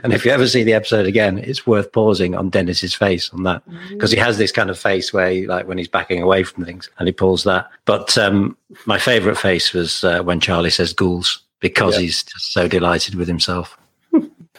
and 0.03 0.13
if 0.13 0.25
you 0.25 0.31
ever 0.31 0.47
see 0.47 0.63
the 0.63 0.75
episode 0.75 1.07
again, 1.07 1.39
it's 1.39 1.67
worth 1.67 1.91
pausing 1.91 2.35
on 2.35 2.51
Dennis's 2.51 2.95
face 2.95 3.31
on 3.33 3.43
that 3.45 3.63
because 3.89 4.13
he 4.13 4.19
has 4.19 4.37
this 4.37 4.53
kind 4.53 4.69
of 4.69 4.79
face 4.79 5.13
where, 5.13 5.31
he, 5.31 5.47
like, 5.47 5.67
when 5.67 5.79
he's 5.79 5.89
backing 5.89 6.23
away 6.23 6.45
from 6.45 6.65
things 6.65 6.91
and 6.99 7.09
he 7.09 7.13
pulls 7.13 7.45
that. 7.45 7.71
But 7.87 8.17
um, 8.19 8.57
my 8.85 8.99
favorite 8.99 9.39
face 9.39 9.73
was 9.73 10.05
uh, 10.05 10.23
when 10.23 10.41
Charlie 10.41 10.69
says 10.71 10.93
ghouls 10.93 11.43
because 11.61 11.95
yeah. 11.95 12.03
he's 12.03 12.23
just 12.23 12.53
so 12.53 12.69
delighted 12.69 13.15
with 13.15 13.29
himself. 13.29 13.79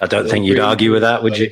I 0.01 0.07
don't 0.07 0.27
think 0.27 0.45
you'd 0.45 0.59
argue 0.59 0.91
with 0.91 1.03
that, 1.03 1.23
would 1.23 1.37
you? 1.37 1.51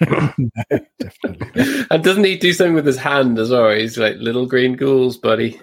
no, 0.00 0.32
definitely. 0.98 1.86
And 1.90 2.04
doesn't 2.04 2.24
he 2.24 2.36
do 2.36 2.52
something 2.52 2.74
with 2.74 2.86
his 2.86 2.96
hand 2.96 3.38
as 3.38 3.50
well? 3.50 3.70
He's 3.70 3.98
like 3.98 4.16
little 4.16 4.46
green 4.46 4.76
ghouls, 4.76 5.16
buddy. 5.16 5.60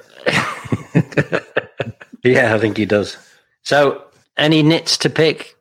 yeah, 2.24 2.56
I 2.56 2.60
think 2.60 2.78
he 2.78 2.86
does. 2.86 3.18
So, 3.64 4.04
any 4.38 4.64
nits 4.64 4.98
to 5.00 5.10
pick 5.10 5.56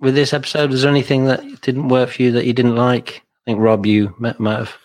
with 0.00 0.14
this 0.14 0.32
episode? 0.32 0.70
Was 0.70 0.82
there 0.82 0.90
anything 0.90 1.24
that 1.26 1.60
didn't 1.62 1.88
work 1.88 2.10
for 2.10 2.22
you 2.22 2.32
that 2.32 2.46
you 2.46 2.52
didn't 2.52 2.76
like? 2.76 3.22
I 3.46 3.52
think 3.52 3.60
Rob, 3.60 3.86
you 3.86 4.14
might, 4.18 4.36
have 4.58 4.76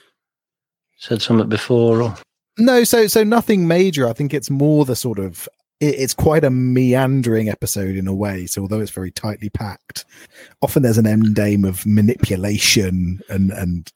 said 0.97 1.21
something 1.21 1.49
before. 1.49 2.02
Or... 2.02 2.15
No, 2.58 2.84
so 2.84 3.08
so 3.08 3.23
nothing 3.23 3.67
major. 3.67 4.08
I 4.08 4.13
think 4.13 4.34
it's 4.34 4.49
more 4.49 4.86
the 4.86 4.95
sort 4.95 5.19
of 5.19 5.47
it's 5.80 6.13
quite 6.13 6.45
a 6.45 6.49
meandering 6.49 7.49
episode 7.49 7.95
in 7.95 8.08
a 8.08 8.13
way. 8.13 8.45
So 8.45 8.62
although 8.62 8.80
it's 8.80 8.91
very 8.91 9.12
tightly 9.12 9.49
packed, 9.49 10.06
often 10.62 10.84
there's 10.84 10.97
an 10.97 11.08
end 11.08 11.36
game 11.36 11.65
of 11.65 11.86
manipulation 11.86 13.21
and 13.30 13.52
and 13.52 13.91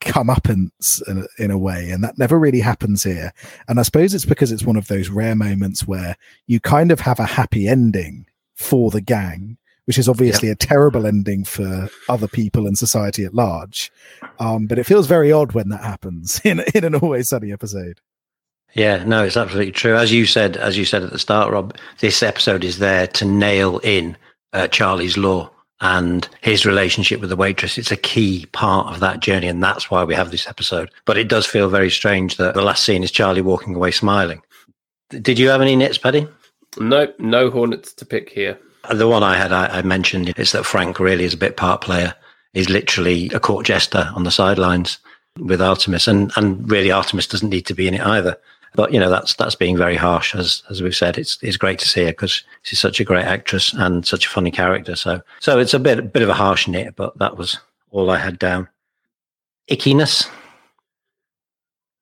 comeuppance 0.00 1.06
in, 1.08 1.26
in 1.38 1.50
a 1.50 1.58
way, 1.58 1.90
and 1.90 2.02
that 2.04 2.18
never 2.18 2.38
really 2.38 2.60
happens 2.60 3.02
here. 3.02 3.32
And 3.68 3.78
I 3.78 3.82
suppose 3.82 4.14
it's 4.14 4.24
because 4.24 4.52
it's 4.52 4.64
one 4.64 4.76
of 4.76 4.88
those 4.88 5.08
rare 5.08 5.34
moments 5.34 5.86
where 5.86 6.16
you 6.46 6.60
kind 6.60 6.90
of 6.90 7.00
have 7.00 7.18
a 7.18 7.26
happy 7.26 7.68
ending 7.68 8.26
for 8.54 8.90
the 8.90 9.00
gang, 9.00 9.58
which 9.84 9.98
is 9.98 10.08
obviously 10.08 10.48
yep. 10.48 10.56
a 10.56 10.66
terrible 10.66 11.06
ending 11.06 11.44
for 11.44 11.88
other 12.08 12.28
people 12.28 12.66
and 12.66 12.76
society 12.76 13.24
at 13.24 13.34
large. 13.34 13.90
Um, 14.38 14.66
but 14.66 14.78
it 14.78 14.84
feels 14.84 15.06
very 15.06 15.32
odd 15.32 15.52
when 15.52 15.68
that 15.70 15.82
happens 15.82 16.40
in 16.44 16.62
in 16.74 16.84
an 16.84 16.94
Always 16.94 17.28
Sunny 17.28 17.52
episode. 17.52 18.00
Yeah, 18.74 19.04
no, 19.04 19.24
it's 19.24 19.38
absolutely 19.38 19.72
true. 19.72 19.96
As 19.96 20.12
you 20.12 20.26
said, 20.26 20.58
as 20.58 20.76
you 20.76 20.84
said 20.84 21.02
at 21.02 21.10
the 21.10 21.18
start, 21.18 21.50
Rob, 21.50 21.74
this 22.00 22.22
episode 22.22 22.62
is 22.62 22.78
there 22.78 23.06
to 23.06 23.24
nail 23.24 23.78
in 23.78 24.18
uh, 24.52 24.68
Charlie's 24.68 25.16
law 25.16 25.50
and 25.80 26.28
his 26.40 26.64
relationship 26.64 27.20
with 27.20 27.30
the 27.30 27.36
waitress. 27.36 27.76
It's 27.76 27.92
a 27.92 27.96
key 27.96 28.46
part 28.52 28.92
of 28.92 29.00
that 29.00 29.20
journey, 29.20 29.46
and 29.46 29.62
that's 29.62 29.90
why 29.90 30.04
we 30.04 30.14
have 30.14 30.30
this 30.30 30.46
episode. 30.46 30.90
But 31.04 31.18
it 31.18 31.28
does 31.28 31.46
feel 31.46 31.68
very 31.68 31.90
strange 31.90 32.36
that 32.36 32.54
the 32.54 32.62
last 32.62 32.84
scene 32.84 33.02
is 33.02 33.10
Charlie 33.10 33.42
walking 33.42 33.74
away 33.74 33.90
smiling. 33.90 34.42
Did 35.10 35.38
you 35.38 35.48
have 35.48 35.60
any 35.60 35.76
nits, 35.76 35.98
Paddy? 35.98 36.26
No, 36.78 37.12
no 37.18 37.50
hornets 37.50 37.92
to 37.94 38.06
pick 38.06 38.30
here. 38.30 38.58
The 38.90 39.08
one 39.08 39.22
I 39.22 39.36
had, 39.36 39.52
I, 39.52 39.66
I 39.66 39.82
mentioned, 39.82 40.32
is 40.38 40.52
that 40.52 40.66
Frank 40.66 40.98
really 40.98 41.24
is 41.24 41.34
a 41.34 41.38
bit 41.38 41.56
part 41.56 41.80
player. 41.80 42.14
He's 42.52 42.68
literally 42.68 43.28
a 43.30 43.40
court 43.40 43.66
jester 43.66 44.10
on 44.14 44.24
the 44.24 44.30
sidelines 44.30 44.98
with 45.38 45.60
Artemis, 45.60 46.08
and 46.08 46.32
and 46.36 46.70
really 46.70 46.90
Artemis 46.90 47.26
doesn't 47.26 47.50
need 47.50 47.66
to 47.66 47.74
be 47.74 47.88
in 47.88 47.94
it 47.94 48.06
either. 48.06 48.36
But 48.76 48.92
you 48.92 49.00
know 49.00 49.10
that's 49.10 49.34
that's 49.34 49.54
being 49.54 49.76
very 49.76 49.96
harsh, 49.96 50.34
as 50.34 50.62
as 50.70 50.82
we've 50.82 50.94
said. 50.94 51.18
It's 51.18 51.38
it's 51.42 51.56
great 51.56 51.78
to 51.80 51.88
see 51.88 52.04
her 52.04 52.10
because 52.10 52.44
she's 52.62 52.78
such 52.78 53.00
a 53.00 53.04
great 53.04 53.24
actress 53.24 53.72
and 53.72 54.06
such 54.06 54.26
a 54.26 54.28
funny 54.28 54.50
character. 54.50 54.94
So 54.94 55.22
so 55.40 55.58
it's 55.58 55.74
a 55.74 55.78
bit 55.78 56.12
bit 56.12 56.22
of 56.22 56.28
a 56.28 56.34
harsh 56.34 56.68
knit, 56.68 56.94
but 56.94 57.18
that 57.18 57.36
was 57.36 57.58
all 57.90 58.10
I 58.10 58.18
had 58.18 58.38
down. 58.38 58.68
Ickiness. 59.70 60.30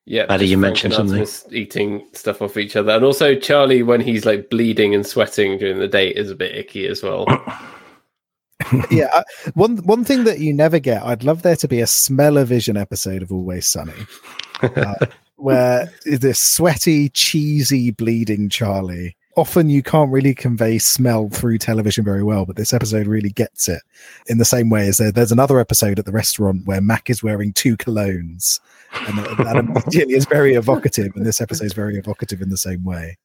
Yeah, 0.06 0.26
Paddy, 0.26 0.48
you 0.48 0.58
mentioned 0.58 0.92
something. 0.92 1.26
Eating 1.50 2.06
stuff 2.12 2.42
off 2.42 2.58
each 2.58 2.76
other, 2.76 2.92
and 2.92 3.04
also 3.04 3.34
Charlie 3.34 3.82
when 3.82 4.02
he's 4.02 4.26
like 4.26 4.50
bleeding 4.50 4.94
and 4.94 5.06
sweating 5.06 5.56
during 5.56 5.78
the 5.78 5.88
date 5.88 6.16
is 6.16 6.30
a 6.30 6.34
bit 6.34 6.54
icky 6.54 6.86
as 6.86 7.02
well. 7.02 7.24
yeah, 8.90 9.08
uh, 9.14 9.22
one 9.54 9.78
one 9.78 10.04
thing 10.04 10.24
that 10.24 10.40
you 10.40 10.52
never 10.52 10.78
get. 10.78 11.02
I'd 11.02 11.24
love 11.24 11.40
there 11.40 11.56
to 11.56 11.68
be 11.68 11.80
a 11.80 11.86
smell-o-vision 11.86 12.76
episode 12.76 13.22
of 13.22 13.32
Always 13.32 13.66
Sunny, 13.66 13.94
uh, 14.62 15.06
where 15.44 15.92
this 16.06 16.40
sweaty, 16.40 17.10
cheesy, 17.10 17.90
bleeding 17.90 18.48
Charlie. 18.48 19.14
Often 19.36 19.68
you 19.68 19.82
can't 19.82 20.10
really 20.10 20.34
convey 20.34 20.78
smell 20.78 21.28
through 21.28 21.58
television 21.58 22.02
very 22.02 22.22
well, 22.22 22.46
but 22.46 22.56
this 22.56 22.72
episode 22.72 23.06
really 23.06 23.28
gets 23.28 23.68
it. 23.68 23.82
In 24.28 24.38
the 24.38 24.44
same 24.44 24.70
way 24.70 24.88
as 24.88 24.96
there, 24.96 25.12
there's 25.12 25.32
another 25.32 25.58
episode 25.58 25.98
at 25.98 26.06
the 26.06 26.12
restaurant 26.12 26.66
where 26.66 26.80
Mac 26.80 27.10
is 27.10 27.22
wearing 27.22 27.52
two 27.52 27.76
colognes, 27.76 28.58
and 29.06 29.18
that, 29.18 29.36
that 29.38 29.56
immediately 29.84 30.14
is 30.14 30.24
very 30.24 30.54
evocative. 30.54 31.12
And 31.14 31.26
this 31.26 31.40
episode 31.42 31.66
is 31.66 31.74
very 31.74 31.98
evocative 31.98 32.40
in 32.40 32.48
the 32.48 32.56
same 32.56 32.82
way 32.82 33.18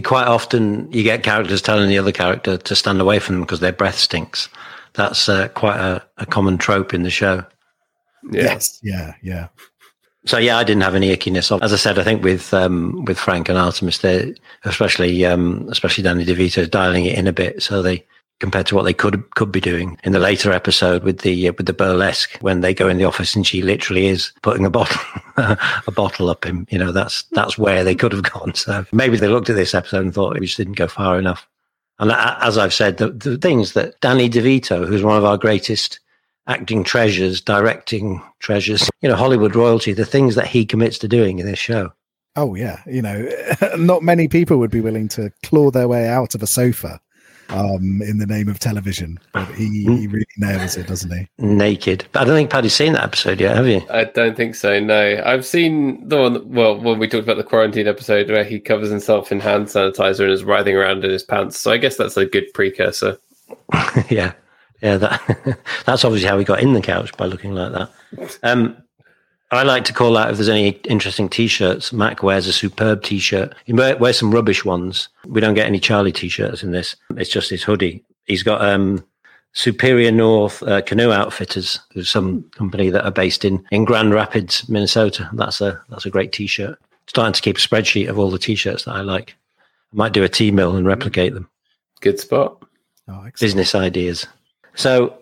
quite 0.00 0.26
often 0.26 0.90
you 0.90 1.02
get 1.02 1.22
characters 1.22 1.60
telling 1.60 1.90
the 1.90 1.98
other 1.98 2.12
character 2.12 2.56
to 2.56 2.74
stand 2.74 2.98
away 2.98 3.18
from 3.18 3.34
them 3.34 3.42
because 3.42 3.60
their 3.60 3.74
breath 3.74 3.98
stinks. 3.98 4.48
That's 4.94 5.28
uh, 5.28 5.48
quite 5.48 5.78
a, 5.78 6.02
a, 6.16 6.24
common 6.24 6.56
trope 6.56 6.94
in 6.94 7.02
the 7.02 7.10
show. 7.10 7.44
Yeah. 8.30 8.42
Yes, 8.44 8.80
yeah, 8.82 9.14
yeah. 9.22 9.48
So 10.24 10.38
yeah, 10.38 10.58
I 10.58 10.64
didn't 10.64 10.82
have 10.82 10.94
any 10.94 11.14
ickiness. 11.14 11.60
As 11.62 11.72
I 11.72 11.76
said, 11.76 11.98
I 11.98 12.04
think 12.04 12.22
with 12.22 12.54
um, 12.54 13.04
with 13.04 13.18
Frank 13.18 13.48
and 13.48 13.58
Artemis, 13.58 13.98
they 13.98 14.34
especially 14.64 15.24
um, 15.26 15.66
especially 15.70 16.04
Danny 16.04 16.24
DeVito 16.24 16.70
dialing 16.70 17.06
it 17.06 17.18
in 17.18 17.26
a 17.26 17.32
bit, 17.32 17.62
so 17.62 17.82
they 17.82 18.06
compared 18.38 18.66
to 18.66 18.74
what 18.74 18.82
they 18.82 18.92
could 18.92 19.28
could 19.36 19.52
be 19.52 19.60
doing 19.60 19.96
in 20.02 20.12
the 20.12 20.18
later 20.18 20.52
episode 20.52 21.02
with 21.04 21.20
the 21.20 21.48
uh, 21.48 21.52
with 21.56 21.66
the 21.66 21.72
burlesque 21.72 22.36
when 22.40 22.60
they 22.60 22.74
go 22.74 22.88
in 22.88 22.98
the 22.98 23.04
office 23.04 23.34
and 23.34 23.46
she 23.46 23.62
literally 23.62 24.06
is 24.06 24.32
putting 24.42 24.64
a 24.64 24.70
bottle 24.70 25.00
a 25.36 25.92
bottle 25.92 26.30
up 26.30 26.44
him. 26.44 26.66
You 26.70 26.78
know, 26.78 26.92
that's 26.92 27.22
that's 27.32 27.58
where 27.58 27.82
they 27.82 27.94
could 27.94 28.12
have 28.12 28.24
gone. 28.24 28.54
So 28.54 28.84
maybe 28.92 29.16
they 29.16 29.28
looked 29.28 29.50
at 29.50 29.56
this 29.56 29.74
episode 29.74 30.02
and 30.02 30.14
thought 30.14 30.34
we 30.34 30.46
just 30.46 30.56
didn't 30.56 30.74
go 30.74 30.86
far 30.88 31.18
enough. 31.18 31.48
And 31.98 32.10
as 32.10 32.58
I've 32.58 32.74
said, 32.74 32.96
the, 32.96 33.10
the 33.10 33.38
things 33.38 33.74
that 33.74 34.00
Danny 34.00 34.28
DeVito, 34.28 34.86
who's 34.86 35.04
one 35.04 35.16
of 35.16 35.24
our 35.24 35.38
greatest 35.38 36.00
acting 36.46 36.84
treasures, 36.84 37.40
directing 37.40 38.22
treasures, 38.40 38.88
you 39.00 39.08
know, 39.08 39.16
Hollywood 39.16 39.54
royalty, 39.54 39.92
the 39.92 40.06
things 40.06 40.34
that 40.34 40.46
he 40.46 40.64
commits 40.64 40.98
to 40.98 41.08
doing 41.08 41.38
in 41.38 41.46
this 41.46 41.58
show. 41.58 41.92
Oh 42.34 42.54
yeah, 42.54 42.80
you 42.86 43.02
know, 43.02 43.28
not 43.78 44.02
many 44.02 44.28
people 44.28 44.58
would 44.58 44.70
be 44.70 44.80
willing 44.80 45.08
to 45.08 45.30
claw 45.44 45.70
their 45.70 45.88
way 45.88 46.08
out 46.08 46.34
of 46.34 46.42
a 46.42 46.46
sofa 46.46 47.00
um, 47.52 48.00
in 48.02 48.18
the 48.18 48.26
name 48.26 48.48
of 48.48 48.58
television. 48.58 49.18
But 49.32 49.48
he, 49.54 49.84
he 49.84 50.06
really 50.06 50.26
nails 50.38 50.76
it, 50.76 50.86
doesn't 50.86 51.10
he? 51.10 51.28
Naked. 51.38 52.06
But 52.12 52.22
I 52.22 52.24
don't 52.24 52.34
think 52.34 52.50
Paddy's 52.50 52.74
seen 52.74 52.94
that 52.94 53.04
episode 53.04 53.40
yet, 53.40 53.56
have 53.56 53.66
you? 53.66 53.82
I 53.90 54.04
don't 54.04 54.36
think 54.36 54.54
so. 54.54 54.80
No, 54.80 55.22
I've 55.24 55.44
seen 55.44 56.08
the 56.08 56.16
one. 56.16 56.50
Well, 56.50 56.78
when 56.78 56.98
we 56.98 57.08
talked 57.08 57.24
about 57.24 57.36
the 57.36 57.44
quarantine 57.44 57.86
episode 57.86 58.30
where 58.30 58.44
he 58.44 58.58
covers 58.58 58.90
himself 58.90 59.30
in 59.30 59.40
hand 59.40 59.66
sanitizer 59.66 60.20
and 60.20 60.32
is 60.32 60.44
writhing 60.44 60.76
around 60.76 61.04
in 61.04 61.10
his 61.10 61.22
pants. 61.22 61.60
So 61.60 61.70
I 61.70 61.76
guess 61.76 61.96
that's 61.96 62.16
a 62.16 62.26
good 62.26 62.52
precursor. 62.54 63.18
yeah, 64.08 64.32
yeah. 64.82 64.96
That 64.96 65.58
that's 65.86 66.04
obviously 66.04 66.28
how 66.28 66.36
we 66.36 66.44
got 66.44 66.60
in 66.60 66.72
the 66.72 66.80
couch 66.82 67.16
by 67.16 67.26
looking 67.26 67.54
like 67.54 67.72
that. 67.72 68.38
Um, 68.42 68.76
I 69.52 69.64
like 69.64 69.84
to 69.84 69.92
call 69.92 70.16
out 70.16 70.30
if 70.30 70.36
there's 70.36 70.48
any 70.48 70.70
interesting 70.88 71.28
t-shirts. 71.28 71.92
Mac 71.92 72.22
wears 72.22 72.46
a 72.46 72.54
superb 72.54 73.02
t-shirt. 73.02 73.54
He 73.66 73.74
wears 73.74 74.18
some 74.18 74.30
rubbish 74.30 74.64
ones. 74.64 75.10
We 75.26 75.42
don't 75.42 75.54
get 75.54 75.66
any 75.66 75.78
Charlie 75.78 76.10
t-shirts 76.10 76.62
in 76.62 76.70
this. 76.70 76.96
It's 77.16 77.28
just 77.28 77.50
his 77.50 77.62
hoodie. 77.62 78.02
He's 78.24 78.42
got 78.42 78.64
um, 78.64 79.04
Superior 79.52 80.10
North 80.10 80.62
uh, 80.62 80.80
Canoe 80.80 81.12
Outfitters, 81.12 81.78
who's 81.92 82.08
some 82.08 82.44
company 82.52 82.88
that 82.88 83.04
are 83.04 83.10
based 83.10 83.44
in, 83.44 83.62
in 83.70 83.84
Grand 83.84 84.14
Rapids, 84.14 84.66
Minnesota. 84.70 85.28
That's 85.34 85.60
a 85.60 85.78
that's 85.90 86.06
a 86.06 86.10
great 86.10 86.32
t-shirt. 86.32 86.78
Starting 87.06 87.34
to 87.34 87.42
keep 87.42 87.58
a 87.58 87.60
spreadsheet 87.60 88.08
of 88.08 88.18
all 88.18 88.30
the 88.30 88.38
t-shirts 88.38 88.84
that 88.84 88.94
I 88.94 89.02
like. 89.02 89.36
I 89.92 89.96
might 89.96 90.14
do 90.14 90.24
a 90.24 90.28
Teemill 90.30 90.76
and 90.76 90.86
replicate 90.86 91.34
them. 91.34 91.50
Good 92.00 92.18
spot. 92.18 92.64
Oh, 93.06 93.28
Business 93.38 93.74
ideas. 93.74 94.26
So 94.74 95.16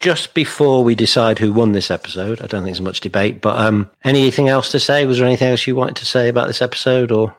just 0.00 0.34
before 0.34 0.82
we 0.84 0.94
decide 0.94 1.38
who 1.38 1.52
won 1.52 1.72
this 1.72 1.90
episode, 1.90 2.40
I 2.40 2.46
don't 2.46 2.64
think 2.64 2.74
there's 2.74 2.80
much 2.80 3.00
debate, 3.00 3.40
but 3.40 3.58
um, 3.58 3.90
anything 4.04 4.48
else 4.48 4.70
to 4.72 4.80
say? 4.80 5.06
Was 5.06 5.18
there 5.18 5.26
anything 5.26 5.48
else 5.48 5.66
you 5.66 5.76
wanted 5.76 5.96
to 5.96 6.06
say 6.06 6.28
about 6.28 6.48
this 6.48 6.60
episode 6.60 7.12
or 7.12 7.34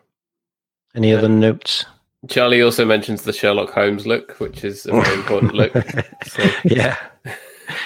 any 0.96 1.12
yeah. 1.12 1.18
other 1.18 1.30
notes? 1.30 1.86
Charlie 2.30 2.62
also 2.62 2.86
mentions 2.86 3.24
the 3.24 3.34
Sherlock 3.34 3.72
Holmes 3.72 4.08
look, 4.08 4.40
which 4.40 4.64
is 4.64 4.86
a 4.86 4.92
very 4.92 5.14
important 5.16 5.54
look. 5.54 5.74
So. 6.26 6.50
Yeah. 6.64 6.98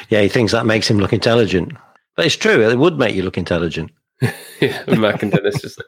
Yeah, 0.09 0.21
he 0.21 0.29
thinks 0.29 0.51
that 0.51 0.65
makes 0.65 0.89
him 0.89 0.99
look 0.99 1.11
intelligent. 1.11 1.73
But 2.15 2.27
it's 2.27 2.35
true, 2.35 2.61
it 2.61 2.77
would 2.77 2.97
make 2.97 3.15
you 3.15 3.23
look 3.23 3.37
intelligent. 3.37 3.91
yeah, 4.61 4.83
Mac 4.87 5.23
and 5.23 5.31
Dennis 5.31 5.61
just 5.61 5.79
like, 5.79 5.87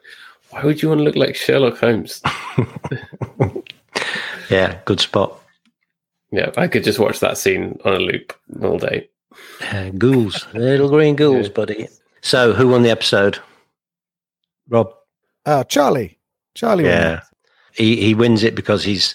why 0.50 0.64
would 0.64 0.82
you 0.82 0.88
want 0.88 0.98
to 0.98 1.04
look 1.04 1.16
like 1.16 1.36
Sherlock 1.36 1.78
Holmes? 1.78 2.22
yeah, 4.50 4.78
good 4.84 5.00
spot. 5.00 5.40
Yeah, 6.32 6.50
I 6.56 6.68
could 6.68 6.84
just 6.84 6.98
watch 6.98 7.20
that 7.20 7.38
scene 7.38 7.78
on 7.84 7.94
a 7.94 7.98
loop 7.98 8.32
all 8.62 8.78
day. 8.78 9.08
Uh, 9.72 9.90
ghouls, 9.90 10.46
little 10.54 10.88
green 10.88 11.16
ghouls, 11.16 11.46
yeah. 11.46 11.52
buddy. 11.52 11.88
So, 12.20 12.52
who 12.52 12.68
won 12.68 12.82
the 12.82 12.90
episode? 12.90 13.38
Rob. 14.68 14.92
Uh, 15.46 15.64
Charlie. 15.64 16.18
Charlie. 16.54 16.84
Yeah, 16.84 17.22
he 17.72 17.96
he 17.96 18.14
wins 18.14 18.44
it 18.44 18.54
because 18.54 18.84
he's 18.84 19.14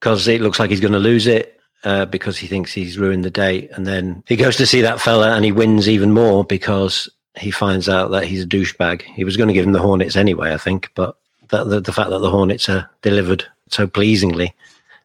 because 0.00 0.28
it 0.28 0.40
looks 0.40 0.58
like 0.58 0.70
he's 0.70 0.80
going 0.80 0.92
to 0.92 0.98
lose 0.98 1.26
it. 1.26 1.56
Uh, 1.82 2.04
because 2.04 2.36
he 2.36 2.46
thinks 2.46 2.74
he's 2.74 2.98
ruined 2.98 3.24
the 3.24 3.30
date, 3.30 3.70
and 3.72 3.86
then 3.86 4.22
he 4.26 4.36
goes 4.36 4.54
to 4.54 4.66
see 4.66 4.82
that 4.82 5.00
fella, 5.00 5.34
and 5.34 5.46
he 5.46 5.52
wins 5.52 5.88
even 5.88 6.12
more 6.12 6.44
because 6.44 7.08
he 7.38 7.50
finds 7.50 7.88
out 7.88 8.10
that 8.10 8.24
he's 8.24 8.42
a 8.44 8.46
douchebag. 8.46 9.00
He 9.00 9.24
was 9.24 9.38
going 9.38 9.48
to 9.48 9.54
give 9.54 9.64
him 9.64 9.72
the 9.72 9.80
Hornets 9.80 10.14
anyway, 10.14 10.52
I 10.52 10.58
think, 10.58 10.90
but 10.94 11.16
that, 11.48 11.68
the, 11.68 11.80
the 11.80 11.92
fact 11.92 12.10
that 12.10 12.18
the 12.18 12.30
Hornets 12.30 12.68
are 12.68 12.88
delivered 13.02 13.44
so 13.68 13.86
pleasingly, 13.86 14.54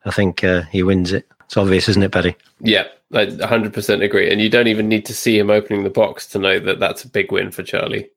I 0.06 0.12
think 0.12 0.44
uh, 0.44 0.64
he 0.64 0.84
wins 0.84 1.14
it. 1.14 1.28
It's 1.46 1.58
obvious, 1.58 1.88
isn't 1.90 2.04
it, 2.04 2.12
Betty? 2.12 2.36
Yeah, 2.60 2.88
I 3.14 3.26
100% 3.26 4.04
agree. 4.04 4.32
And 4.32 4.42
you 4.42 4.50
don't 4.50 4.68
even 4.68 4.90
need 4.90 5.06
to 5.06 5.14
see 5.14 5.38
him 5.38 5.50
opening 5.50 5.84
the 5.84 5.90
box 5.90 6.28
to 6.28 6.40
know 6.40 6.60
that 6.60 6.80
that's 6.80 7.04
a 7.04 7.10
big 7.10 7.32
win 7.32 7.52
for 7.52 7.64
Charlie. 7.64 8.10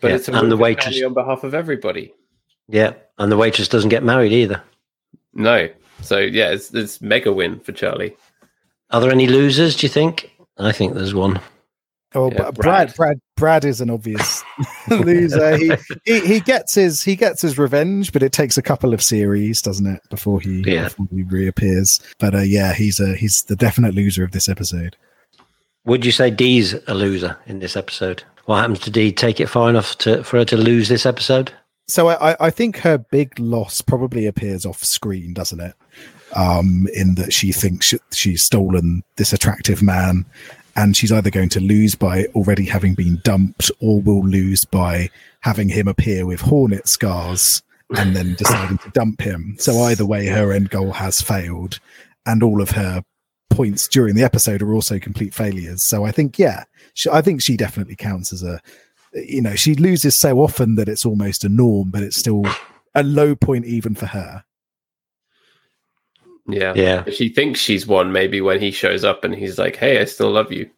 But 0.00 0.08
yeah, 0.08 0.14
it's 0.16 0.28
a 0.28 0.32
and 0.34 0.52
the 0.52 0.56
waitress 0.56 1.02
on 1.02 1.14
behalf 1.14 1.42
of 1.42 1.54
everybody. 1.54 2.12
Yeah, 2.68 2.92
and 3.18 3.32
the 3.32 3.36
waitress 3.36 3.68
doesn't 3.68 3.88
get 3.88 4.04
married 4.04 4.32
either. 4.32 4.62
No. 5.32 5.68
So 6.02 6.18
yeah, 6.18 6.50
it's 6.50 6.72
it's 6.72 7.00
mega 7.00 7.32
win 7.32 7.58
for 7.60 7.72
Charlie. 7.72 8.16
Are 8.90 9.00
there 9.00 9.10
any 9.10 9.26
losers? 9.26 9.76
Do 9.76 9.86
you 9.86 9.92
think? 9.92 10.30
I 10.58 10.72
think 10.72 10.94
there's 10.94 11.14
one. 11.14 11.40
Oh, 12.14 12.30
yeah, 12.30 12.50
Brad. 12.50 12.54
Brad, 12.54 12.94
Brad, 12.94 13.20
Brad 13.36 13.64
is 13.64 13.80
an 13.80 13.90
obvious 13.90 14.42
loser. 14.90 15.56
He, 15.56 15.72
he, 16.04 16.20
he 16.20 16.40
gets 16.40 16.74
his 16.74 17.02
he 17.02 17.16
gets 17.16 17.42
his 17.42 17.58
revenge, 17.58 18.12
but 18.12 18.22
it 18.22 18.32
takes 18.32 18.56
a 18.56 18.62
couple 18.62 18.94
of 18.94 19.02
series, 19.02 19.60
doesn't 19.60 19.86
it, 19.86 20.00
before 20.08 20.40
he, 20.40 20.62
yeah. 20.62 20.84
before 20.84 21.06
he 21.10 21.22
reappears? 21.24 22.00
But 22.18 22.34
uh, 22.34 22.40
yeah, 22.40 22.72
he's 22.72 22.98
a 22.98 23.14
he's 23.14 23.42
the 23.44 23.56
definite 23.56 23.94
loser 23.94 24.24
of 24.24 24.32
this 24.32 24.48
episode. 24.48 24.96
Would 25.84 26.04
you 26.04 26.12
say 26.12 26.30
Dee's 26.30 26.74
a 26.86 26.94
loser 26.94 27.36
in 27.46 27.58
this 27.58 27.76
episode? 27.76 28.22
What 28.46 28.60
happens 28.60 28.80
to 28.80 28.90
Dee? 28.90 29.12
Take 29.12 29.40
it 29.40 29.48
far 29.48 29.68
enough 29.68 29.98
to 29.98 30.24
for 30.24 30.38
her 30.38 30.44
to 30.46 30.56
lose 30.56 30.88
this 30.88 31.04
episode? 31.04 31.52
So 31.88 32.08
I, 32.08 32.36
I 32.40 32.50
think 32.50 32.78
her 32.78 32.98
big 32.98 33.38
loss 33.38 33.80
probably 33.80 34.26
appears 34.26 34.66
off 34.66 34.82
screen, 34.82 35.32
doesn't 35.32 35.60
it? 35.60 35.74
Um, 36.36 36.86
in 36.92 37.14
that 37.14 37.32
she 37.32 37.52
thinks 37.52 37.86
she, 37.86 37.98
she's 38.12 38.42
stolen 38.42 39.02
this 39.16 39.32
attractive 39.32 39.82
man 39.82 40.26
and 40.78 40.96
she's 40.96 41.10
either 41.10 41.28
going 41.28 41.48
to 41.48 41.60
lose 41.60 41.96
by 41.96 42.26
already 42.36 42.64
having 42.64 42.94
been 42.94 43.20
dumped 43.24 43.68
or 43.80 44.00
will 44.00 44.24
lose 44.24 44.64
by 44.64 45.10
having 45.40 45.68
him 45.68 45.88
appear 45.88 46.24
with 46.24 46.40
hornet 46.40 46.86
scars 46.86 47.64
and 47.96 48.14
then 48.14 48.34
deciding 48.34 48.78
to 48.78 48.90
dump 48.90 49.20
him. 49.20 49.56
So 49.58 49.76
either 49.82 50.06
way, 50.06 50.26
her 50.26 50.52
end 50.52 50.70
goal 50.70 50.92
has 50.92 51.20
failed, 51.20 51.80
and 52.26 52.44
all 52.44 52.62
of 52.62 52.70
her 52.70 53.02
points 53.50 53.88
during 53.88 54.14
the 54.14 54.22
episode 54.22 54.62
are 54.62 54.72
also 54.72 55.00
complete 55.00 55.34
failures. 55.34 55.82
So 55.82 56.04
I 56.04 56.12
think, 56.12 56.38
yeah, 56.38 56.62
she, 56.94 57.10
I 57.10 57.22
think 57.22 57.42
she 57.42 57.56
definitely 57.56 57.96
counts 57.96 58.32
as 58.32 58.44
a, 58.44 58.60
you 59.14 59.42
know, 59.42 59.56
she 59.56 59.74
loses 59.74 60.16
so 60.16 60.38
often 60.38 60.76
that 60.76 60.88
it's 60.88 61.04
almost 61.04 61.42
a 61.42 61.48
norm, 61.48 61.90
but 61.90 62.04
it's 62.04 62.16
still 62.16 62.44
a 62.94 63.02
low 63.02 63.34
point 63.34 63.64
even 63.64 63.96
for 63.96 64.06
her. 64.06 64.44
Yeah. 66.48 66.72
Yeah. 66.74 67.04
She 67.10 67.28
thinks 67.28 67.60
she's 67.60 67.86
won 67.86 68.10
maybe 68.10 68.40
when 68.40 68.60
he 68.60 68.70
shows 68.70 69.04
up 69.04 69.22
and 69.22 69.34
he's 69.34 69.58
like, 69.58 69.76
Hey, 69.76 70.00
I 70.00 70.04
still 70.06 70.30
love 70.30 70.50
you. 70.50 70.68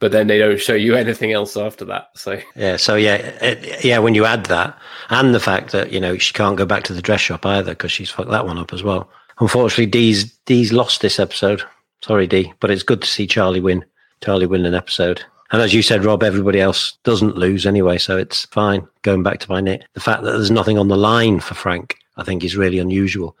But 0.00 0.12
then 0.12 0.26
they 0.26 0.38
don't 0.38 0.60
show 0.60 0.74
you 0.74 0.94
anything 0.96 1.32
else 1.32 1.56
after 1.56 1.84
that. 1.86 2.08
So 2.16 2.40
yeah, 2.56 2.76
so 2.76 2.96
yeah, 2.96 3.14
it, 3.14 3.84
yeah. 3.84 3.98
When 3.98 4.14
you 4.14 4.24
add 4.24 4.46
that 4.46 4.76
and 5.10 5.34
the 5.34 5.40
fact 5.40 5.72
that 5.72 5.92
you 5.92 6.00
know 6.00 6.18
she 6.18 6.32
can't 6.32 6.56
go 6.56 6.66
back 6.66 6.84
to 6.84 6.92
the 6.92 7.02
dress 7.02 7.20
shop 7.20 7.46
either 7.46 7.72
because 7.72 7.92
she's 7.92 8.10
fucked 8.10 8.30
that 8.30 8.46
one 8.46 8.58
up 8.58 8.72
as 8.72 8.82
well. 8.82 9.08
Unfortunately, 9.40 9.86
Dee's 9.86 10.32
Dee's 10.46 10.72
lost 10.72 11.00
this 11.00 11.20
episode. 11.20 11.62
Sorry, 12.02 12.26
Dee, 12.26 12.52
but 12.60 12.70
it's 12.70 12.82
good 12.82 13.02
to 13.02 13.08
see 13.08 13.26
Charlie 13.26 13.60
win. 13.60 13.84
Charlie 14.22 14.46
win 14.46 14.66
an 14.66 14.74
episode. 14.74 15.22
And 15.52 15.62
as 15.62 15.72
you 15.72 15.82
said, 15.82 16.04
Rob, 16.04 16.22
everybody 16.22 16.60
else 16.60 16.98
doesn't 17.04 17.36
lose 17.36 17.64
anyway, 17.64 17.98
so 17.98 18.16
it's 18.16 18.46
fine. 18.46 18.86
Going 19.02 19.22
back 19.22 19.38
to 19.40 19.50
my 19.50 19.60
nit, 19.60 19.84
the 19.94 20.00
fact 20.00 20.22
that 20.22 20.32
there's 20.32 20.50
nothing 20.50 20.78
on 20.78 20.88
the 20.88 20.96
line 20.96 21.38
for 21.38 21.54
Frank, 21.54 21.96
I 22.16 22.24
think, 22.24 22.42
is 22.42 22.56
really 22.56 22.78
unusual 22.78 23.36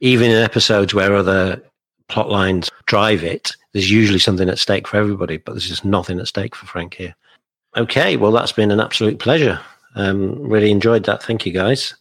even 0.00 0.30
in 0.30 0.42
episodes 0.42 0.94
where 0.94 1.14
other 1.14 1.62
plot 2.08 2.30
lines 2.30 2.70
drive 2.86 3.22
it, 3.22 3.52
there's 3.72 3.90
usually 3.90 4.18
something 4.18 4.48
at 4.48 4.58
stake 4.58 4.88
for 4.88 4.96
everybody, 4.96 5.36
but 5.36 5.52
there's 5.52 5.68
just 5.68 5.84
nothing 5.84 6.18
at 6.18 6.28
stake 6.28 6.54
for 6.54 6.66
Frank 6.66 6.94
here. 6.94 7.14
Okay, 7.76 8.16
well, 8.16 8.32
that's 8.32 8.52
been 8.52 8.72
an 8.72 8.80
absolute 8.80 9.18
pleasure. 9.18 9.60
Um, 9.94 10.40
really 10.40 10.70
enjoyed 10.70 11.04
that. 11.04 11.22
Thank 11.22 11.46
you, 11.46 11.52
guys. 11.52 11.94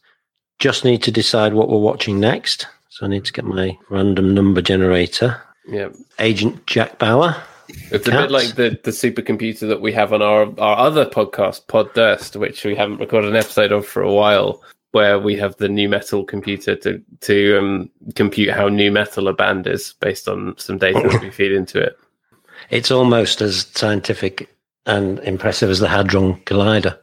Just 0.58 0.84
need 0.84 1.04
to 1.04 1.12
decide 1.12 1.54
what 1.54 1.70
we're 1.70 1.78
watching 1.78 2.20
next. 2.20 2.68
So 2.90 3.06
I 3.06 3.10
need 3.10 3.26
to 3.26 3.34
get 3.34 3.46
my 3.46 3.78
random 3.90 4.34
number 4.34 4.62
generator. 4.62 5.42
Yeah. 5.68 5.90
Agent 6.18 6.66
Jack 6.66 6.98
Bauer. 6.98 7.36
It's 7.92 8.08
a 8.08 8.12
bit 8.12 8.32
like 8.32 8.56
the, 8.56 8.80
the 8.84 8.92
supercomputer 8.92 9.68
that 9.68 9.80
we 9.80 9.92
have 9.94 10.12
on 10.12 10.24
our, 10.24 10.52
our 10.60 10.78
other 10.78 11.06
podcast, 11.06 11.68
Pod 11.68 11.94
Durst, 11.94 12.36
which 12.36 12.66
we 12.66 12.76
haven't 12.76 12.98
recorded 12.98 13.30
an 13.30 13.36
episode 13.36 13.72
of 13.72 13.86
for 13.86 14.02
a 14.02 14.12
while, 14.12 14.64
where 14.92 15.20
we 15.20 15.36
have 15.38 15.56
the 15.58 15.70
nu 15.70 15.88
metal 15.88 16.24
computer 16.24 16.76
to 16.76 17.02
to 17.22 17.58
um, 17.58 17.90
compute 18.16 18.50
how 18.50 18.68
nu 18.68 18.92
metal 18.92 19.28
a 19.28 19.34
band 19.34 19.68
is 19.68 19.94
based 20.00 20.28
on 20.28 20.56
some 20.58 20.78
data 20.78 21.08
that 21.08 21.22
we 21.22 21.30
feed 21.30 21.52
into 21.52 21.80
it. 21.80 21.98
It's 22.70 22.92
almost 22.92 23.42
as 23.42 23.68
scientific 23.74 24.50
and 24.86 25.20
impressive 25.20 25.70
as 25.70 25.80
the 25.80 25.88
Hadron 25.88 26.36
Collider. 26.42 26.98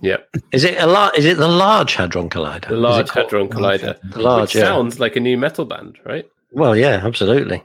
Yeah. 0.00 0.18
Is 0.52 0.64
it 0.64 0.78
a 0.78 0.86
lot? 0.86 1.16
Is 1.16 1.24
it 1.24 1.38
the 1.38 1.48
Large 1.48 1.94
Hadron 1.94 2.28
Collider? 2.28 2.68
The 2.68 2.76
Large 2.76 3.10
Hadron 3.10 3.48
Collider. 3.48 3.98
The 4.12 4.20
large 4.20 4.42
which 4.42 4.56
yeah. 4.56 4.62
sounds 4.62 5.00
like 5.00 5.16
a 5.16 5.20
nu 5.20 5.36
metal 5.36 5.64
band, 5.64 5.98
right? 6.04 6.28
Well, 6.52 6.76
yeah, 6.76 7.00
absolutely. 7.02 7.64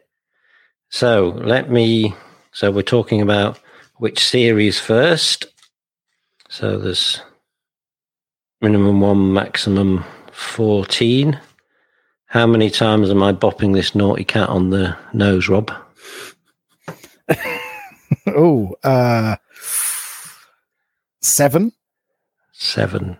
So 0.89 1.39
let 1.43 1.70
me. 1.70 2.16
So 2.54 2.72
we're 2.72 2.82
talking 2.84 3.22
about 3.22 3.60
which 3.97 4.24
series 4.24 4.80
first. 4.80 5.45
So 6.49 6.78
there's 6.78 7.22
minimum 8.62 9.01
one, 9.01 9.34
maximum 9.34 10.05
14. 10.32 11.39
How 12.28 12.47
many 12.47 12.70
times 12.70 13.09
am 13.09 13.24
I 13.24 13.34
bopping 13.34 13.74
this 13.74 13.93
naughty 13.95 14.24
cat 14.24 14.47
on 14.49 14.70
the 14.70 14.95
nose, 15.14 15.49
Rob? 15.49 15.72
oh, 18.28 18.76
uh, 18.84 19.36
seven. 21.22 21.74
Seven, 22.53 23.18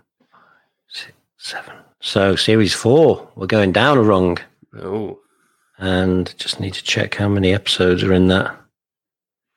six, 0.88 1.14
seven. 1.38 1.74
So 2.00 2.36
series 2.36 2.74
four, 2.74 3.28
we're 3.36 3.48
going 3.48 3.72
down 3.72 3.98
a 3.98 4.04
rung. 4.04 4.38
Oh. 4.80 5.20
And 5.80 6.34
just 6.38 6.60
need 6.60 6.76
to 6.76 6.84
check 6.84 7.16
how 7.16 7.28
many 7.28 7.54
episodes 7.54 8.04
are 8.04 8.14
in 8.14 8.28
that 8.28 8.56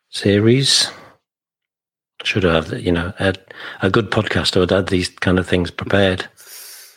series. 0.08 0.90
Should 2.24 2.42
have, 2.44 2.72
you 2.80 2.90
know, 2.90 3.12
had 3.18 3.38
a 3.82 3.90
good 3.90 4.10
podcaster 4.10 4.58
would 4.60 4.70
have 4.70 4.86
these 4.86 5.08
kind 5.10 5.38
of 5.38 5.46
things 5.46 5.70
prepared. 5.70 6.26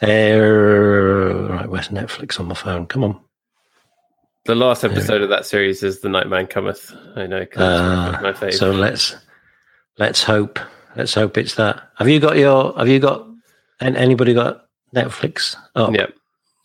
Uh, 0.01 1.47
right, 1.49 1.67
where's 1.69 1.89
Netflix 1.89 2.39
on 2.39 2.47
my 2.47 2.55
phone? 2.55 2.85
Come 2.87 3.03
on. 3.03 3.19
The 4.45 4.55
last 4.55 4.85
episode 4.85 5.21
of 5.21 5.29
that 5.29 5.45
series 5.45 5.83
is 5.83 5.99
The 5.99 6.07
Nightman 6.07 6.47
Cometh. 6.47 6.93
I 7.17 7.27
know. 7.27 7.45
Uh, 7.55 8.17
my 8.21 8.31
favorite. 8.31 8.53
so 8.53 8.71
let's 8.71 9.15
let's 9.97 10.23
hope 10.23 10.59
let's 10.95 11.13
hope 11.13 11.37
it's 11.37 11.55
that. 11.55 11.89
Have 11.97 12.07
you 12.07 12.19
got 12.21 12.37
your? 12.37 12.73
Have 12.77 12.87
you 12.87 12.99
got? 12.99 13.27
And 13.81 13.97
anybody 13.97 14.33
got 14.33 14.65
Netflix? 14.95 15.55
Oh, 15.75 15.91
Yeah. 15.93 16.07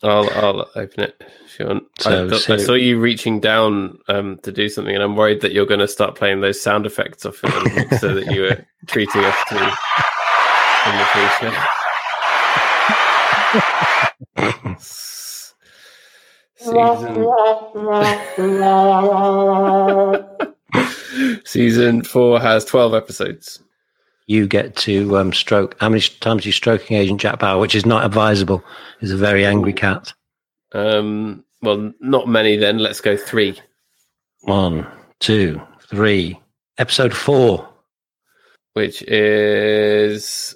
I'll 0.02 0.28
I'll 0.30 0.68
open 0.74 1.04
it 1.04 1.22
if 1.44 1.58
you 1.60 1.66
want. 1.66 1.84
So- 2.00 2.10
I, 2.26 2.28
thought- 2.30 2.50
I 2.50 2.56
saw 2.66 2.74
you 2.74 2.98
reaching 2.98 3.40
down 3.40 3.98
um, 4.08 4.38
to 4.42 4.50
do 4.52 4.68
something, 4.68 4.94
and 4.94 5.02
I'm 5.02 5.16
worried 5.16 5.40
that 5.42 5.52
you're 5.52 5.66
going 5.66 5.80
to 5.80 5.88
start 5.88 6.14
playing 6.16 6.40
those 6.40 6.60
sound 6.60 6.86
effects 6.86 7.24
off 7.24 7.38
it, 7.42 8.00
so 8.00 8.14
that 8.14 8.26
you 8.34 8.42
were 8.42 8.66
treating 8.86 9.22
us 9.24 9.36
to 9.48 9.56
in 9.56 10.98
the 10.98 11.04
future. 11.12 11.56
Season, 16.56 17.24
season 21.44 22.02
four 22.04 22.40
has 22.40 22.64
12 22.64 22.94
episodes. 22.94 23.62
You 24.26 24.46
get 24.46 24.76
to 24.76 25.18
um, 25.18 25.32
stroke. 25.32 25.76
How 25.80 25.88
many 25.88 26.00
times 26.20 26.44
are 26.44 26.48
you 26.48 26.52
stroking 26.52 26.96
Agent 26.96 27.20
Jack 27.20 27.38
Bauer, 27.40 27.60
which 27.60 27.74
is 27.74 27.84
not 27.86 28.04
advisable. 28.04 28.64
He's 29.00 29.10
a 29.10 29.16
very 29.16 29.44
angry 29.44 29.72
cat. 29.72 30.12
Um, 30.72 31.44
well, 31.62 31.92
not 32.00 32.28
many 32.28 32.56
then. 32.56 32.78
Let's 32.78 33.00
go 33.00 33.16
three. 33.16 33.58
One, 34.42 34.86
two, 35.20 35.60
three. 35.88 36.38
Episode 36.78 37.14
four. 37.14 37.68
which 38.74 39.02
is 39.02 40.54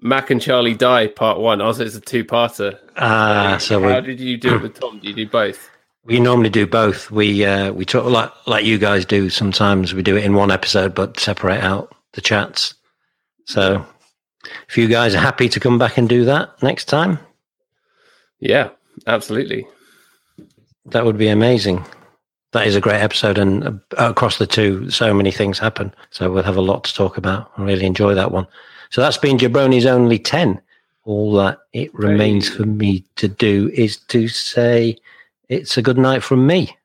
Mac 0.00 0.30
and 0.30 0.40
Charlie 0.40 0.74
Die 0.74 1.08
Part 1.08 1.38
One. 1.38 1.60
Also, 1.60 1.84
it's 1.84 1.94
a 1.96 2.00
two-parter. 2.00 2.78
Ah, 2.96 3.58
so 3.60 3.80
how 3.82 4.00
we 4.00 4.06
did 4.06 4.20
you 4.20 4.36
do 4.38 4.54
it 4.56 4.62
with 4.62 4.80
Tom? 4.80 4.98
Do 5.00 5.08
you 5.08 5.14
do 5.14 5.28
both? 5.28 5.70
we 6.06 6.20
normally 6.20 6.48
do 6.48 6.66
both. 6.66 7.10
We 7.10 7.44
uh, 7.44 7.72
we 7.72 7.84
talk 7.84 8.06
like 8.06 8.30
like 8.46 8.64
you 8.64 8.78
guys 8.78 9.04
do. 9.04 9.28
Sometimes 9.28 9.92
we 9.92 10.02
do 10.02 10.16
it 10.16 10.24
in 10.24 10.34
one 10.34 10.50
episode, 10.50 10.94
but 10.94 11.18
separate 11.20 11.62
out 11.62 11.94
the 12.16 12.20
chats. 12.20 12.74
So 13.44 13.86
if 14.68 14.76
you 14.76 14.88
guys 14.88 15.14
are 15.14 15.20
happy 15.20 15.48
to 15.48 15.60
come 15.60 15.78
back 15.78 15.96
and 15.98 16.08
do 16.08 16.24
that 16.24 16.60
next 16.62 16.86
time, 16.86 17.18
Yeah, 18.40 18.70
absolutely. 19.06 19.66
that 20.86 21.04
would 21.04 21.16
be 21.18 21.28
amazing. 21.28 21.84
That 22.52 22.66
is 22.66 22.74
a 22.76 22.80
great 22.80 23.00
episode, 23.02 23.38
and 23.38 23.64
uh, 23.64 23.72
across 23.98 24.38
the 24.38 24.46
two, 24.46 24.88
so 24.90 25.12
many 25.12 25.30
things 25.30 25.58
happen. 25.58 25.92
So 26.10 26.32
we'll 26.32 26.42
have 26.42 26.56
a 26.56 26.60
lot 26.62 26.84
to 26.84 26.94
talk 26.94 27.16
about. 27.18 27.52
I 27.56 27.62
really 27.62 27.84
enjoy 27.86 28.14
that 28.14 28.32
one. 28.32 28.46
So 28.90 29.00
that's 29.00 29.18
been 29.18 29.36
Jabroni's 29.36 29.84
only 29.86 30.18
ten. 30.18 30.60
All 31.04 31.32
that 31.34 31.58
it 31.72 31.94
remains 31.94 32.48
for 32.48 32.64
me 32.64 33.04
to 33.16 33.28
do 33.28 33.70
is 33.74 33.96
to 34.08 34.26
say 34.28 34.96
it's 35.48 35.76
a 35.76 35.82
good 35.82 35.98
night 35.98 36.22
from 36.22 36.46
me. 36.46 36.76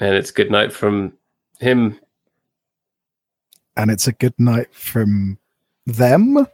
And 0.00 0.14
it's 0.16 0.30
good 0.32 0.50
night 0.50 0.72
from 0.72 1.12
him. 1.60 1.98
And 3.76 3.90
it's 3.90 4.06
a 4.06 4.12
good 4.12 4.34
night 4.38 4.72
from 4.72 5.38
them. 5.86 6.46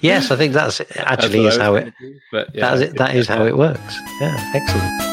yes, 0.00 0.30
I 0.30 0.36
think 0.36 0.52
that's 0.52 0.78
That's 0.78 0.96
actually 0.98 1.40
what 1.40 1.48
is 1.48 1.58
I 1.58 1.64
how 1.64 1.74
it. 1.76 1.94
But 2.30 2.54
yeah, 2.54 2.60
That 2.60 2.74
is, 2.74 2.80
it, 2.82 2.96
that 2.98 3.16
is 3.16 3.26
how 3.26 3.46
it 3.46 3.56
works. 3.56 3.96
Yeah, 4.20 4.52
excellent. 4.54 5.11